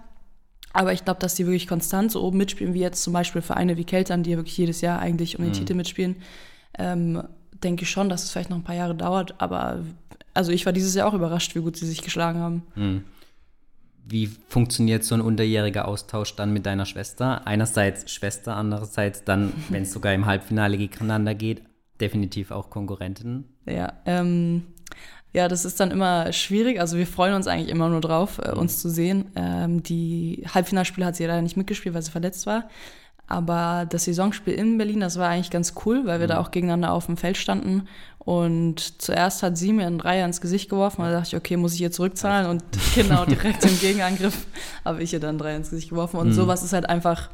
Aber 0.74 0.92
ich 0.92 1.06
glaube, 1.06 1.20
dass 1.20 1.36
die 1.36 1.46
wirklich 1.46 1.68
konstant 1.68 2.12
so 2.12 2.24
oben 2.24 2.38
mitspielen, 2.38 2.74
wie 2.74 2.80
jetzt 2.80 3.04
zum 3.04 3.14
Beispiel 3.14 3.44
Vereine 3.44 3.78
wie 3.78 3.86
Keltern, 3.86 4.24
die 4.24 4.32
ja 4.32 4.38
wirklich 4.38 4.58
jedes 4.58 4.82
Jahr 4.82 5.00
eigentlich 5.00 5.38
um 5.38 5.46
den 5.46 5.52
mhm. 5.52 5.58
Titel 5.58 5.76
mitspielen. 5.76 6.16
Ähm, 6.80 7.24
denke 7.64 7.84
ich 7.84 7.92
schon, 7.92 8.10
dass 8.10 8.24
es 8.24 8.32
vielleicht 8.32 8.50
noch 8.50 8.58
ein 8.58 8.64
paar 8.64 8.76
Jahre 8.76 8.96
dauert. 8.96 9.36
Aber 9.40 9.84
also 10.34 10.52
ich 10.52 10.66
war 10.66 10.74
dieses 10.74 10.96
Jahr 10.96 11.08
auch 11.08 11.14
überrascht, 11.14 11.54
wie 11.54 11.60
gut 11.60 11.78
sie 11.78 11.86
sich 11.86 12.02
geschlagen 12.02 12.40
haben. 12.40 12.64
Mhm 12.74 13.04
wie 14.10 14.28
funktioniert 14.48 15.04
so 15.04 15.16
ein 15.16 15.22
unterjähriger 15.22 15.88
Austausch 15.88 16.36
dann 16.36 16.52
mit 16.52 16.66
deiner 16.66 16.86
Schwester? 16.86 17.46
Einerseits 17.46 18.12
Schwester, 18.12 18.56
andererseits 18.56 19.24
dann, 19.24 19.54
wenn 19.70 19.84
es 19.84 19.94
sogar 19.94 20.14
im 20.14 20.26
Halbfinale 20.26 20.78
gegeneinander 20.78 21.36
geht, 21.36 21.64
definitiv 22.00 22.52
auch 22.52 22.70
Konkurrentinnen. 22.70 23.46
Ja, 23.66 23.94
ähm, 24.06 24.64
ja, 25.34 25.48
das 25.48 25.66
ist 25.66 25.80
dann 25.80 25.92
immer 25.92 26.34
schwierig. 26.34 26.80
Also 26.80 26.98
wir 26.98 27.06
freuen 27.06 27.36
uns 27.36 27.48
eigentlich 27.48 27.70
immer 27.70 27.90
nur 27.90 28.02
drauf, 28.02 28.40
äh, 28.44 28.52
uns 28.52 28.82
zu 28.82 28.90
sehen. 28.90 29.32
Ähm, 29.36 29.84
die 29.84 30.46
Halbfinalspiele 30.54 31.06
hat 31.06 31.16
sie 31.16 31.26
leider 31.26 31.42
nicht 31.42 31.58
mitgespielt, 31.58 31.94
weil 31.94 32.02
sie 32.02 32.12
verletzt 32.12 32.48
war. 32.48 32.70
Aber 33.30 33.86
das 33.88 34.06
Saisonspiel 34.06 34.56
in 34.56 34.80
Berlin, 34.80 35.02
das 35.02 35.20
war 35.20 35.30
eigentlich 35.30 35.52
ganz 35.52 35.76
cool, 35.86 36.02
weil 36.06 36.20
wir 36.20 36.26
mhm. 36.26 36.32
da 36.32 36.40
auch 36.40 36.50
gegeneinander 36.50 36.92
auf 36.92 37.06
dem 37.06 37.16
Feld 37.16 37.38
standen. 37.38 37.88
Und 38.18 39.02
zuerst 39.02 39.44
hat 39.44 39.56
sie 39.56 39.72
mir 39.72 39.86
einen 39.86 40.00
Dreier 40.00 40.26
ins 40.26 40.42
Gesicht 40.42 40.68
geworfen. 40.68 41.04
Da 41.04 41.12
dachte 41.12 41.28
ich, 41.28 41.36
okay, 41.36 41.56
muss 41.56 41.76
ich 41.76 41.82
ihr 41.82 41.92
zurückzahlen? 41.92 42.50
Und 42.50 42.64
genau, 42.96 43.26
direkt 43.28 43.64
im 43.64 43.80
Gegenangriff 43.80 44.48
habe 44.84 45.04
ich 45.04 45.14
ihr 45.14 45.20
dann 45.20 45.30
einen 45.30 45.38
Dreier 45.38 45.58
ins 45.58 45.70
Gesicht 45.70 45.90
geworfen. 45.90 46.18
Und 46.18 46.30
mhm. 46.30 46.34
sowas 46.34 46.64
ist 46.64 46.74
halt 46.74 46.90
einfach. 46.90 47.30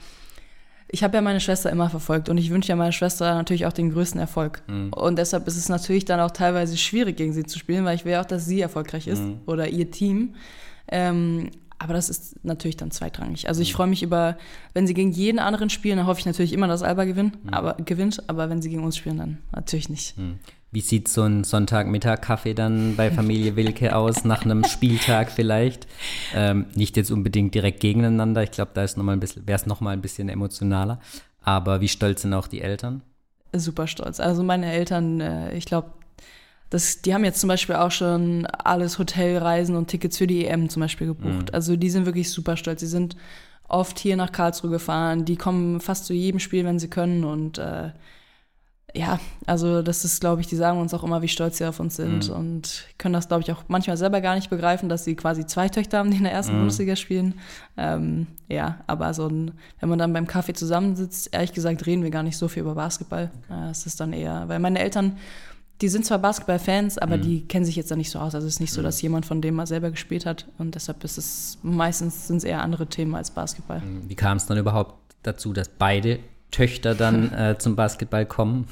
Ich 0.89 1.03
habe 1.03 1.15
ja 1.15 1.21
meine 1.21 1.39
Schwester 1.39 1.71
immer 1.71 1.89
verfolgt 1.89 2.29
und 2.29 2.37
ich 2.37 2.51
wünsche 2.51 2.69
ja 2.69 2.75
meiner 2.75 2.91
Schwester 2.91 3.33
natürlich 3.33 3.65
auch 3.65 3.73
den 3.73 3.91
größten 3.91 4.19
Erfolg. 4.19 4.61
Mhm. 4.67 4.93
Und 4.93 5.17
deshalb 5.17 5.47
ist 5.47 5.57
es 5.57 5.67
natürlich 5.67 6.05
dann 6.05 6.19
auch 6.19 6.31
teilweise 6.31 6.77
schwierig, 6.77 7.17
gegen 7.17 7.33
sie 7.33 7.43
zu 7.43 7.57
spielen, 7.57 7.85
weil 7.85 7.95
ich 7.95 8.05
will 8.05 8.15
auch, 8.15 8.25
dass 8.25 8.45
sie 8.45 8.61
erfolgreich 8.61 9.07
ist 9.07 9.21
mhm. 9.21 9.39
oder 9.45 9.67
ihr 9.67 9.89
Team. 9.89 10.35
Ähm, 10.89 11.49
aber 11.79 11.93
das 11.93 12.09
ist 12.09 12.43
natürlich 12.43 12.77
dann 12.77 12.91
zweitrangig. 12.91 13.47
Also 13.47 13.61
ich 13.61 13.71
mhm. 13.73 13.75
freue 13.75 13.87
mich 13.87 14.03
über, 14.03 14.37
wenn 14.73 14.87
sie 14.87 14.93
gegen 14.93 15.11
jeden 15.11 15.39
anderen 15.39 15.69
spielen, 15.69 15.97
dann 15.97 16.07
hoffe 16.07 16.19
ich 16.19 16.25
natürlich 16.25 16.53
immer, 16.53 16.67
dass 16.67 16.83
Alba 16.83 17.05
gewinnt, 17.05 17.43
mhm. 17.43 17.53
aber, 17.53 17.73
gewinnt. 17.73 18.23
Aber 18.27 18.49
wenn 18.49 18.61
sie 18.61 18.69
gegen 18.69 18.83
uns 18.83 18.97
spielen, 18.97 19.17
dann 19.17 19.37
natürlich 19.51 19.89
nicht. 19.89 20.17
Mhm. 20.17 20.39
Wie 20.71 20.81
sieht 20.81 21.07
so 21.07 21.21
ein 21.21 21.45
Sonntagmittag-Kaffee 21.45 22.53
dann 22.53 22.97
bei 22.97 23.09
Familie 23.09 23.55
Wilke 23.55 23.95
aus, 23.95 24.25
nach 24.25 24.43
einem 24.43 24.65
Spieltag 24.65 25.31
vielleicht? 25.31 25.87
Ähm, 26.33 26.65
nicht 26.75 26.97
jetzt 26.97 27.11
unbedingt 27.11 27.55
direkt 27.55 27.79
gegeneinander. 27.79 28.43
Ich 28.43 28.51
glaube, 28.51 28.71
da 28.73 28.83
ist 28.83 28.97
noch 28.97 29.05
mal 29.05 29.13
ein 29.13 29.21
bisschen, 29.21 29.47
wäre 29.47 29.55
es 29.55 29.67
nochmal 29.67 29.93
ein 29.93 30.01
bisschen 30.01 30.27
emotionaler. 30.27 30.99
Aber 31.41 31.79
wie 31.79 31.87
stolz 31.87 32.23
sind 32.23 32.33
auch 32.33 32.47
die 32.47 32.59
Eltern? 32.59 33.03
Super 33.53 33.87
stolz. 33.87 34.19
Also 34.19 34.43
meine 34.43 34.69
Eltern, 34.69 35.21
äh, 35.21 35.55
ich 35.55 35.65
glaube, 35.65 35.93
das, 36.69 37.01
die 37.01 37.13
haben 37.13 37.23
jetzt 37.23 37.39
zum 37.39 37.47
Beispiel 37.47 37.75
auch 37.75 37.91
schon 37.91 38.45
alles 38.45 38.97
Hotelreisen 38.97 39.75
und 39.75 39.87
Tickets 39.87 40.17
für 40.17 40.27
die 40.27 40.45
EM 40.45 40.69
zum 40.69 40.81
Beispiel 40.81 41.07
gebucht. 41.07 41.49
Mhm. 41.49 41.53
Also 41.53 41.75
die 41.75 41.89
sind 41.89 42.05
wirklich 42.05 42.31
super 42.31 42.57
stolz. 42.57 42.81
Sie 42.81 42.87
sind 42.87 43.15
oft 43.67 43.99
hier 43.99 44.15
nach 44.17 44.31
Karlsruhe 44.31 44.71
gefahren. 44.71 45.25
Die 45.25 45.35
kommen 45.35 45.79
fast 45.79 46.05
zu 46.05 46.13
jedem 46.13 46.39
Spiel, 46.39 46.65
wenn 46.65 46.79
sie 46.79 46.89
können. 46.89 47.23
Und 47.23 47.57
äh, 47.57 47.91
ja, 48.95 49.19
also 49.45 49.81
das 49.81 50.05
ist, 50.05 50.21
glaube 50.21 50.41
ich, 50.41 50.47
die 50.47 50.55
sagen 50.55 50.79
uns 50.79 50.93
auch 50.93 51.03
immer, 51.03 51.21
wie 51.21 51.27
stolz 51.27 51.57
sie 51.57 51.65
auf 51.65 51.79
uns 51.79 51.97
sind. 51.97 52.29
Mhm. 52.29 52.35
Und 52.35 52.85
können 52.97 53.13
das, 53.13 53.27
glaube 53.27 53.43
ich, 53.43 53.51
auch 53.51 53.63
manchmal 53.67 53.97
selber 53.97 54.21
gar 54.21 54.35
nicht 54.35 54.49
begreifen, 54.49 54.89
dass 54.89 55.03
sie 55.03 55.15
quasi 55.15 55.45
zwei 55.45 55.69
Töchter 55.69 55.99
haben, 55.99 56.11
die 56.11 56.17
in 56.17 56.23
der 56.23 56.31
ersten 56.31 56.53
mhm. 56.53 56.59
Bundesliga 56.59 56.95
spielen. 56.95 57.35
Ähm, 57.77 58.27
ja, 58.47 58.79
aber 58.87 59.13
so 59.13 59.27
ein, 59.27 59.51
wenn 59.79 59.89
man 59.89 59.99
dann 59.99 60.13
beim 60.13 60.27
Kaffee 60.27 60.53
zusammensitzt, 60.53 61.29
ehrlich 61.31 61.53
gesagt, 61.53 61.85
reden 61.85 62.03
wir 62.03 62.11
gar 62.11 62.23
nicht 62.23 62.37
so 62.37 62.47
viel 62.47 62.63
über 62.63 62.75
Basketball. 62.75 63.31
Es 63.69 63.85
ist 63.85 63.99
dann 63.99 64.13
eher, 64.13 64.47
weil 64.47 64.59
meine 64.59 64.79
Eltern 64.79 65.17
die 65.81 65.89
sind 65.89 66.05
zwar 66.05 66.19
Basketballfans, 66.19 66.97
aber 66.97 67.17
mhm. 67.17 67.21
die 67.21 67.47
kennen 67.47 67.65
sich 67.65 67.75
jetzt 67.75 67.91
da 67.91 67.95
nicht 67.95 68.09
so 68.09 68.19
aus. 68.19 68.33
Also 68.33 68.47
es 68.47 68.55
ist 68.55 68.59
nicht 68.59 68.71
so, 68.71 68.81
mhm. 68.81 68.85
dass 68.85 69.01
jemand 69.01 69.25
von 69.25 69.41
dem 69.41 69.55
mal 69.55 69.67
selber 69.67 69.91
gespielt 69.91 70.25
hat. 70.25 70.47
Und 70.57 70.75
deshalb 70.75 71.03
ist 71.03 71.17
es 71.17 71.57
meistens 71.63 72.27
sind 72.27 72.37
es 72.37 72.43
eher 72.43 72.61
andere 72.61 72.87
Themen 72.87 73.15
als 73.15 73.31
Basketball. 73.31 73.81
Mhm. 73.81 74.09
Wie 74.09 74.15
kam 74.15 74.37
es 74.37 74.45
dann 74.45 74.57
überhaupt 74.57 74.95
dazu, 75.23 75.51
dass 75.51 75.67
beide 75.67 76.19
Töchter 76.51 76.95
dann 76.95 77.33
äh, 77.37 77.57
zum 77.57 77.75
Basketball 77.75 78.25
kommen? 78.25 78.67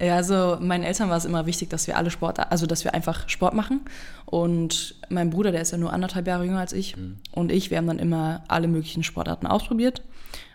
Ja, 0.00 0.16
also 0.16 0.58
meinen 0.60 0.82
Eltern 0.82 1.10
war 1.10 1.16
es 1.16 1.24
immer 1.24 1.46
wichtig, 1.46 1.70
dass 1.70 1.86
wir 1.86 1.96
alle 1.96 2.10
Sport, 2.10 2.40
also 2.50 2.66
dass 2.66 2.82
wir 2.82 2.92
einfach 2.92 3.28
Sport 3.28 3.54
machen. 3.54 3.82
Und 4.26 4.96
mein 5.10 5.30
Bruder, 5.30 5.52
der 5.52 5.62
ist 5.62 5.70
ja 5.70 5.78
nur 5.78 5.92
anderthalb 5.92 6.26
Jahre 6.26 6.44
jünger 6.44 6.58
als 6.58 6.72
ich, 6.72 6.96
mhm. 6.96 7.18
und 7.30 7.52
ich, 7.52 7.70
wir 7.70 7.78
haben 7.78 7.86
dann 7.86 8.00
immer 8.00 8.42
alle 8.48 8.66
möglichen 8.66 9.04
Sportarten 9.04 9.46
ausprobiert. 9.46 10.02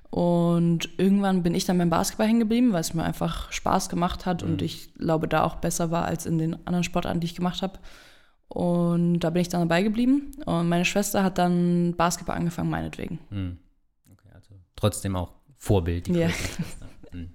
Und 0.09 0.89
irgendwann 0.97 1.43
bin 1.43 1.53
ich 1.53 1.65
dann 1.65 1.77
beim 1.77 1.89
Basketball 1.89 2.27
hängen 2.27 2.39
geblieben, 2.39 2.71
weil 2.71 2.81
es 2.81 2.93
mir 2.93 3.03
einfach 3.03 3.51
Spaß 3.51 3.89
gemacht 3.89 4.25
hat 4.25 4.43
mhm. 4.43 4.51
und 4.51 4.61
ich 4.61 4.93
glaube, 4.95 5.27
da 5.27 5.43
auch 5.43 5.55
besser 5.55 5.91
war 5.91 6.05
als 6.05 6.25
in 6.25 6.37
den 6.37 6.55
anderen 6.65 6.83
Sportarten, 6.83 7.19
die 7.19 7.25
ich 7.25 7.35
gemacht 7.35 7.61
habe. 7.61 7.79
Und 8.47 9.19
da 9.19 9.29
bin 9.29 9.41
ich 9.41 9.49
dann 9.49 9.61
dabei 9.61 9.83
geblieben. 9.83 10.31
Und 10.45 10.69
meine 10.69 10.85
Schwester 10.85 11.23
hat 11.23 11.37
dann 11.37 11.95
Basketball 11.97 12.37
angefangen, 12.37 12.69
meinetwegen. 12.69 13.19
Mhm. 13.29 13.57
Okay, 14.13 14.29
also 14.33 14.55
trotzdem 14.75 15.15
auch 15.15 15.33
Vorbild. 15.57 16.07
Die 16.07 16.13
ja. 16.13 16.29
Mhm. 17.11 17.29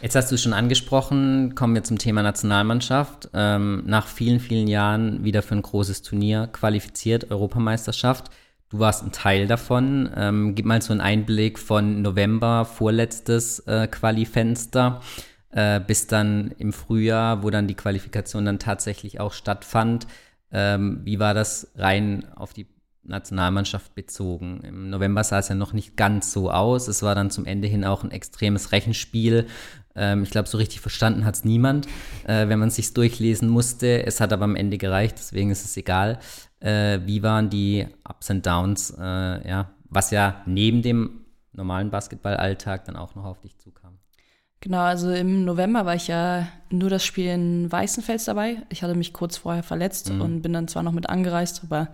Jetzt 0.00 0.16
hast 0.16 0.30
du 0.30 0.36
es 0.36 0.42
schon 0.42 0.52
angesprochen, 0.52 1.54
kommen 1.54 1.74
wir 1.74 1.84
zum 1.84 1.98
Thema 1.98 2.22
Nationalmannschaft. 2.22 3.30
Ähm, 3.34 3.84
nach 3.86 4.06
vielen, 4.06 4.40
vielen 4.40 4.68
Jahren 4.68 5.24
wieder 5.24 5.42
für 5.42 5.54
ein 5.54 5.62
großes 5.62 6.02
Turnier 6.02 6.48
qualifiziert, 6.48 7.30
Europameisterschaft. 7.30 8.30
Du 8.70 8.78
warst 8.78 9.02
ein 9.02 9.12
Teil 9.12 9.46
davon. 9.46 10.10
Ähm, 10.14 10.54
gib 10.54 10.66
mal 10.66 10.82
so 10.82 10.92
einen 10.92 11.00
Einblick 11.00 11.58
von 11.58 12.02
November, 12.02 12.66
vorletztes 12.66 13.60
äh, 13.60 13.86
Qualifenster, 13.86 15.00
äh, 15.50 15.80
bis 15.80 16.06
dann 16.06 16.54
im 16.58 16.74
Frühjahr, 16.74 17.42
wo 17.42 17.50
dann 17.50 17.66
die 17.66 17.74
Qualifikation 17.74 18.44
dann 18.44 18.58
tatsächlich 18.58 19.20
auch 19.20 19.32
stattfand. 19.32 20.06
Ähm, 20.52 21.00
wie 21.04 21.18
war 21.18 21.32
das 21.32 21.72
rein 21.76 22.26
auf 22.36 22.52
die 22.52 22.66
Nationalmannschaft 23.04 23.94
bezogen? 23.94 24.60
Im 24.64 24.90
November 24.90 25.24
sah 25.24 25.38
es 25.38 25.48
ja 25.48 25.54
noch 25.54 25.72
nicht 25.72 25.96
ganz 25.96 26.30
so 26.30 26.50
aus. 26.50 26.88
Es 26.88 27.02
war 27.02 27.14
dann 27.14 27.30
zum 27.30 27.46
Ende 27.46 27.68
hin 27.68 27.86
auch 27.86 28.04
ein 28.04 28.10
extremes 28.10 28.72
Rechenspiel. 28.72 29.46
Ähm, 29.94 30.24
ich 30.24 30.30
glaube, 30.30 30.48
so 30.48 30.58
richtig 30.58 30.80
verstanden 30.80 31.24
hat 31.24 31.36
es 31.36 31.44
niemand, 31.44 31.86
äh, 32.26 32.48
wenn 32.48 32.58
man 32.58 32.68
es 32.68 32.76
sich 32.76 32.92
durchlesen 32.92 33.48
musste. 33.48 34.04
Es 34.04 34.20
hat 34.20 34.34
aber 34.34 34.44
am 34.44 34.56
Ende 34.56 34.76
gereicht, 34.76 35.16
deswegen 35.18 35.50
ist 35.50 35.64
es 35.64 35.74
egal. 35.78 36.18
Äh, 36.60 37.00
wie 37.04 37.22
waren 37.22 37.50
die 37.50 37.86
Ups 38.08 38.30
und 38.30 38.44
Downs, 38.44 38.94
äh, 38.98 39.48
ja, 39.48 39.70
was 39.84 40.10
ja 40.10 40.42
neben 40.46 40.82
dem 40.82 41.24
normalen 41.52 41.90
Basketballalltag 41.90 42.84
dann 42.84 42.96
auch 42.96 43.14
noch 43.14 43.24
auf 43.24 43.40
dich 43.40 43.56
zukam? 43.58 43.98
Genau, 44.60 44.80
also 44.80 45.12
im 45.12 45.44
November 45.44 45.86
war 45.86 45.94
ich 45.94 46.08
ja 46.08 46.48
nur 46.70 46.90
das 46.90 47.04
Spiel 47.04 47.26
in 47.26 47.70
Weißenfels 47.70 48.24
dabei. 48.24 48.62
Ich 48.70 48.82
hatte 48.82 48.96
mich 48.96 49.12
kurz 49.12 49.36
vorher 49.36 49.62
verletzt 49.62 50.12
mhm. 50.12 50.20
und 50.20 50.42
bin 50.42 50.52
dann 50.52 50.66
zwar 50.66 50.82
noch 50.82 50.92
mit 50.92 51.08
angereist, 51.08 51.62
aber 51.62 51.88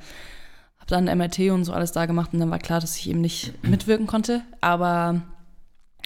habe 0.78 0.86
dann 0.88 1.18
MRT 1.18 1.50
und 1.50 1.64
so 1.64 1.72
alles 1.74 1.92
da 1.92 2.06
gemacht 2.06 2.32
und 2.32 2.40
dann 2.40 2.50
war 2.50 2.58
klar, 2.58 2.80
dass 2.80 2.96
ich 2.96 3.08
eben 3.10 3.20
nicht 3.20 3.52
mitwirken 3.62 4.06
konnte. 4.06 4.42
Aber 4.62 5.22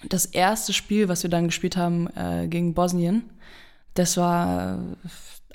das 0.09 0.27
erste 0.27 0.73
Spiel, 0.73 1.09
was 1.09 1.23
wir 1.23 1.31
dann 1.31 1.47
gespielt 1.47 1.77
haben 1.77 2.09
äh, 2.17 2.49
gegen 2.49 2.75
Bosnien, 2.75 3.31
das 3.95 4.17
war, 4.17 4.79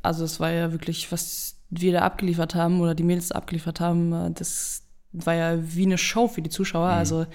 also 0.02 0.24
es 0.24 0.40
war 0.40 0.52
ja 0.52 0.72
wirklich 0.72 1.12
was 1.12 1.53
wir 1.82 1.94
da 1.94 2.00
abgeliefert 2.00 2.56
haben 2.56 2.82
oder 2.82 2.96
die 2.96 3.04
Mädels 3.04 3.32
abgeliefert 3.32 3.80
haben, 3.80 4.14
äh, 4.14 4.32
das 4.32 4.84
war 5.12 5.36
ja 5.36 5.58
wie 5.62 5.86
eine 5.86 5.98
Show 5.98 6.28
für 6.28 6.42
die 6.42 6.50
Zuschauer. 6.50 6.92
Mhm. 6.92 6.98
Also 6.98 7.26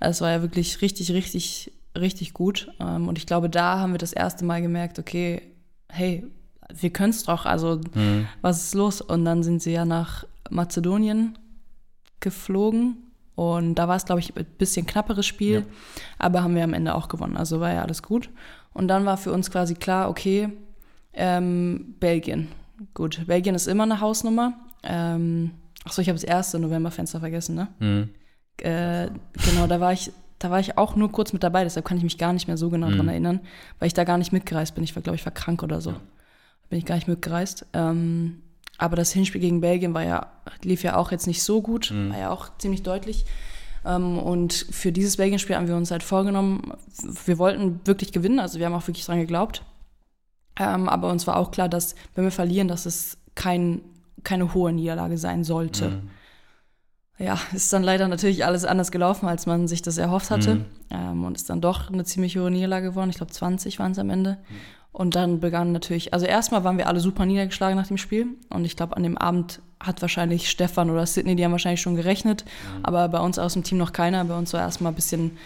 es 0.00 0.20
war 0.20 0.30
ja 0.30 0.42
wirklich 0.42 0.82
richtig, 0.82 1.12
richtig, 1.12 1.72
richtig 1.96 2.32
gut. 2.32 2.70
Ähm, 2.80 3.08
und 3.08 3.18
ich 3.18 3.26
glaube, 3.26 3.50
da 3.50 3.78
haben 3.78 3.92
wir 3.92 3.98
das 3.98 4.12
erste 4.12 4.44
Mal 4.44 4.62
gemerkt, 4.62 4.98
okay, 4.98 5.42
hey, 5.88 6.26
wir 6.72 6.90
können 6.90 7.10
es 7.10 7.24
doch, 7.24 7.46
also 7.46 7.80
mhm. 7.94 8.28
was 8.42 8.64
ist 8.64 8.74
los? 8.74 9.00
Und 9.00 9.24
dann 9.24 9.42
sind 9.42 9.62
sie 9.62 9.72
ja 9.72 9.84
nach 9.84 10.24
Mazedonien 10.50 11.38
geflogen 12.20 13.10
und 13.34 13.76
da 13.76 13.88
war 13.88 13.96
es, 13.96 14.04
glaube 14.04 14.20
ich, 14.20 14.36
ein 14.36 14.44
bisschen 14.58 14.84
knapperes 14.84 15.24
Spiel, 15.24 15.60
ja. 15.60 15.62
aber 16.18 16.42
haben 16.42 16.54
wir 16.54 16.62
am 16.62 16.74
Ende 16.74 16.94
auch 16.94 17.08
gewonnen. 17.08 17.38
Also 17.38 17.58
war 17.58 17.72
ja 17.72 17.82
alles 17.82 18.02
gut. 18.02 18.28
Und 18.74 18.88
dann 18.88 19.06
war 19.06 19.16
für 19.16 19.32
uns 19.32 19.50
quasi 19.50 19.74
klar, 19.74 20.10
okay, 20.10 20.50
ähm, 21.14 21.94
Belgien. 21.98 22.48
Gut, 22.94 23.26
Belgien 23.26 23.54
ist 23.54 23.66
immer 23.66 23.84
eine 23.84 24.00
Hausnummer. 24.00 24.54
Ähm, 24.82 25.52
achso, 25.84 26.00
ich 26.00 26.08
habe 26.08 26.18
das 26.18 26.24
erste 26.24 26.58
Novemberfenster 26.58 27.20
vergessen, 27.20 27.54
ne? 27.54 27.68
Mhm. 27.78 28.10
Äh, 28.58 29.10
genau, 29.44 29.66
da 29.66 29.80
war 29.80 29.92
ich 29.92 30.12
da 30.40 30.50
war 30.50 30.58
ich 30.58 30.78
auch 30.78 30.96
nur 30.96 31.12
kurz 31.12 31.32
mit 31.34 31.42
dabei, 31.42 31.64
deshalb 31.64 31.86
kann 31.86 31.98
ich 31.98 32.02
mich 32.02 32.16
gar 32.16 32.32
nicht 32.32 32.48
mehr 32.48 32.56
so 32.56 32.70
genau 32.70 32.86
mhm. 32.86 32.92
daran 32.92 33.08
erinnern, 33.08 33.40
weil 33.78 33.88
ich 33.88 33.94
da 33.94 34.04
gar 34.04 34.16
nicht 34.16 34.32
mitgereist 34.32 34.74
bin. 34.74 34.82
Ich 34.82 34.96
war, 34.96 35.02
glaube 35.02 35.16
ich, 35.16 35.24
war 35.26 35.34
krank 35.34 35.62
oder 35.62 35.80
so. 35.82 35.90
Ja. 35.90 36.00
Bin 36.70 36.78
ich 36.78 36.86
gar 36.86 36.94
nicht 36.94 37.08
mitgereist. 37.08 37.66
Ähm, 37.74 38.40
aber 38.78 38.96
das 38.96 39.12
Hinspiel 39.12 39.42
gegen 39.42 39.60
Belgien 39.60 39.92
war 39.92 40.02
ja, 40.02 40.32
lief 40.62 40.82
ja 40.82 40.96
auch 40.96 41.12
jetzt 41.12 41.26
nicht 41.26 41.42
so 41.42 41.60
gut, 41.60 41.90
mhm. 41.90 42.10
war 42.10 42.18
ja 42.18 42.30
auch 42.30 42.48
ziemlich 42.56 42.82
deutlich. 42.82 43.26
Ähm, 43.84 44.18
und 44.18 44.54
für 44.70 44.92
dieses 44.92 45.18
Belgien-Spiel 45.18 45.56
haben 45.56 45.68
wir 45.68 45.76
uns 45.76 45.90
halt 45.90 46.02
vorgenommen, 46.02 46.72
wir 47.26 47.36
wollten 47.36 47.80
wirklich 47.84 48.10
gewinnen, 48.10 48.40
also 48.40 48.58
wir 48.58 48.64
haben 48.64 48.74
auch 48.74 48.86
wirklich 48.86 49.04
dran 49.04 49.20
geglaubt. 49.20 49.62
Ähm, 50.60 50.90
aber 50.90 51.10
uns 51.10 51.26
war 51.26 51.36
auch 51.36 51.50
klar, 51.50 51.70
dass 51.70 51.94
wenn 52.14 52.24
wir 52.24 52.30
verlieren, 52.30 52.68
dass 52.68 52.84
es 52.84 53.16
kein, 53.34 53.80
keine 54.22 54.52
hohe 54.52 54.72
Niederlage 54.72 55.16
sein 55.16 55.42
sollte. 55.42 55.88
Mhm. 55.88 56.10
Ja, 57.18 57.38
ist 57.52 57.72
dann 57.72 57.82
leider 57.82 58.08
natürlich 58.08 58.44
alles 58.44 58.64
anders 58.64 58.90
gelaufen, 58.90 59.26
als 59.26 59.46
man 59.46 59.68
sich 59.68 59.80
das 59.82 59.96
erhofft 59.96 60.30
hatte. 60.30 60.56
Mhm. 60.56 60.64
Ähm, 60.90 61.24
und 61.24 61.34
ist 61.34 61.48
dann 61.48 61.62
doch 61.62 61.90
eine 61.90 62.04
ziemlich 62.04 62.36
hohe 62.36 62.50
Niederlage 62.50 62.90
geworden. 62.90 63.08
Ich 63.08 63.16
glaube, 63.16 63.32
20 63.32 63.78
waren 63.78 63.92
es 63.92 63.98
am 63.98 64.10
Ende. 64.10 64.32
Mhm. 64.32 64.56
Und 64.92 65.14
dann 65.14 65.40
begann 65.40 65.72
natürlich, 65.72 66.12
also 66.12 66.26
erstmal 66.26 66.64
waren 66.64 66.76
wir 66.76 66.88
alle 66.88 67.00
super 67.00 67.24
niedergeschlagen 67.24 67.76
nach 67.76 67.86
dem 67.86 67.96
Spiel. 67.96 68.26
Und 68.50 68.66
ich 68.66 68.76
glaube, 68.76 68.96
an 68.96 69.02
dem 69.02 69.16
Abend 69.16 69.62
hat 69.78 70.02
wahrscheinlich 70.02 70.50
Stefan 70.50 70.90
oder 70.90 71.06
Sidney, 71.06 71.36
die 71.36 71.44
haben 71.44 71.52
wahrscheinlich 71.52 71.80
schon 71.80 71.96
gerechnet. 71.96 72.44
Mhm. 72.44 72.84
Aber 72.84 73.08
bei 73.08 73.20
uns 73.20 73.38
aus 73.38 73.54
dem 73.54 73.62
Team 73.62 73.78
noch 73.78 73.92
keiner. 73.92 74.24
Bei 74.26 74.36
uns 74.36 74.52
war 74.52 74.60
erstmal 74.60 74.92
ein 74.92 74.96
bisschen, 74.96 75.38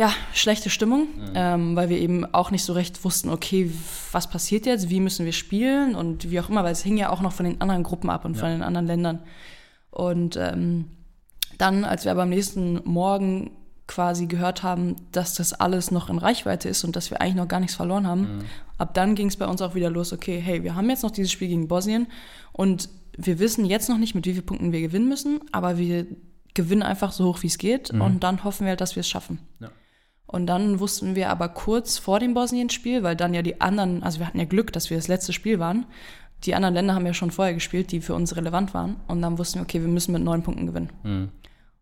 ja, 0.00 0.14
schlechte 0.32 0.70
Stimmung, 0.70 1.08
mhm. 1.14 1.32
ähm, 1.34 1.76
weil 1.76 1.90
wir 1.90 1.98
eben 1.98 2.24
auch 2.32 2.50
nicht 2.50 2.64
so 2.64 2.72
recht 2.72 3.04
wussten, 3.04 3.28
okay, 3.28 3.70
was 4.12 4.30
passiert 4.30 4.64
jetzt, 4.64 4.88
wie 4.88 4.98
müssen 4.98 5.26
wir 5.26 5.34
spielen 5.34 5.94
und 5.94 6.30
wie 6.30 6.40
auch 6.40 6.48
immer, 6.48 6.64
weil 6.64 6.72
es 6.72 6.82
hing 6.82 6.96
ja 6.96 7.10
auch 7.10 7.20
noch 7.20 7.34
von 7.34 7.44
den 7.44 7.60
anderen 7.60 7.82
Gruppen 7.82 8.08
ab 8.08 8.24
und 8.24 8.32
ja. 8.32 8.40
von 8.40 8.48
den 8.48 8.62
anderen 8.62 8.86
Ländern. 8.86 9.18
Und 9.90 10.36
ähm, 10.36 10.86
dann, 11.58 11.84
als 11.84 12.06
wir 12.06 12.12
aber 12.12 12.22
am 12.22 12.30
nächsten 12.30 12.80
Morgen 12.84 13.50
quasi 13.86 14.24
gehört 14.24 14.62
haben, 14.62 14.96
dass 15.12 15.34
das 15.34 15.52
alles 15.52 15.90
noch 15.90 16.08
in 16.08 16.16
Reichweite 16.16 16.70
ist 16.70 16.82
und 16.82 16.96
dass 16.96 17.10
wir 17.10 17.20
eigentlich 17.20 17.34
noch 17.34 17.48
gar 17.48 17.60
nichts 17.60 17.76
verloren 17.76 18.06
haben. 18.06 18.20
Mhm. 18.22 18.44
Ab 18.78 18.94
dann 18.94 19.14
ging 19.14 19.26
es 19.26 19.36
bei 19.36 19.46
uns 19.46 19.60
auch 19.60 19.74
wieder 19.74 19.90
los, 19.90 20.14
okay, 20.14 20.40
hey, 20.40 20.64
wir 20.64 20.76
haben 20.76 20.88
jetzt 20.88 21.02
noch 21.02 21.10
dieses 21.10 21.30
Spiel 21.30 21.48
gegen 21.48 21.68
Bosnien 21.68 22.06
und 22.52 22.88
wir 23.18 23.38
wissen 23.38 23.66
jetzt 23.66 23.90
noch 23.90 23.98
nicht, 23.98 24.14
mit 24.14 24.24
wie 24.24 24.32
vielen 24.32 24.46
Punkten 24.46 24.72
wir 24.72 24.80
gewinnen 24.80 25.10
müssen, 25.10 25.40
aber 25.52 25.76
wir 25.76 26.06
gewinnen 26.54 26.82
einfach 26.82 27.12
so 27.12 27.26
hoch, 27.26 27.42
wie 27.42 27.48
es 27.48 27.58
geht 27.58 27.92
mhm. 27.92 28.00
und 28.00 28.20
dann 28.24 28.44
hoffen 28.44 28.66
wir 28.66 28.76
dass 28.76 28.96
wir 28.96 29.00
es 29.02 29.08
schaffen. 29.08 29.40
Ja. 29.58 29.68
Und 30.30 30.46
dann 30.46 30.78
wussten 30.78 31.16
wir 31.16 31.28
aber 31.28 31.48
kurz 31.48 31.98
vor 31.98 32.20
dem 32.20 32.34
Bosnien-Spiel, 32.34 33.02
weil 33.02 33.16
dann 33.16 33.34
ja 33.34 33.42
die 33.42 33.60
anderen, 33.60 34.04
also 34.04 34.20
wir 34.20 34.28
hatten 34.28 34.38
ja 34.38 34.44
Glück, 34.44 34.72
dass 34.72 34.88
wir 34.88 34.96
das 34.96 35.08
letzte 35.08 35.32
Spiel 35.32 35.58
waren. 35.58 35.86
Die 36.44 36.54
anderen 36.54 36.74
Länder 36.74 36.94
haben 36.94 37.04
ja 37.04 37.14
schon 37.14 37.32
vorher 37.32 37.52
gespielt, 37.52 37.90
die 37.90 38.00
für 38.00 38.14
uns 38.14 38.36
relevant 38.36 38.72
waren. 38.72 38.96
Und 39.08 39.22
dann 39.22 39.38
wussten 39.38 39.58
wir, 39.58 39.64
okay, 39.64 39.80
wir 39.80 39.88
müssen 39.88 40.12
mit 40.12 40.22
neun 40.22 40.44
Punkten 40.44 40.66
gewinnen. 40.66 40.90
Mhm. 41.02 41.28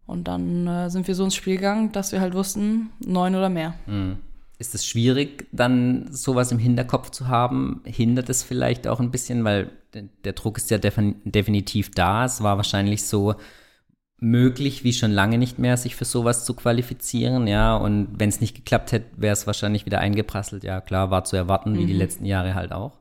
Und 0.07 0.29
dann 0.29 0.67
äh, 0.67 0.89
sind 0.89 1.07
wir 1.07 1.15
so 1.15 1.25
ins 1.25 1.35
Spiel 1.35 1.57
gegangen, 1.57 1.93
dass 1.93 2.13
wir 2.13 2.23
halt 2.23 2.33
wussten, 2.33 2.89
neun 3.01 3.35
oder 3.35 3.51
mehr. 3.51 3.75
Mhm. 3.87 4.17
Ist 4.59 4.75
es 4.75 4.87
schwierig, 4.87 5.47
dann 5.53 6.11
sowas 6.11 6.51
im 6.51 6.59
Hinterkopf 6.59 7.11
zu 7.11 7.29
haben? 7.29 7.83
Hindert 7.85 8.31
es 8.31 8.43
vielleicht 8.43 8.89
auch 8.89 8.99
ein 8.99 9.11
bisschen, 9.11 9.45
weil 9.45 9.73
der 10.25 10.33
Druck 10.33 10.57
ist 10.57 10.71
ja 10.71 10.79
definitiv 10.79 11.91
da. 11.91 12.25
Es 12.25 12.43
war 12.43 12.57
wahrscheinlich 12.57 13.05
so 13.05 13.35
möglich 14.21 14.83
wie 14.85 14.93
schon 14.93 15.13
lange 15.13 15.39
nicht 15.39 15.59
mehr, 15.59 15.77
sich 15.77 15.95
für 15.95 16.05
sowas 16.05 16.45
zu 16.45 16.55
qualifizieren, 16.55 17.47
ja. 17.47 17.77
Und 17.77 18.09
wenn 18.19 18.29
es 18.29 18.41
nicht 18.41 18.57
geklappt 18.57 18.93
hätte, 18.93 19.07
wäre 19.17 19.33
es 19.33 19.47
wahrscheinlich 19.47 19.87
wieder 19.87 20.01
eingeprasselt. 20.01 20.65
Ja, 20.65 20.81
klar, 20.81 21.11
war 21.11 21.25
zu 21.25 21.37
erwarten, 21.37 21.73
mhm. 21.73 21.79
wie 21.79 21.87
die 21.87 21.93
mhm. 21.93 22.01
letzten 22.01 22.25
Jahre 22.25 22.55
halt 22.55 22.73
auch. 22.73 22.99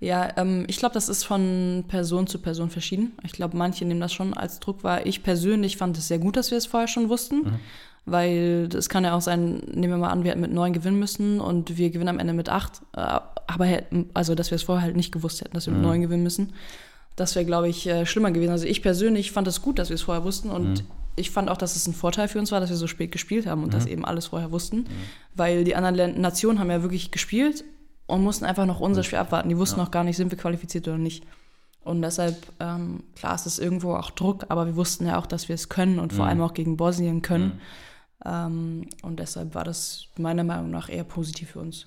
Ja, 0.00 0.36
ähm, 0.36 0.64
ich 0.68 0.76
glaube, 0.76 0.92
das 0.92 1.08
ist 1.08 1.24
von 1.24 1.84
Person 1.88 2.26
zu 2.26 2.38
Person 2.38 2.68
verschieden. 2.68 3.12
Ich 3.22 3.32
glaube, 3.32 3.56
manche 3.56 3.86
nehmen 3.86 4.00
das 4.00 4.12
schon 4.12 4.34
als 4.34 4.60
Druck 4.60 4.84
wahr. 4.84 5.06
Ich 5.06 5.22
persönlich 5.22 5.78
fand 5.78 5.96
es 5.96 6.08
sehr 6.08 6.18
gut, 6.18 6.36
dass 6.36 6.50
wir 6.50 6.58
es 6.58 6.66
vorher 6.66 6.88
schon 6.88 7.08
wussten. 7.08 7.36
Mhm. 7.36 7.60
Weil 8.06 8.68
es 8.74 8.90
kann 8.90 9.04
ja 9.04 9.16
auch 9.16 9.22
sein, 9.22 9.62
nehmen 9.72 9.94
wir 9.94 9.96
mal 9.96 10.10
an, 10.10 10.24
wir 10.24 10.32
hätten 10.32 10.42
mit 10.42 10.52
neun 10.52 10.74
gewinnen 10.74 10.98
müssen 10.98 11.40
und 11.40 11.78
wir 11.78 11.88
gewinnen 11.88 12.10
am 12.10 12.18
Ende 12.18 12.34
mit 12.34 12.50
acht. 12.50 12.82
Äh, 12.94 13.00
aber 13.46 13.82
also, 14.12 14.34
dass 14.34 14.50
wir 14.50 14.56
es 14.56 14.64
vorher 14.64 14.84
halt 14.84 14.96
nicht 14.96 15.10
gewusst 15.10 15.40
hätten, 15.40 15.54
dass 15.54 15.66
wir 15.66 15.72
mit 15.72 15.80
mhm. 15.80 15.88
neun 15.88 16.00
gewinnen 16.02 16.22
müssen. 16.22 16.52
Das 17.16 17.34
wäre, 17.34 17.44
glaube 17.44 17.68
ich, 17.68 17.86
äh, 17.86 18.06
schlimmer 18.06 18.30
gewesen. 18.30 18.50
Also 18.50 18.66
ich 18.66 18.82
persönlich 18.82 19.32
fand 19.32 19.46
es 19.46 19.62
gut, 19.62 19.78
dass 19.78 19.88
wir 19.88 19.94
es 19.94 20.02
vorher 20.02 20.24
wussten 20.24 20.50
und 20.50 20.68
mhm. 20.68 20.86
ich 21.16 21.30
fand 21.30 21.48
auch, 21.48 21.56
dass 21.56 21.76
es 21.76 21.86
ein 21.86 21.94
Vorteil 21.94 22.28
für 22.28 22.38
uns 22.38 22.50
war, 22.50 22.60
dass 22.60 22.70
wir 22.70 22.76
so 22.76 22.86
spät 22.86 23.12
gespielt 23.12 23.46
haben 23.46 23.62
und 23.62 23.68
mhm. 23.68 23.72
das 23.72 23.86
eben 23.86 24.04
alles 24.04 24.26
vorher 24.26 24.50
wussten. 24.50 24.78
Mhm. 24.78 24.86
Weil 25.34 25.64
die 25.64 25.76
anderen 25.76 26.20
Nationen 26.20 26.58
haben 26.58 26.70
ja 26.70 26.82
wirklich 26.82 27.10
gespielt 27.10 27.64
und 28.06 28.22
mussten 28.22 28.44
einfach 28.44 28.66
noch 28.66 28.80
unser 28.80 29.02
Spiel 29.02 29.18
abwarten. 29.18 29.48
Die 29.48 29.58
wussten 29.58 29.78
ja. 29.78 29.84
noch 29.84 29.90
gar 29.90 30.04
nicht, 30.04 30.16
sind 30.16 30.30
wir 30.30 30.38
qualifiziert 30.38 30.88
oder 30.88 30.98
nicht. 30.98 31.24
Und 31.84 32.00
deshalb, 32.02 32.36
ähm, 32.60 33.04
klar, 33.14 33.34
es 33.34 33.46
ist 33.46 33.58
irgendwo 33.58 33.94
auch 33.94 34.10
Druck, 34.10 34.46
aber 34.48 34.66
wir 34.66 34.74
wussten 34.74 35.06
ja 35.06 35.18
auch, 35.18 35.26
dass 35.26 35.48
wir 35.48 35.54
es 35.54 35.68
können 35.68 35.98
und 35.98 36.12
vor 36.12 36.24
mhm. 36.24 36.30
allem 36.30 36.40
auch 36.40 36.54
gegen 36.54 36.76
Bosnien 36.76 37.22
können. 37.22 37.44
Mhm. 37.44 37.60
Ähm, 38.24 38.88
und 39.02 39.20
deshalb 39.20 39.54
war 39.54 39.64
das 39.64 40.06
meiner 40.16 40.44
Meinung 40.44 40.70
nach 40.70 40.88
eher 40.88 41.04
positiv 41.04 41.50
für 41.50 41.60
uns. 41.60 41.86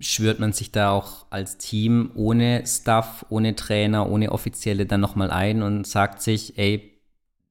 Schwört 0.00 0.40
man 0.40 0.52
sich 0.52 0.72
da 0.72 0.90
auch 0.90 1.26
als 1.30 1.56
Team 1.56 2.10
ohne 2.14 2.66
Staff, 2.66 3.24
ohne 3.28 3.54
Trainer, 3.54 4.10
ohne 4.10 4.32
Offizielle 4.32 4.86
dann 4.86 5.00
nochmal 5.00 5.30
ein 5.30 5.62
und 5.62 5.86
sagt 5.86 6.20
sich, 6.20 6.58
ey, 6.58 6.94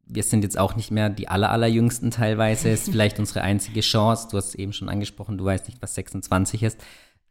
wir 0.05 0.23
sind 0.23 0.43
jetzt 0.43 0.59
auch 0.59 0.75
nicht 0.75 0.91
mehr 0.91 1.09
die 1.09 1.27
aller, 1.27 1.51
allerjüngsten 1.51 2.11
teilweise, 2.11 2.69
ist 2.69 2.89
vielleicht 2.91 3.19
unsere 3.19 3.41
einzige 3.41 3.81
Chance. 3.81 4.27
Du 4.29 4.37
hast 4.37 4.49
es 4.49 4.55
eben 4.55 4.73
schon 4.73 4.89
angesprochen, 4.89 5.37
du 5.37 5.45
weißt 5.45 5.67
nicht, 5.67 5.81
was 5.81 5.95
26 5.95 6.63
ist. 6.63 6.79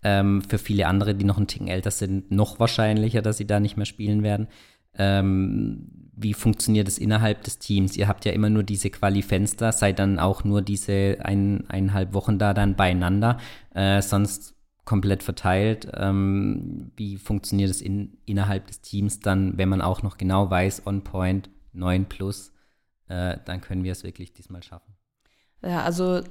Ähm, 0.03 0.43
für 0.43 0.59
viele 0.59 0.87
andere, 0.87 1.15
die 1.15 1.25
noch 1.25 1.39
ein 1.39 1.47
Ticken 1.47 1.69
älter 1.69 1.91
sind, 1.91 2.31
noch 2.33 2.59
wahrscheinlicher, 2.59 3.23
dass 3.23 3.37
sie 3.37 3.47
da 3.47 3.61
nicht 3.61 3.77
mehr 3.77 3.87
spielen 3.87 4.23
werden. 4.23 4.49
Ähm, 4.99 5.89
wie 6.15 6.35
funktioniert 6.35 6.89
es 6.89 6.99
innerhalb 6.99 7.43
des 7.45 7.59
Teams? 7.59 7.97
Ihr 7.97 8.09
habt 8.09 8.25
ja 8.25 8.33
immer 8.33 8.51
nur 8.51 8.63
diese 8.63 8.91
Quali-Fenster, 8.91 9.73
seid 9.73 9.99
dann 9.99 10.19
auch 10.19 10.45
nur 10.45 10.61
diese 10.61 11.19
ein, 11.23 11.65
eineinhalb 11.69 12.15
Wochen 12.15 12.39
da 12.39 12.53
dann 12.53 12.77
beieinander, 12.77 13.39
äh, 13.75 14.03
sonst 14.03 14.52
komplett 14.85 15.23
verteilt. 15.23 15.89
Ähm, 15.95 16.91
wie 16.97 17.17
funktioniert 17.17 17.71
es 17.71 17.81
in, 17.81 18.19
innerhalb 18.27 18.67
des 18.67 18.81
Teams 18.81 19.21
dann, 19.21 19.57
wenn 19.59 19.69
man 19.69 19.81
auch 19.81 20.03
noch 20.03 20.19
genau 20.19 20.51
weiß, 20.51 20.87
on 20.87 21.05
point, 21.05 21.51
9 21.73 22.07
plus, 22.07 22.53
äh, 23.09 23.39
dann 23.45 23.61
können 23.61 23.85
wir 23.85 23.93
es 23.93 24.03
wirklich 24.03 24.33
diesmal 24.33 24.63
schaffen? 24.63 24.95
Ja, 25.63 25.83
also 25.83 26.23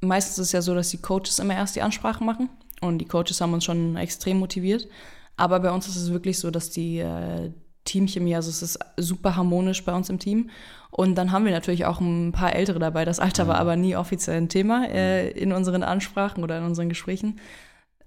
meistens 0.00 0.38
ist 0.38 0.46
es 0.46 0.52
ja 0.52 0.62
so, 0.62 0.74
dass 0.74 0.90
die 0.90 0.98
Coaches 1.02 1.38
immer 1.38 1.54
erst 1.54 1.76
die 1.76 1.82
Ansprachen 1.82 2.26
machen. 2.26 2.48
Und 2.80 2.98
die 2.98 3.06
Coaches 3.06 3.40
haben 3.40 3.52
uns 3.52 3.64
schon 3.64 3.96
extrem 3.96 4.38
motiviert. 4.38 4.88
Aber 5.36 5.60
bei 5.60 5.70
uns 5.70 5.86
ist 5.86 5.96
es 5.96 6.10
wirklich 6.12 6.38
so, 6.38 6.50
dass 6.50 6.70
die 6.70 6.98
äh, 6.98 7.50
Teamchemie, 7.84 8.34
also 8.34 8.50
es 8.50 8.62
ist 8.62 8.78
super 8.96 9.36
harmonisch 9.36 9.84
bei 9.84 9.94
uns 9.94 10.08
im 10.08 10.18
Team. 10.18 10.50
Und 10.90 11.14
dann 11.16 11.32
haben 11.32 11.44
wir 11.44 11.52
natürlich 11.52 11.84
auch 11.84 12.00
ein 12.00 12.32
paar 12.32 12.54
Ältere 12.54 12.78
dabei. 12.78 13.04
Das 13.04 13.20
Alter 13.20 13.46
war 13.46 13.56
aber 13.56 13.76
nie 13.76 13.96
offiziell 13.96 14.38
ein 14.38 14.48
Thema 14.48 14.88
äh, 14.88 15.30
in 15.30 15.52
unseren 15.52 15.82
Ansprachen 15.82 16.42
oder 16.42 16.58
in 16.58 16.64
unseren 16.64 16.88
Gesprächen, 16.88 17.38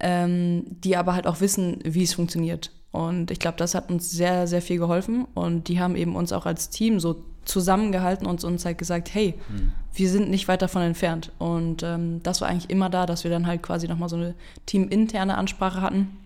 ähm, 0.03 0.65
die 0.67 0.97
aber 0.97 1.15
halt 1.15 1.25
auch 1.25 1.39
wissen, 1.41 1.79
wie 1.83 2.03
es 2.03 2.13
funktioniert. 2.13 2.71
Und 2.91 3.31
ich 3.31 3.39
glaube, 3.39 3.57
das 3.57 3.73
hat 3.73 3.89
uns 3.89 4.11
sehr, 4.11 4.45
sehr 4.47 4.61
viel 4.61 4.77
geholfen. 4.77 5.25
Und 5.33 5.67
die 5.69 5.79
haben 5.79 5.95
eben 5.95 6.15
uns 6.15 6.31
auch 6.31 6.45
als 6.45 6.69
Team 6.69 6.99
so 6.99 7.23
zusammengehalten 7.45 8.27
und 8.27 8.43
uns 8.43 8.65
halt 8.65 8.77
gesagt, 8.77 9.13
hey, 9.13 9.33
mhm. 9.49 9.71
wir 9.93 10.09
sind 10.09 10.29
nicht 10.29 10.47
weit 10.47 10.61
davon 10.61 10.83
entfernt. 10.83 11.31
Und 11.39 11.81
ähm, 11.81 12.21
das 12.21 12.41
war 12.41 12.49
eigentlich 12.49 12.69
immer 12.69 12.89
da, 12.89 13.05
dass 13.05 13.23
wir 13.23 13.31
dann 13.31 13.47
halt 13.47 13.63
quasi 13.63 13.87
nochmal 13.87 14.09
so 14.09 14.17
eine 14.17 14.35
teaminterne 14.65 15.37
Ansprache 15.37 15.81
hatten 15.81 16.19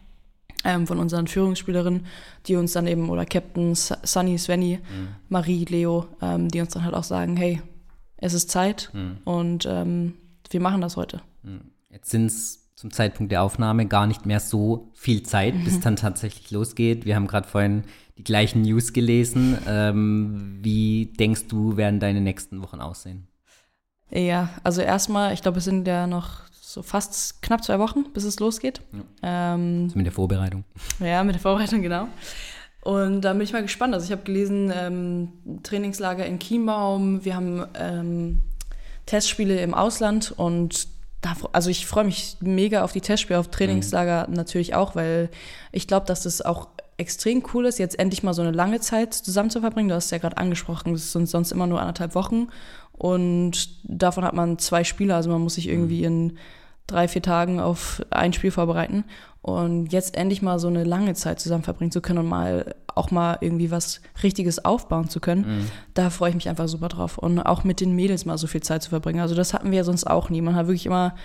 ähm, 0.66 0.88
von 0.88 1.00
unseren 1.00 1.28
Führungsspielerinnen, 1.28 2.06
die 2.48 2.56
uns 2.56 2.74
dann 2.74 2.88
eben, 2.88 3.10
oder 3.10 3.26
Captain 3.26 3.74
Sunny, 3.76 4.38
Svenny, 4.38 4.80
mhm. 4.80 5.08
Marie, 5.30 5.66
Leo, 5.66 6.08
ähm, 6.22 6.50
die 6.50 6.60
uns 6.60 6.74
dann 6.74 6.84
halt 6.84 6.96
auch 6.96 7.04
sagen, 7.04 7.38
hey, 7.38 7.62
es 8.18 8.34
ist 8.34 8.50
Zeit 8.50 8.90
mhm. 8.94 9.18
und 9.24 9.66
ähm, 9.68 10.16
wir 10.50 10.60
machen 10.60 10.82
das 10.82 10.98
heute. 10.98 11.22
Mhm. 11.44 11.72
Jetzt 11.90 12.10
sind 12.10 12.26
es 12.26 12.67
zum 12.78 12.92
Zeitpunkt 12.92 13.32
der 13.32 13.42
Aufnahme 13.42 13.88
gar 13.88 14.06
nicht 14.06 14.28
mehr 14.28 14.40
so 14.40 14.92
viel 14.94 15.24
Zeit, 15.24 15.56
bis 15.66 15.78
mhm. 15.78 15.82
dann 15.82 15.96
tatsächlich 15.96 16.52
losgeht. 16.52 17.06
Wir 17.06 17.16
haben 17.16 17.26
gerade 17.26 17.48
vorhin 17.48 17.84
die 18.20 18.24
gleichen 18.24 18.62
News 18.62 18.94
gelesen. 18.94 19.58
Ähm, 19.68 20.60
wie 20.62 21.08
denkst 21.20 21.48
du, 21.48 21.76
werden 21.76 22.00
deine 22.00 22.22
nächsten 22.22 22.62
Wochen 22.62 22.80
aussehen? 22.80 23.28
Ja, 24.12 24.50
also 24.64 24.82
erstmal, 24.82 25.34
ich 25.34 25.42
glaube, 25.42 25.58
es 25.58 25.64
sind 25.64 25.88
ja 25.88 26.06
noch 26.06 26.42
so 26.52 26.84
fast 26.84 27.42
knapp 27.42 27.64
zwei 27.64 27.80
Wochen, 27.80 28.06
bis 28.14 28.26
es 28.26 28.40
losgeht. 28.40 28.80
Ja. 28.94 29.56
Ähm, 29.56 29.86
also 29.86 29.98
mit 29.98 30.06
der 30.06 30.14
Vorbereitung. 30.14 30.64
Ja, 31.00 31.24
mit 31.24 31.34
der 31.34 31.42
Vorbereitung, 31.42 31.82
genau. 31.82 32.08
Und 32.82 33.22
da 33.22 33.34
bin 33.34 33.42
ich 33.42 33.54
mal 33.54 33.64
gespannt. 33.64 33.96
Also 33.96 34.06
ich 34.06 34.12
habe 34.12 34.22
gelesen, 34.22 34.72
ähm, 34.72 35.30
Trainingslager 35.64 36.28
in 36.28 36.38
Chiembaum, 36.38 37.26
wir 37.26 37.36
haben 37.36 37.66
ähm, 37.74 38.42
Testspiele 39.08 39.60
im 39.62 39.74
Ausland 39.74 40.32
und 40.38 40.96
also 41.52 41.70
ich 41.70 41.86
freue 41.86 42.06
mich 42.06 42.38
mega 42.40 42.84
auf 42.84 42.94
die 42.94 43.02
Testspiele, 43.02 43.40
auf 43.40 43.50
Trainingslager 43.50 44.28
mhm. 44.28 44.36
natürlich 44.36 44.76
auch, 44.76 44.96
weil 44.96 45.30
ich 45.72 45.88
glaube, 45.88 46.06
dass 46.06 46.26
es 46.26 46.42
auch 46.42 46.68
extrem 46.98 47.44
cool 47.54 47.66
ist, 47.66 47.80
jetzt 47.80 48.00
endlich 48.00 48.24
mal 48.24 48.34
so 48.34 48.42
eine 48.42 48.52
lange 48.52 48.80
Zeit 48.80 49.14
zusammen 49.14 49.50
zu 49.50 49.60
verbringen. 49.60 49.90
Du 49.90 49.96
hast 49.96 50.06
es 50.06 50.12
ja 50.12 50.18
gerade 50.18 50.38
angesprochen, 50.38 50.94
es 50.94 51.12
sind 51.12 51.28
sonst 51.30 51.52
immer 51.52 51.68
nur 51.68 51.80
anderthalb 51.80 52.16
Wochen 52.16 52.48
und 52.94 53.70
davon 53.84 54.24
hat 54.24 54.34
man 54.34 54.58
zwei 54.58 54.84
Spiele, 54.84 55.16
also 55.16 55.30
man 55.30 55.42
muss 55.42 55.56
sich 55.56 55.68
irgendwie 55.68 56.00
mhm. 56.00 56.06
in 56.06 56.38
drei, 56.88 57.08
vier 57.08 57.22
Tagen 57.22 57.60
auf 57.60 58.02
ein 58.10 58.34
Spiel 58.34 58.52
vorbereiten. 58.52 59.04
Und 59.42 59.94
jetzt 59.94 60.18
endlich 60.18 60.42
mal 60.42 60.58
so 60.60 60.68
eine 60.68 60.84
lange 60.84 61.14
Zeit 61.14 61.40
zusammen 61.40 61.64
verbringen 61.64 61.92
zu 61.92 62.02
können 62.02 62.20
und 62.20 62.28
mal 62.28 62.76
auch 62.98 63.12
mal 63.12 63.38
irgendwie 63.42 63.72
was 63.72 64.02
Richtiges 64.24 64.64
aufbauen 64.66 65.10
zu 65.10 65.20
können, 65.20 65.42
mhm. 65.42 65.68
da 65.94 66.10
freue 66.10 66.30
ich 66.30 66.36
mich 66.36 66.50
einfach 66.50 66.68
super 66.68 66.90
drauf. 66.90 67.18
Und 67.18 67.40
auch 67.40 67.64
mit 67.64 67.80
den 67.80 67.96
Mädels 67.96 68.26
mal 68.26 68.38
so 68.38 68.48
viel 68.48 68.62
Zeit 68.62 68.84
zu 68.84 68.90
verbringen. 68.90 69.20
Also 69.20 69.36
das 69.36 69.54
hatten 69.54 69.72
wir 69.72 69.78
ja 69.78 69.84
sonst 69.84 70.06
auch 70.06 70.30
nie. 70.30 70.42
Man 70.42 70.56
hat 70.56 70.68
wirklich 70.68 70.86
immer 70.86 71.16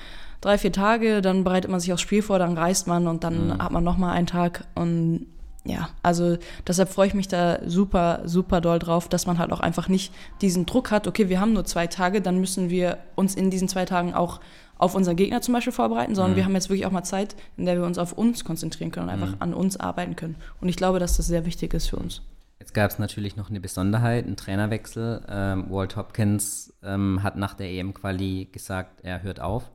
drei, 0.41 0.59
vier 0.59 0.73
Tage, 0.73 1.23
dann 1.23 1.45
bereitet 1.45 1.71
man 1.71 1.81
sich 1.81 1.93
aufs 1.93 2.03
Spiel 2.03 2.23
vor, 2.23 2.39
dann 2.39 2.59
reist 2.59 2.87
man 2.87 3.07
und 3.07 3.25
dann 3.25 3.49
mhm. 3.49 3.63
hat 3.63 3.73
man 3.73 3.85
noch 3.85 3.97
mal 3.97 4.13
einen 4.13 4.27
Tag 4.27 4.65
und 4.75 5.27
ja, 5.65 5.91
also 6.03 6.39
deshalb 6.67 6.89
freue 6.89 7.07
ich 7.07 7.15
mich 7.15 7.29
da 7.29 7.61
super, 7.65 8.23
super 8.25 8.61
doll 8.61 8.81
drauf, 8.81 9.09
dass 9.09 9.27
man 9.27 9.39
halt 9.39 9.53
auch 9.53 9.61
einfach 9.61 9.89
nicht 9.89 10.13
diesen 10.41 10.67
Druck 10.67 10.91
hat, 10.91 11.07
okay, 11.07 11.29
wir 11.29 11.41
haben 11.41 11.53
nur 11.53 11.65
zwei 11.65 11.87
Tage, 11.87 12.21
dann 12.21 12.41
müssen 12.41 12.69
wir 12.69 12.99
uns 13.15 13.37
in 13.37 13.49
diesen 13.49 13.69
zwei 13.69 13.85
Tagen 13.85 14.13
auch 14.13 14.41
auf 14.83 14.97
unseren 14.97 15.15
Gegner 15.15 15.41
zum 15.41 15.55
Beispiel 15.55 15.73
vorbereiten, 15.73 16.15
sondern 16.17 16.33
mhm. 16.33 16.37
wir 16.37 16.45
haben 16.45 16.55
jetzt 16.55 16.69
wirklich 16.69 16.87
auch 16.87 16.91
mal 16.91 17.05
Zeit, 17.05 17.37
in 17.57 17.67
der 17.67 17.77
wir 17.77 17.85
uns 17.85 17.99
auf 17.99 18.13
uns 18.13 18.45
konzentrieren 18.45 18.91
können 18.91 19.09
und 19.09 19.15
einfach 19.15 19.37
mhm. 19.37 19.43
an 19.43 19.55
uns 19.55 19.77
arbeiten 19.77 20.17
können. 20.17 20.35
Und 20.61 20.69
ich 20.69 20.77
glaube, 20.77 20.99
dass 20.99 21.17
das 21.17 21.29
sehr 21.29 21.47
wichtig 21.47 21.73
ist 21.73 21.87
für 21.87 21.97
uns. 21.97 22.21
Jetzt 22.59 22.75
gab 22.75 22.91
es 22.91 22.99
natürlich 22.99 23.37
noch 23.37 23.49
eine 23.49 23.61
Besonderheit, 23.61 24.27
einen 24.27 24.37
Trainerwechsel. 24.37 25.25
Ähm, 25.29 25.67
Walt 25.71 25.97
Hopkins 25.97 26.75
ähm, 26.83 27.23
hat 27.23 27.37
nach 27.37 27.55
der 27.55 27.71
EM-Quali 27.71 28.49
gesagt, 28.51 29.01
er 29.05 29.23
hört 29.23 29.41
auf. 29.41 29.71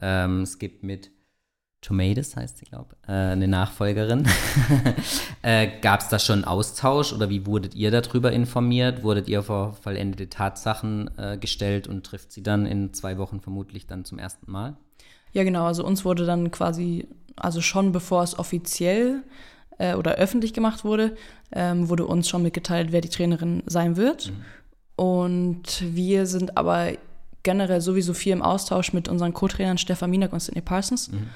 Ähm, 0.00 0.42
es 0.42 0.58
gibt 0.58 0.82
mit 0.82 1.10
Tomatoes 1.80 2.34
heißt 2.34 2.58
sie, 2.58 2.64
glaube 2.64 2.96
ich, 3.02 3.08
äh, 3.08 3.12
eine 3.12 3.46
Nachfolgerin. 3.46 4.26
äh, 5.42 5.68
Gab 5.80 6.00
es 6.00 6.08
da 6.08 6.18
schon 6.18 6.44
Austausch 6.44 7.12
oder 7.12 7.30
wie 7.30 7.46
wurdet 7.46 7.74
ihr 7.74 7.90
darüber 7.90 8.32
informiert? 8.32 9.04
Wurdet 9.04 9.28
ihr 9.28 9.42
vor 9.42 9.74
vollendete 9.74 10.28
Tatsachen 10.28 11.10
äh, 11.16 11.38
gestellt 11.38 11.86
und 11.86 12.04
trifft 12.04 12.32
sie 12.32 12.42
dann 12.42 12.66
in 12.66 12.92
zwei 12.94 13.16
Wochen 13.18 13.40
vermutlich 13.40 13.86
dann 13.86 14.04
zum 14.04 14.18
ersten 14.18 14.50
Mal? 14.50 14.76
Ja, 15.32 15.44
genau. 15.44 15.66
Also 15.66 15.86
uns 15.86 16.04
wurde 16.04 16.26
dann 16.26 16.50
quasi, 16.50 17.06
also 17.36 17.60
schon 17.60 17.92
bevor 17.92 18.24
es 18.24 18.36
offiziell 18.36 19.22
äh, 19.78 19.94
oder 19.94 20.16
öffentlich 20.16 20.52
gemacht 20.52 20.84
wurde, 20.84 21.16
ähm, 21.52 21.88
wurde 21.88 22.06
uns 22.06 22.28
schon 22.28 22.42
mitgeteilt, 22.42 22.90
wer 22.90 23.02
die 23.02 23.08
Trainerin 23.08 23.62
sein 23.66 23.96
wird. 23.96 24.32
Mhm. 24.32 24.44
Und 24.96 25.84
wir 25.94 26.26
sind 26.26 26.56
aber 26.56 26.88
generell 27.44 27.80
sowieso 27.80 28.14
viel 28.14 28.32
im 28.32 28.42
Austausch 28.42 28.92
mit 28.92 29.08
unseren 29.08 29.32
Co-Trainern 29.32 29.78
Stefan 29.78 30.10
Minak 30.10 30.32
und 30.32 30.40
Sidney 30.40 30.60
Parsons. 30.60 31.12
Mhm 31.12 31.28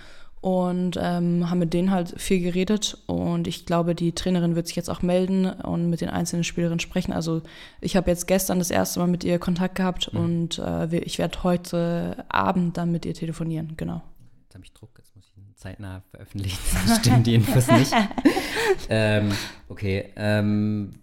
und 0.42 0.98
ähm, 1.00 1.48
haben 1.48 1.60
mit 1.60 1.72
denen 1.72 1.92
halt 1.92 2.20
viel 2.20 2.42
geredet. 2.42 2.98
Und 3.06 3.46
ich 3.46 3.64
glaube, 3.64 3.94
die 3.94 4.12
Trainerin 4.12 4.56
wird 4.56 4.66
sich 4.66 4.74
jetzt 4.74 4.90
auch 4.90 5.00
melden 5.00 5.46
und 5.46 5.88
mit 5.88 6.00
den 6.00 6.08
einzelnen 6.08 6.42
Spielerinnen 6.42 6.80
sprechen. 6.80 7.12
Also 7.12 7.42
ich 7.80 7.96
habe 7.96 8.10
jetzt 8.10 8.26
gestern 8.26 8.58
das 8.58 8.72
erste 8.72 8.98
Mal 8.98 9.06
mit 9.06 9.22
ihr 9.22 9.38
Kontakt 9.38 9.76
gehabt 9.76 10.12
mhm. 10.12 10.20
und 10.20 10.58
äh, 10.58 10.98
ich 10.98 11.18
werde 11.18 11.44
heute 11.44 12.24
Abend 12.28 12.76
dann 12.76 12.90
mit 12.90 13.06
ihr 13.06 13.14
telefonieren, 13.14 13.74
genau. 13.76 14.02
Jetzt 14.42 14.54
habe 14.54 14.64
ich 14.64 14.72
Druck, 14.72 14.90
jetzt 14.98 15.14
muss 15.14 15.24
ich 15.30 15.36
ihn 15.36 15.54
zeitnah 15.54 16.02
veröffentlichen. 16.10 16.58
Das 16.88 16.98
stimmt 16.98 17.26
die 17.28 17.36
Infos 17.36 17.68
nicht. 17.68 17.94
ähm, 18.88 19.30
okay, 19.68 20.10
ähm, 20.16 20.94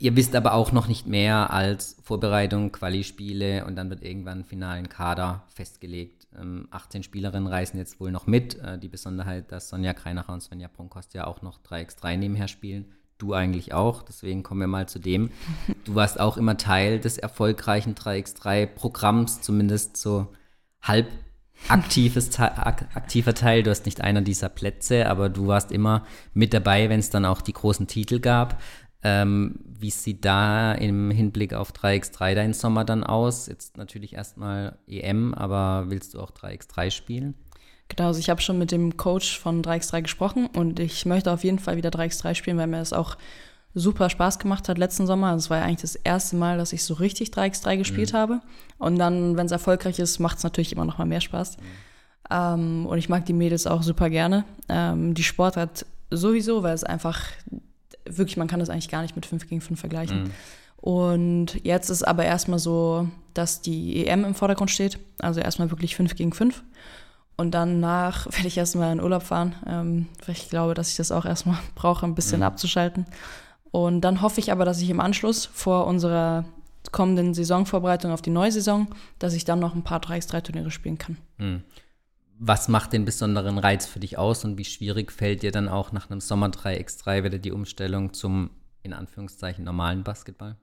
Ihr 0.00 0.14
wisst 0.14 0.36
aber 0.36 0.54
auch 0.54 0.70
noch 0.70 0.86
nicht 0.86 1.08
mehr 1.08 1.52
als 1.52 1.96
Vorbereitung, 2.04 2.70
Quali-Spiele 2.70 3.64
und 3.64 3.74
dann 3.74 3.90
wird 3.90 4.04
irgendwann 4.04 4.44
finalen 4.44 4.88
Kader 4.88 5.42
festgelegt. 5.48 6.17
Ähm, 6.40 6.68
18 6.70 7.02
Spielerinnen 7.02 7.46
reisen 7.46 7.78
jetzt 7.78 8.00
wohl 8.00 8.10
noch 8.10 8.26
mit. 8.26 8.58
Äh, 8.58 8.78
die 8.78 8.88
Besonderheit, 8.88 9.52
dass 9.52 9.68
Sonja 9.68 9.92
Kreinacher 9.92 10.32
und 10.32 10.42
Svenja 10.42 10.68
Pronkost 10.68 11.14
ja 11.14 11.26
auch 11.26 11.42
noch 11.42 11.60
3x3 11.62 12.16
nebenher 12.16 12.48
spielen. 12.48 12.86
Du 13.18 13.34
eigentlich 13.34 13.72
auch, 13.74 14.02
deswegen 14.02 14.44
kommen 14.44 14.60
wir 14.60 14.68
mal 14.68 14.88
zu 14.88 14.98
dem. 14.98 15.30
Du 15.84 15.94
warst 15.94 16.20
auch 16.20 16.36
immer 16.36 16.56
Teil 16.58 17.00
des 17.00 17.16
erfolgreichen 17.16 17.94
3x3-Programms, 17.94 19.40
zumindest 19.40 19.96
so 19.96 20.28
halb 20.82 21.08
aktives, 21.68 22.38
aktiver 22.38 23.34
Teil. 23.34 23.62
Du 23.62 23.70
hast 23.70 23.86
nicht 23.86 24.02
einer 24.02 24.20
dieser 24.20 24.48
Plätze, 24.48 25.08
aber 25.08 25.28
du 25.28 25.46
warst 25.46 25.72
immer 25.72 26.04
mit 26.34 26.54
dabei, 26.54 26.88
wenn 26.88 27.00
es 27.00 27.10
dann 27.10 27.24
auch 27.24 27.40
die 27.40 27.54
großen 27.54 27.86
Titel 27.86 28.20
gab. 28.20 28.60
Ähm, 29.02 29.60
wie 29.64 29.90
sieht 29.90 30.24
da 30.24 30.72
im 30.72 31.10
Hinblick 31.10 31.54
auf 31.54 31.72
3x3 31.72 32.34
dein 32.34 32.52
Sommer 32.52 32.84
dann 32.84 33.04
aus? 33.04 33.46
Jetzt 33.46 33.76
natürlich 33.76 34.14
erstmal 34.14 34.76
EM, 34.88 35.34
aber 35.34 35.84
willst 35.88 36.14
du 36.14 36.20
auch 36.20 36.32
3x3 36.32 36.90
spielen? 36.90 37.34
Genau, 37.88 38.08
also 38.08 38.20
ich 38.20 38.28
habe 38.28 38.40
schon 38.40 38.58
mit 38.58 38.72
dem 38.72 38.96
Coach 38.96 39.38
von 39.38 39.62
3x3 39.62 40.02
gesprochen 40.02 40.46
und 40.46 40.80
ich 40.80 41.06
möchte 41.06 41.32
auf 41.32 41.44
jeden 41.44 41.58
Fall 41.58 41.76
wieder 41.76 41.90
3x3 41.90 42.34
spielen, 42.34 42.58
weil 42.58 42.66
mir 42.66 42.78
das 42.78 42.92
auch 42.92 43.16
super 43.74 44.10
Spaß 44.10 44.38
gemacht 44.38 44.68
hat 44.68 44.78
letzten 44.78 45.06
Sommer. 45.06 45.28
Also 45.28 45.44
es 45.44 45.50
war 45.50 45.58
ja 45.58 45.64
eigentlich 45.64 45.82
das 45.82 45.94
erste 45.94 46.36
Mal, 46.36 46.58
dass 46.58 46.72
ich 46.72 46.82
so 46.84 46.94
richtig 46.94 47.30
3x3 47.30 47.76
gespielt 47.76 48.12
mhm. 48.12 48.16
habe. 48.16 48.40
Und 48.78 48.98
dann, 48.98 49.36
wenn 49.36 49.46
es 49.46 49.52
erfolgreich 49.52 49.98
ist, 49.98 50.18
macht 50.18 50.38
es 50.38 50.44
natürlich 50.44 50.72
immer 50.72 50.84
noch 50.84 50.98
mal 50.98 51.06
mehr 51.06 51.20
Spaß. 51.20 51.56
Mhm. 51.56 51.62
Ähm, 52.30 52.86
und 52.86 52.98
ich 52.98 53.08
mag 53.08 53.24
die 53.26 53.32
Mädels 53.32 53.66
auch 53.66 53.82
super 53.82 54.10
gerne. 54.10 54.44
Ähm, 54.68 55.14
die 55.14 55.22
Sportart 55.22 55.86
sowieso, 56.10 56.62
weil 56.62 56.74
es 56.74 56.84
einfach 56.84 57.20
wirklich, 58.16 58.36
man 58.36 58.48
kann 58.48 58.60
das 58.60 58.70
eigentlich 58.70 58.88
gar 58.88 59.02
nicht 59.02 59.16
mit 59.16 59.26
5 59.26 59.48
gegen 59.48 59.60
5 59.60 59.78
vergleichen. 59.78 60.24
Mhm. 60.24 60.30
Und 60.76 61.64
jetzt 61.64 61.90
ist 61.90 62.06
aber 62.06 62.24
erstmal 62.24 62.58
so, 62.58 63.08
dass 63.34 63.60
die 63.60 64.06
EM 64.06 64.24
im 64.24 64.34
Vordergrund 64.34 64.70
steht. 64.70 64.98
Also 65.18 65.40
erstmal 65.40 65.70
wirklich 65.70 65.96
5 65.96 66.14
gegen 66.14 66.32
5. 66.32 66.62
Und 67.36 67.52
danach 67.52 68.26
werde 68.32 68.48
ich 68.48 68.58
erstmal 68.58 68.92
in 68.92 69.02
Urlaub 69.02 69.22
fahren. 69.22 69.54
Ähm, 69.66 70.06
ich 70.26 70.48
glaube, 70.48 70.74
dass 70.74 70.90
ich 70.90 70.96
das 70.96 71.12
auch 71.12 71.24
erstmal 71.24 71.58
brauche, 71.74 72.06
ein 72.06 72.14
bisschen 72.14 72.40
mhm. 72.40 72.46
abzuschalten. 72.46 73.06
Und 73.70 74.00
dann 74.00 74.22
hoffe 74.22 74.40
ich 74.40 74.50
aber, 74.50 74.64
dass 74.64 74.80
ich 74.80 74.88
im 74.88 75.00
Anschluss 75.00 75.46
vor 75.46 75.86
unserer 75.86 76.44
kommenden 76.90 77.34
Saisonvorbereitung 77.34 78.12
auf 78.12 78.22
die 78.22 78.30
neue 78.30 78.50
Saison, 78.50 78.86
dass 79.18 79.34
ich 79.34 79.44
dann 79.44 79.58
noch 79.58 79.74
ein 79.74 79.84
paar 79.84 80.00
3x3-Turniere 80.00 80.70
spielen 80.70 80.96
kann. 80.96 81.18
Mhm 81.36 81.62
was 82.38 82.68
macht 82.68 82.92
den 82.92 83.04
besonderen 83.04 83.58
Reiz 83.58 83.86
für 83.86 84.00
dich 84.00 84.16
aus 84.18 84.44
und 84.44 84.58
wie 84.58 84.64
schwierig 84.64 85.12
fällt 85.12 85.42
dir 85.42 85.52
dann 85.52 85.68
auch 85.68 85.92
nach 85.92 86.10
einem 86.10 86.20
Sommer 86.20 86.48
3x3 86.48 87.24
wieder 87.24 87.38
die 87.38 87.52
Umstellung 87.52 88.12
zum, 88.12 88.50
in 88.82 88.92
Anführungszeichen, 88.92 89.64
normalen 89.64 90.04
Basketball? 90.04 90.56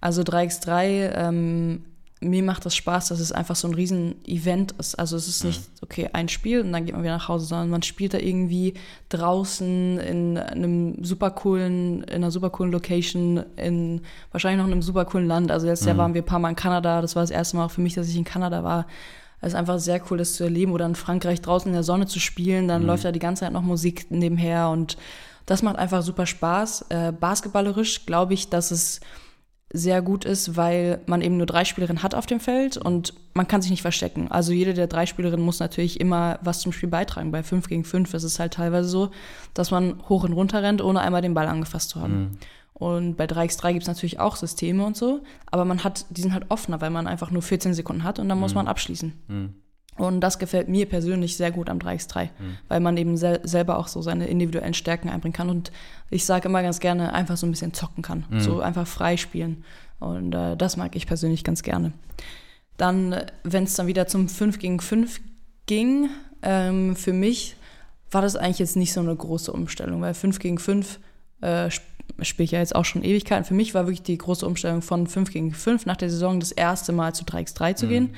Also 0.00 0.22
3x3, 0.22 1.12
ähm, 1.14 1.84
mir 2.22 2.42
macht 2.42 2.66
das 2.66 2.76
Spaß, 2.76 3.08
dass 3.08 3.18
es 3.18 3.32
einfach 3.32 3.56
so 3.56 3.66
ein 3.66 3.74
Riesen-Event 3.74 4.72
ist. 4.72 4.98
Also 4.98 5.16
es 5.16 5.26
ist 5.26 5.42
nicht, 5.42 5.62
okay, 5.80 6.10
ein 6.12 6.28
Spiel 6.28 6.60
und 6.60 6.70
dann 6.72 6.84
geht 6.84 6.94
man 6.94 7.02
wieder 7.02 7.16
nach 7.16 7.28
Hause, 7.28 7.46
sondern 7.46 7.70
man 7.70 7.82
spielt 7.82 8.12
da 8.12 8.18
irgendwie 8.18 8.74
draußen 9.08 9.98
in 9.98 10.36
einem 10.36 11.02
super 11.02 11.30
coolen, 11.30 12.02
in 12.02 12.16
einer 12.16 12.30
super 12.30 12.50
coolen 12.50 12.72
Location, 12.72 13.42
in 13.56 14.02
wahrscheinlich 14.32 14.58
noch 14.58 14.66
in 14.66 14.72
einem 14.72 14.82
super 14.82 15.06
coolen 15.06 15.26
Land. 15.26 15.50
Also 15.50 15.66
letztes 15.66 15.86
mhm. 15.86 15.88
Jahr 15.88 15.98
waren 15.98 16.14
wir 16.14 16.22
ein 16.22 16.26
paar 16.26 16.38
Mal 16.38 16.50
in 16.50 16.56
Kanada. 16.56 17.00
Das 17.00 17.16
war 17.16 17.22
das 17.22 17.30
erste 17.30 17.56
Mal 17.56 17.64
auch 17.64 17.70
für 17.70 17.80
mich, 17.80 17.94
dass 17.94 18.08
ich 18.08 18.16
in 18.16 18.24
Kanada 18.24 18.62
war. 18.62 18.86
Es 19.40 19.48
ist 19.48 19.54
einfach 19.54 19.78
sehr 19.78 20.00
cool, 20.10 20.18
das 20.18 20.34
zu 20.34 20.44
erleben 20.44 20.72
oder 20.72 20.86
in 20.86 20.94
Frankreich 20.94 21.40
draußen 21.40 21.68
in 21.68 21.74
der 21.74 21.82
Sonne 21.82 22.06
zu 22.06 22.20
spielen. 22.20 22.68
Dann 22.68 22.82
mhm. 22.82 22.88
läuft 22.88 23.04
da 23.04 23.12
die 23.12 23.18
ganze 23.18 23.40
Zeit 23.40 23.52
noch 23.52 23.62
Musik 23.62 24.10
nebenher 24.10 24.68
und 24.68 24.96
das 25.46 25.62
macht 25.62 25.76
einfach 25.76 26.02
super 26.02 26.26
Spaß. 26.26 26.86
Äh, 26.90 27.12
basketballerisch 27.12 28.06
glaube 28.06 28.34
ich, 28.34 28.50
dass 28.50 28.70
es 28.70 29.00
sehr 29.72 30.02
gut 30.02 30.24
ist, 30.24 30.56
weil 30.56 31.00
man 31.06 31.22
eben 31.22 31.36
nur 31.36 31.46
drei 31.46 31.64
Spielerinnen 31.64 32.02
hat 32.02 32.14
auf 32.14 32.26
dem 32.26 32.40
Feld 32.40 32.76
und 32.76 33.14
man 33.34 33.46
kann 33.46 33.62
sich 33.62 33.70
nicht 33.70 33.82
verstecken. 33.82 34.28
Also 34.30 34.52
jede 34.52 34.74
der 34.74 34.88
drei 34.88 35.06
Spielerinnen 35.06 35.44
muss 35.44 35.60
natürlich 35.60 36.00
immer 36.00 36.40
was 36.42 36.60
zum 36.60 36.72
Spiel 36.72 36.88
beitragen. 36.88 37.30
Bei 37.30 37.44
5 37.44 37.68
gegen 37.68 37.84
5 37.84 38.12
ist 38.14 38.24
es 38.24 38.40
halt 38.40 38.54
teilweise 38.54 38.88
so, 38.88 39.10
dass 39.54 39.70
man 39.70 40.02
hoch 40.08 40.24
und 40.24 40.32
runter 40.32 40.62
rennt, 40.62 40.82
ohne 40.82 41.00
einmal 41.00 41.22
den 41.22 41.34
Ball 41.34 41.46
angefasst 41.46 41.90
zu 41.90 42.00
haben. 42.00 42.18
Mhm. 42.18 42.30
Und 42.80 43.16
bei 43.16 43.26
3x3 43.26 43.74
gibt 43.74 43.82
es 43.82 43.88
natürlich 43.88 44.18
auch 44.18 44.36
Systeme 44.36 44.86
und 44.86 44.96
so, 44.96 45.20
aber 45.50 45.66
man 45.66 45.84
hat, 45.84 46.06
die 46.08 46.22
sind 46.22 46.32
halt 46.32 46.46
offener, 46.48 46.80
weil 46.80 46.88
man 46.88 47.06
einfach 47.06 47.30
nur 47.30 47.42
14 47.42 47.74
Sekunden 47.74 48.04
hat 48.04 48.18
und 48.18 48.26
dann 48.26 48.38
mhm. 48.38 48.42
muss 48.42 48.54
man 48.54 48.68
abschließen. 48.68 49.12
Mhm. 49.28 49.54
Und 49.98 50.22
das 50.22 50.38
gefällt 50.38 50.70
mir 50.70 50.86
persönlich 50.86 51.36
sehr 51.36 51.50
gut 51.50 51.68
am 51.68 51.78
3x3, 51.78 52.24
mhm. 52.24 52.56
weil 52.68 52.80
man 52.80 52.96
eben 52.96 53.18
sel 53.18 53.40
selber 53.42 53.78
auch 53.78 53.86
so 53.86 54.00
seine 54.00 54.28
individuellen 54.28 54.72
Stärken 54.72 55.10
einbringen 55.10 55.34
kann. 55.34 55.50
Und 55.50 55.72
ich 56.08 56.24
sage 56.24 56.48
immer 56.48 56.62
ganz 56.62 56.80
gerne, 56.80 57.12
einfach 57.12 57.36
so 57.36 57.46
ein 57.46 57.50
bisschen 57.50 57.74
zocken 57.74 58.02
kann, 58.02 58.24
mhm. 58.30 58.40
so 58.40 58.60
einfach 58.60 58.86
frei 58.86 59.18
spielen. 59.18 59.62
Und 59.98 60.34
äh, 60.34 60.56
das 60.56 60.78
mag 60.78 60.96
ich 60.96 61.06
persönlich 61.06 61.44
ganz 61.44 61.62
gerne. 61.62 61.92
Dann, 62.78 63.14
wenn 63.44 63.64
es 63.64 63.74
dann 63.74 63.88
wieder 63.88 64.06
zum 64.06 64.26
5 64.26 64.58
gegen 64.58 64.80
5 64.80 65.20
ging, 65.66 66.08
ähm, 66.40 66.96
für 66.96 67.12
mich 67.12 67.56
war 68.10 68.22
das 68.22 68.36
eigentlich 68.36 68.58
jetzt 68.58 68.76
nicht 68.76 68.94
so 68.94 69.00
eine 69.00 69.14
große 69.14 69.52
Umstellung, 69.52 70.00
weil 70.00 70.14
5 70.14 70.38
gegen 70.38 70.58
5 70.58 70.98
äh, 71.42 71.68
spiele 72.22 72.44
ich 72.44 72.50
ja 72.52 72.58
jetzt 72.58 72.74
auch 72.74 72.84
schon 72.84 73.02
Ewigkeiten. 73.02 73.44
Für 73.44 73.54
mich 73.54 73.74
war 73.74 73.86
wirklich 73.86 74.02
die 74.02 74.18
große 74.18 74.46
Umstellung 74.46 74.82
von 74.82 75.06
5 75.06 75.30
gegen 75.32 75.52
5 75.52 75.86
nach 75.86 75.96
der 75.96 76.10
Saison 76.10 76.40
das 76.40 76.52
erste 76.52 76.92
Mal 76.92 77.14
zu 77.14 77.24
3x3 77.24 77.74
zu 77.74 77.86
mhm. 77.86 77.90
gehen. 77.90 78.14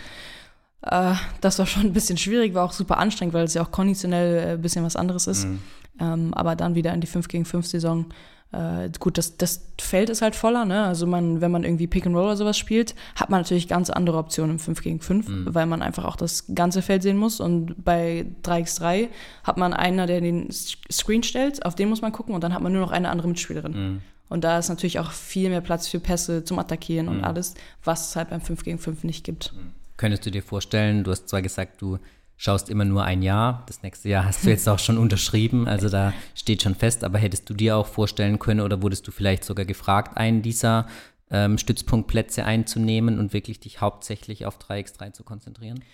Äh, 0.83 1.15
das 1.41 1.59
war 1.59 1.67
schon 1.67 1.85
ein 1.85 1.93
bisschen 1.93 2.19
schwierig, 2.19 2.55
war 2.55 2.65
auch 2.65 2.73
super 2.73 2.99
anstrengend, 2.99 3.35
weil 3.35 3.45
es 3.45 3.55
ja 3.55 3.63
auch 3.63 3.71
konditionell 3.71 4.39
äh, 4.39 4.53
ein 4.53 4.63
bisschen 4.63 4.85
was 4.85 4.97
anderes 4.97 5.27
ist. 5.27 5.47
Mhm. 5.47 5.59
Ähm, 6.01 6.35
aber 6.35 6.57
dann 6.57 6.75
wieder 6.75 6.93
in 6.93 7.01
die 7.01 7.07
5 7.07 7.29
gegen 7.29 7.45
5 7.45 7.67
Saison 7.67 8.07
äh, 8.53 8.91
gut, 8.99 9.17
das, 9.17 9.39
das 9.39 9.67
Feld 9.81 10.11
ist 10.11 10.21
halt 10.21 10.37
voller, 10.37 10.65
ne? 10.65 10.85
Also 10.85 11.07
man, 11.07 11.41
wenn 11.41 11.51
man 11.51 11.65
irgendwie 11.65 11.87
Pick 11.87 12.07
and 12.07 12.15
Roll 12.15 12.27
oder 12.27 12.37
sowas 12.37 12.59
spielt, 12.59 12.95
hat 13.17 13.31
man 13.31 13.41
natürlich 13.41 13.67
ganz 13.67 13.89
andere 13.89 14.19
Optionen 14.19 14.53
im 14.53 14.59
5 14.59 14.83
gegen 14.83 15.01
5, 15.01 15.29
mhm. 15.29 15.55
weil 15.55 15.67
man 15.67 15.81
einfach 15.81 16.05
auch 16.05 16.17
das 16.17 16.45
ganze 16.55 16.83
Feld 16.83 17.03
sehen 17.03 17.17
muss. 17.17 17.41
Und 17.41 17.83
bei 17.83 18.27
3x3 18.45 19.09
hat 19.45 19.57
man 19.57 19.73
einer, 19.73 20.07
der 20.07 20.21
den 20.21 20.49
Screen 20.53 21.23
stellt, 21.23 21.65
auf 21.65 21.75
den 21.75 21.89
muss 21.89 22.03
man 22.03 22.13
gucken 22.13 22.35
und 22.35 22.45
dann 22.45 22.53
hat 22.53 22.63
man 22.63 22.73
nur 22.73 22.83
noch 22.83 22.91
eine 22.91 23.09
andere 23.09 23.29
Mitspielerin. 23.29 23.73
Mhm. 23.73 24.03
Und 24.29 24.45
da 24.45 24.59
ist 24.59 24.69
natürlich 24.69 24.99
auch 24.99 25.13
viel 25.13 25.49
mehr 25.49 25.61
Platz 25.61 25.89
für 25.89 26.01
Pässe 26.01 26.45
zum 26.45 26.59
Attackieren 26.59 27.07
mhm. 27.07 27.13
und 27.13 27.25
alles, 27.25 27.55
was 27.85 28.11
es 28.11 28.17
halt 28.17 28.31
beim 28.31 28.43
5 28.43 28.65
gegen 28.65 28.79
5 28.79 29.05
nicht 29.05 29.25
gibt. 29.25 29.53
Mhm. 29.55 29.73
Könntest 29.97 30.27
du 30.27 30.31
dir 30.31 30.43
vorstellen, 30.43 31.05
du 31.05 31.11
hast 31.11 31.29
zwar 31.29 31.43
gesagt, 31.43 31.81
du 31.81 31.99
schaust 32.43 32.69
immer 32.69 32.85
nur 32.85 33.05
ein 33.05 33.23
Jahr. 33.23 33.63
Das 33.67 33.85
nächste 33.85 34.09
Jahr 34.09 34.25
hast 34.25 34.45
du 34.45 34.51
jetzt 34.51 34.69
auch 34.69 34.81
schon 34.81 34.99
unterschrieben, 34.99 35.69
also 35.69 35.89
da 35.89 36.13
steht 36.35 36.61
schon 36.61 36.75
fest. 36.75 37.05
Aber 37.05 37.17
hättest 37.19 37.49
du 37.49 37.55
dir 37.55 37.77
auch 37.77 37.87
vorstellen 37.87 38.41
können 38.41 38.59
oder 38.59 38.83
wurdest 38.83 39.07
du 39.07 39.13
vielleicht 39.13 39.45
sogar 39.45 39.65
gefragt, 39.65 40.17
einen 40.17 40.43
dieser 40.43 40.89
ähm, 41.31 41.57
Stützpunktplätze 41.57 42.45
einzunehmen 42.45 43.21
und 43.21 43.33
wirklich 43.33 43.61
dich 43.61 43.81
hauptsächlich 43.81 44.45
auf 44.45 44.59
3x3 44.59 45.13
zu 45.13 45.23
konzentrieren? 45.23 45.85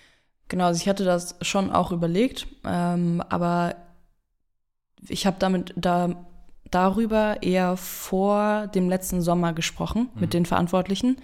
Genau, 0.49 0.65
also 0.65 0.81
ich 0.81 0.89
hatte 0.89 1.05
das 1.05 1.37
schon 1.43 1.71
auch 1.71 1.93
überlegt, 1.93 2.47
ähm, 2.65 3.23
aber 3.29 3.75
ich 5.07 5.27
habe 5.27 5.37
damit 5.39 5.75
da 5.77 6.17
darüber 6.71 7.43
eher 7.43 7.77
vor 7.77 8.69
dem 8.69 8.89
letzten 8.89 9.21
Sommer 9.21 9.53
gesprochen 9.53 10.09
mhm. 10.15 10.21
mit 10.21 10.33
den 10.33 10.47
Verantwortlichen. 10.47 11.19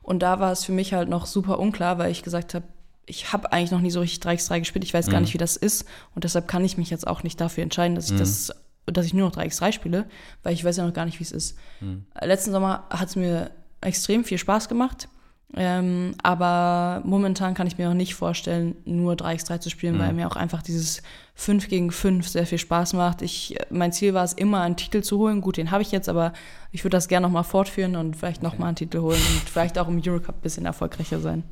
Und 0.00 0.22
da 0.22 0.40
war 0.40 0.52
es 0.52 0.64
für 0.64 0.72
mich 0.72 0.94
halt 0.94 1.10
noch 1.10 1.26
super 1.26 1.58
unklar, 1.58 1.98
weil 1.98 2.10
ich 2.10 2.22
gesagt 2.22 2.54
habe, 2.54 2.64
ich 3.10 3.32
habe 3.32 3.52
eigentlich 3.52 3.72
noch 3.72 3.80
nie 3.80 3.90
so 3.90 4.00
richtig 4.00 4.22
3x3 4.22 4.60
gespielt, 4.60 4.84
ich 4.84 4.94
weiß 4.94 5.08
mhm. 5.08 5.12
gar 5.12 5.20
nicht, 5.20 5.34
wie 5.34 5.38
das 5.38 5.56
ist. 5.56 5.84
Und 6.14 6.24
deshalb 6.24 6.48
kann 6.48 6.64
ich 6.64 6.78
mich 6.78 6.90
jetzt 6.90 7.06
auch 7.06 7.22
nicht 7.22 7.40
dafür 7.40 7.64
entscheiden, 7.64 7.96
dass 7.96 8.06
ich 8.06 8.12
mhm. 8.12 8.18
das, 8.18 8.52
dass 8.86 9.04
ich 9.04 9.12
nur 9.12 9.28
noch 9.28 9.36
3x3 9.36 9.72
spiele, 9.72 10.06
weil 10.42 10.54
ich 10.54 10.64
weiß 10.64 10.76
ja 10.76 10.86
noch 10.86 10.94
gar 10.94 11.04
nicht, 11.04 11.18
wie 11.18 11.24
es 11.24 11.32
ist. 11.32 11.58
Mhm. 11.80 12.06
Letzten 12.22 12.52
Sommer 12.52 12.84
hat 12.88 13.08
es 13.08 13.16
mir 13.16 13.50
extrem 13.80 14.24
viel 14.24 14.38
Spaß 14.38 14.68
gemacht. 14.68 15.08
Ähm, 15.56 16.14
aber 16.22 17.02
momentan 17.04 17.54
kann 17.54 17.66
ich 17.66 17.76
mir 17.76 17.90
auch 17.90 17.94
nicht 17.94 18.14
vorstellen, 18.14 18.76
nur 18.84 19.14
3x3 19.14 19.58
zu 19.58 19.68
spielen, 19.68 19.96
mhm. 19.96 19.98
weil 19.98 20.12
mir 20.12 20.28
auch 20.28 20.36
einfach 20.36 20.62
dieses 20.62 21.02
5 21.34 21.66
gegen 21.66 21.90
5 21.90 22.28
sehr 22.28 22.46
viel 22.46 22.58
Spaß 22.58 22.92
macht. 22.92 23.20
Ich, 23.22 23.56
mein 23.68 23.92
Ziel 23.92 24.14
war 24.14 24.22
es 24.22 24.32
immer, 24.32 24.60
einen 24.60 24.76
Titel 24.76 25.02
zu 25.02 25.18
holen. 25.18 25.40
Gut, 25.40 25.56
den 25.56 25.72
habe 25.72 25.82
ich 25.82 25.90
jetzt, 25.90 26.08
aber 26.08 26.34
ich 26.70 26.84
würde 26.84 26.96
das 26.96 27.08
gerne 27.08 27.26
nochmal 27.26 27.42
fortführen 27.42 27.96
und 27.96 28.14
vielleicht 28.14 28.44
nochmal 28.44 28.68
einen 28.68 28.76
Titel 28.76 29.00
holen 29.00 29.18
und 29.18 29.50
vielleicht 29.50 29.76
auch 29.76 29.88
im 29.88 30.00
Eurocup 30.00 30.36
ein 30.36 30.42
bisschen 30.42 30.66
erfolgreicher 30.66 31.18
sein. 31.18 31.42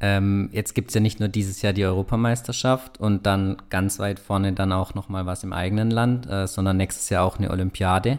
Ähm, 0.00 0.48
jetzt 0.52 0.74
gibt 0.74 0.90
es 0.90 0.94
ja 0.94 1.00
nicht 1.00 1.18
nur 1.18 1.28
dieses 1.28 1.62
Jahr 1.62 1.72
die 1.72 1.84
Europameisterschaft 1.84 3.00
und 3.00 3.26
dann 3.26 3.56
ganz 3.68 3.98
weit 3.98 4.20
vorne 4.20 4.52
dann 4.52 4.72
auch 4.72 4.94
nochmal 4.94 5.26
was 5.26 5.42
im 5.42 5.52
eigenen 5.52 5.90
Land, 5.90 6.28
äh, 6.28 6.46
sondern 6.46 6.76
nächstes 6.76 7.08
Jahr 7.10 7.24
auch 7.24 7.38
eine 7.38 7.50
Olympiade. 7.50 8.18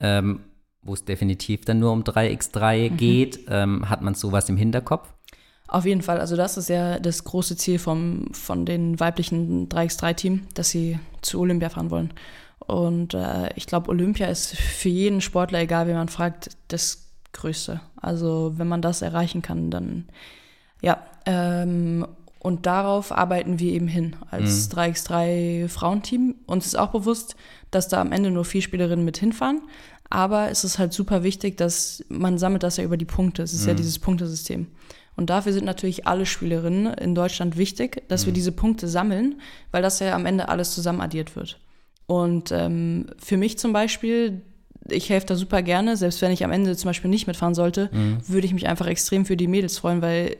Ähm, 0.00 0.40
wo 0.82 0.94
es 0.94 1.04
definitiv 1.04 1.64
dann 1.64 1.78
nur 1.78 1.92
um 1.92 2.02
3x3 2.02 2.90
mhm. 2.90 2.96
geht. 2.96 3.40
Ähm, 3.48 3.88
hat 3.88 4.02
man 4.02 4.14
sowas 4.14 4.48
im 4.48 4.56
Hinterkopf? 4.56 5.12
Auf 5.68 5.84
jeden 5.84 6.02
Fall. 6.02 6.18
Also 6.18 6.36
das 6.36 6.56
ist 6.56 6.68
ja 6.68 6.98
das 6.98 7.24
große 7.24 7.56
Ziel 7.56 7.78
vom, 7.78 8.32
von 8.32 8.66
den 8.66 8.98
weiblichen 8.98 9.68
3x3-Team, 9.68 10.48
dass 10.54 10.70
sie 10.70 10.98
zu 11.22 11.40
Olympia 11.40 11.68
fahren 11.68 11.90
wollen. 11.90 12.12
Und 12.58 13.14
äh, 13.14 13.50
ich 13.54 13.66
glaube, 13.66 13.90
Olympia 13.90 14.26
ist 14.26 14.56
für 14.56 14.88
jeden 14.88 15.20
Sportler, 15.20 15.60
egal 15.60 15.86
wie 15.86 15.92
man 15.92 16.08
fragt, 16.08 16.56
das 16.68 17.06
Größte. 17.32 17.80
Also 17.96 18.54
wenn 18.56 18.68
man 18.68 18.82
das 18.82 19.02
erreichen 19.02 19.42
kann, 19.42 19.70
dann 19.70 20.08
ja. 20.82 20.98
Ähm, 21.30 22.06
und 22.40 22.64
darauf 22.64 23.12
arbeiten 23.12 23.58
wir 23.58 23.72
eben 23.72 23.86
hin 23.86 24.16
als 24.30 24.68
mhm. 24.68 24.78
3x3 24.78 25.68
Frauenteam. 25.68 26.36
Uns 26.46 26.66
ist 26.66 26.78
auch 26.78 26.88
bewusst, 26.88 27.36
dass 27.70 27.88
da 27.88 28.00
am 28.00 28.12
Ende 28.12 28.30
nur 28.30 28.44
vier 28.44 28.62
Spielerinnen 28.62 29.04
mit 29.04 29.18
hinfahren. 29.18 29.60
Aber 30.08 30.50
es 30.50 30.64
ist 30.64 30.78
halt 30.78 30.92
super 30.92 31.22
wichtig, 31.22 31.56
dass 31.58 32.04
man 32.08 32.38
sammelt 32.38 32.62
das 32.62 32.78
ja 32.78 32.84
über 32.84 32.96
die 32.96 33.04
Punkte. 33.04 33.42
Es 33.42 33.52
ist 33.52 33.62
mhm. 33.62 33.68
ja 33.68 33.74
dieses 33.74 33.98
Punktesystem. 33.98 34.66
Und 35.16 35.28
dafür 35.28 35.52
sind 35.52 35.66
natürlich 35.66 36.06
alle 36.06 36.24
Spielerinnen 36.24 36.94
in 36.94 37.14
Deutschland 37.14 37.58
wichtig, 37.58 38.08
dass 38.08 38.22
mhm. 38.22 38.26
wir 38.26 38.32
diese 38.32 38.52
Punkte 38.52 38.88
sammeln, 38.88 39.40
weil 39.70 39.82
das 39.82 40.00
ja 40.00 40.14
am 40.14 40.24
Ende 40.24 40.48
alles 40.48 40.74
zusammen 40.74 41.02
addiert 41.02 41.36
wird. 41.36 41.60
Und 42.06 42.50
ähm, 42.52 43.06
für 43.18 43.36
mich 43.36 43.58
zum 43.58 43.74
Beispiel, 43.74 44.40
ich 44.88 45.10
helfe 45.10 45.26
da 45.26 45.36
super 45.36 45.60
gerne, 45.62 45.98
selbst 45.98 46.22
wenn 46.22 46.32
ich 46.32 46.42
am 46.42 46.50
Ende 46.50 46.74
zum 46.74 46.88
Beispiel 46.88 47.10
nicht 47.10 47.26
mitfahren 47.26 47.54
sollte, 47.54 47.90
mhm. 47.92 48.16
würde 48.26 48.46
ich 48.46 48.54
mich 48.54 48.66
einfach 48.66 48.86
extrem 48.86 49.26
für 49.26 49.36
die 49.36 49.46
Mädels 49.46 49.76
freuen, 49.78 50.00
weil 50.00 50.36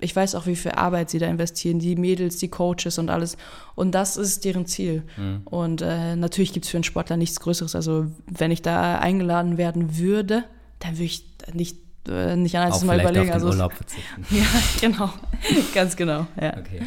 ich 0.00 0.14
weiß 0.14 0.34
auch, 0.34 0.46
wie 0.46 0.56
viel 0.56 0.72
Arbeit 0.72 1.10
sie 1.10 1.18
da 1.18 1.26
investieren, 1.26 1.78
die 1.78 1.96
Mädels, 1.96 2.38
die 2.38 2.48
Coaches 2.48 2.98
und 2.98 3.10
alles. 3.10 3.36
Und 3.74 3.92
das 3.92 4.16
ist 4.16 4.44
deren 4.44 4.66
Ziel. 4.66 5.02
Mhm. 5.16 5.42
Und 5.44 5.82
äh, 5.82 6.16
natürlich 6.16 6.52
gibt 6.52 6.66
es 6.66 6.70
für 6.70 6.76
einen 6.76 6.84
Sportler 6.84 7.16
nichts 7.16 7.40
Größeres. 7.40 7.74
Also 7.74 8.06
wenn 8.26 8.50
ich 8.50 8.62
da 8.62 8.98
eingeladen 8.98 9.58
werden 9.58 9.98
würde, 9.98 10.44
dann 10.78 10.92
würde 10.92 11.04
ich 11.04 11.24
nicht, 11.52 11.78
äh, 12.08 12.36
nicht 12.36 12.56
an 12.56 12.68
erstes 12.68 12.84
Mal 12.84 13.00
überlegen. 13.00 13.20
Auf 13.20 13.26
den 13.26 13.34
also, 13.34 13.48
Urlaub 13.48 13.72
verzichten. 13.72 14.26
ja, 14.30 14.44
genau. 14.80 15.12
Ganz 15.74 15.96
genau. 15.96 16.26
Ja. 16.40 16.56
Okay. 16.56 16.82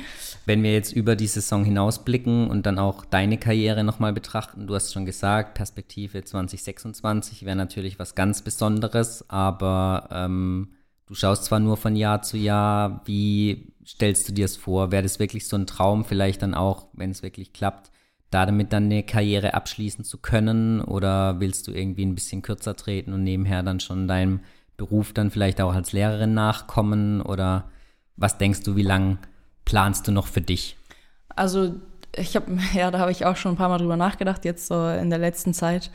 Wenn 0.46 0.62
wir 0.62 0.74
jetzt 0.74 0.92
über 0.92 1.16
die 1.16 1.28
Saison 1.28 1.64
hinausblicken 1.64 2.50
und 2.50 2.66
dann 2.66 2.78
auch 2.78 3.06
deine 3.06 3.38
Karriere 3.38 3.86
nochmal 3.86 4.12
betrachten, 4.12 4.68
du 4.68 4.76
hast 4.76 4.92
schon 4.92 5.06
gesagt, 5.06 5.54
Perspektive 5.54 6.24
2026 6.24 7.46
wäre 7.46 7.56
natürlich 7.56 7.98
was 7.98 8.14
ganz 8.14 8.42
Besonderes, 8.42 9.24
aber 9.30 10.10
ähm, 10.12 10.68
Du 11.14 11.20
schaust 11.20 11.46
zwar 11.46 11.60
nur 11.60 11.78
von 11.78 11.96
Jahr 11.96 12.24
zu 12.24 12.38
Jahr, 12.38 13.02
wie 13.06 13.72
stellst 13.86 14.28
du 14.28 14.34
dir 14.34 14.46
es 14.46 14.58
vor? 14.58 14.92
Wäre 14.92 15.04
das 15.04 15.20
wirklich 15.20 15.48
so 15.48 15.56
ein 15.56 15.68
Traum, 15.68 16.06
vielleicht 16.06 16.42
dann 16.42 16.56
auch, 16.56 16.88
wenn 16.94 17.12
es 17.12 17.22
wirklich 17.22 17.54
klappt, 17.54 17.92
da 18.32 18.48
damit 18.48 18.74
dann 18.74 18.86
eine 18.86 19.04
Karriere 19.04 19.54
abschließen 19.54 20.04
zu 20.06 20.18
können? 20.18 20.82
Oder 20.82 21.40
willst 21.40 21.68
du 21.68 21.72
irgendwie 21.72 22.04
ein 22.04 22.16
bisschen 22.16 22.42
kürzer 22.42 22.76
treten 22.76 23.14
und 23.14 23.24
nebenher 23.24 23.62
dann 23.62 23.80
schon 23.80 24.08
deinem 24.08 24.40
Beruf 24.76 25.14
dann 25.14 25.30
vielleicht 25.30 25.62
auch 25.62 25.76
als 25.76 25.92
Lehrerin 25.92 26.34
nachkommen? 26.34 27.22
Oder 27.22 27.66
was 28.18 28.40
denkst 28.40 28.64
du, 28.64 28.76
wie 28.76 28.82
lange 28.82 29.20
planst 29.66 30.08
du 30.08 30.12
noch 30.12 30.26
für 30.26 30.42
dich? 30.42 30.78
Also 31.36 31.76
ich 32.16 32.36
habe, 32.36 32.58
ja, 32.74 32.90
da 32.90 32.98
habe 32.98 33.12
ich 33.12 33.28
auch 33.28 33.36
schon 33.36 33.54
ein 33.54 33.58
paar 33.58 33.70
Mal 33.70 33.78
drüber 33.78 33.98
nachgedacht, 33.98 34.46
jetzt 34.46 34.66
so 34.66 34.90
in 34.90 35.12
der 35.12 35.20
letzten 35.20 35.54
Zeit, 35.54 35.92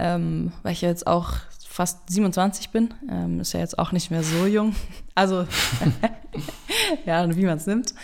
ähm, 0.00 0.50
weil 0.64 0.72
ich 0.72 0.80
jetzt 0.80 1.06
auch 1.06 1.34
fast 1.76 2.08
27 2.10 2.70
bin. 2.70 2.94
Ähm, 3.10 3.40
ist 3.40 3.52
ja 3.52 3.60
jetzt 3.60 3.78
auch 3.78 3.92
nicht 3.92 4.10
mehr 4.10 4.22
so 4.22 4.46
jung. 4.46 4.74
Also, 5.14 5.46
ja, 7.06 7.34
wie 7.34 7.46
man 7.46 7.56
es 7.56 7.66
nimmt. 7.66 7.94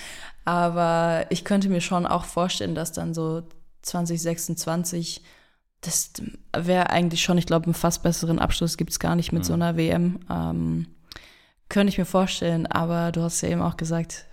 Aber 0.46 1.26
ich 1.28 1.44
könnte 1.44 1.68
mir 1.68 1.82
schon 1.82 2.06
auch 2.06 2.24
vorstellen, 2.24 2.74
dass 2.74 2.92
dann 2.92 3.12
so 3.12 3.42
2026, 3.82 5.22
das 5.82 6.12
wäre 6.56 6.88
eigentlich 6.88 7.22
schon, 7.22 7.36
ich 7.36 7.44
glaube, 7.44 7.66
einen 7.66 7.74
fast 7.74 8.02
besseren 8.02 8.38
Abschluss 8.38 8.78
gibt 8.78 8.92
es 8.92 8.98
gar 8.98 9.14
nicht 9.14 9.30
mit 9.30 9.42
mhm. 9.42 9.46
so 9.46 9.52
einer 9.52 9.76
WM. 9.76 10.20
Ähm, 10.30 10.86
könnte 11.68 11.90
ich 11.90 11.98
mir 11.98 12.06
vorstellen, 12.06 12.66
aber 12.66 13.12
du 13.12 13.20
hast 13.20 13.42
ja 13.42 13.50
eben 13.50 13.60
auch 13.60 13.76
gesagt, 13.76 14.24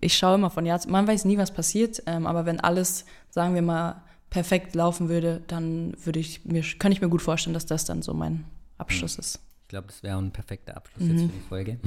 ich 0.00 0.18
schaue 0.18 0.34
immer 0.34 0.50
von 0.50 0.66
Jahr 0.66 0.80
zu, 0.80 0.90
man 0.90 1.06
weiß 1.06 1.24
nie, 1.24 1.38
was 1.38 1.52
passiert, 1.52 2.02
ähm, 2.04 2.26
aber 2.26 2.44
wenn 2.44 2.60
alles, 2.60 3.06
sagen 3.30 3.54
wir 3.54 3.62
mal, 3.62 4.02
perfekt 4.28 4.74
laufen 4.74 5.08
würde, 5.08 5.42
dann 5.46 5.94
würde 6.04 6.20
ich 6.20 6.44
mir, 6.44 6.62
könnte 6.62 6.96
ich 6.96 7.00
mir 7.00 7.08
gut 7.08 7.22
vorstellen, 7.22 7.54
dass 7.54 7.64
das 7.64 7.86
dann 7.86 8.02
so 8.02 8.12
mein 8.12 8.44
Abschluss 8.78 9.18
ist. 9.18 9.40
Ich 9.64 9.68
glaube, 9.68 9.86
das 9.86 10.02
wäre 10.02 10.18
ein 10.18 10.30
perfekter 10.30 10.76
Abschluss 10.76 11.04
mhm. 11.04 11.10
jetzt 11.10 11.22
für 11.22 11.32
die 11.32 11.48
Folge. 11.48 11.78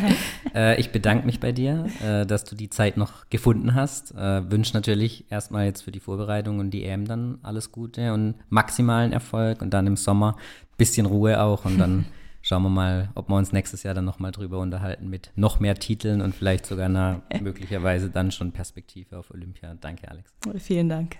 äh, 0.54 0.80
ich 0.80 0.92
bedanke 0.92 1.26
mich 1.26 1.40
bei 1.40 1.50
dir, 1.50 1.86
äh, 2.00 2.24
dass 2.24 2.44
du 2.44 2.54
die 2.54 2.70
Zeit 2.70 2.96
noch 2.96 3.28
gefunden 3.28 3.74
hast. 3.74 4.12
Äh, 4.14 4.50
Wünsche 4.50 4.72
natürlich 4.72 5.30
erstmal 5.30 5.66
jetzt 5.66 5.82
für 5.82 5.90
die 5.90 5.98
Vorbereitung 5.98 6.60
und 6.60 6.70
die 6.70 6.84
EM 6.84 7.06
dann 7.06 7.38
alles 7.42 7.72
Gute 7.72 8.12
und 8.12 8.36
maximalen 8.50 9.12
Erfolg 9.12 9.62
und 9.62 9.70
dann 9.74 9.88
im 9.88 9.96
Sommer 9.96 10.36
ein 10.36 10.76
bisschen 10.76 11.06
Ruhe 11.06 11.42
auch 11.42 11.64
und 11.64 11.76
dann 11.76 12.06
schauen 12.40 12.62
wir 12.62 12.70
mal, 12.70 13.08
ob 13.16 13.28
wir 13.28 13.36
uns 13.36 13.52
nächstes 13.52 13.82
Jahr 13.82 13.94
dann 13.94 14.04
nochmal 14.04 14.30
drüber 14.30 14.60
unterhalten 14.60 15.10
mit 15.10 15.32
noch 15.34 15.58
mehr 15.58 15.74
Titeln 15.74 16.20
und 16.20 16.36
vielleicht 16.36 16.66
sogar 16.66 16.86
einer 16.86 17.22
möglicherweise 17.40 18.10
dann 18.10 18.30
schon 18.30 18.52
Perspektive 18.52 19.18
auf 19.18 19.32
Olympia. 19.32 19.74
Danke, 19.80 20.08
Alex. 20.08 20.30
Vielen 20.58 20.88
Dank. 20.88 21.16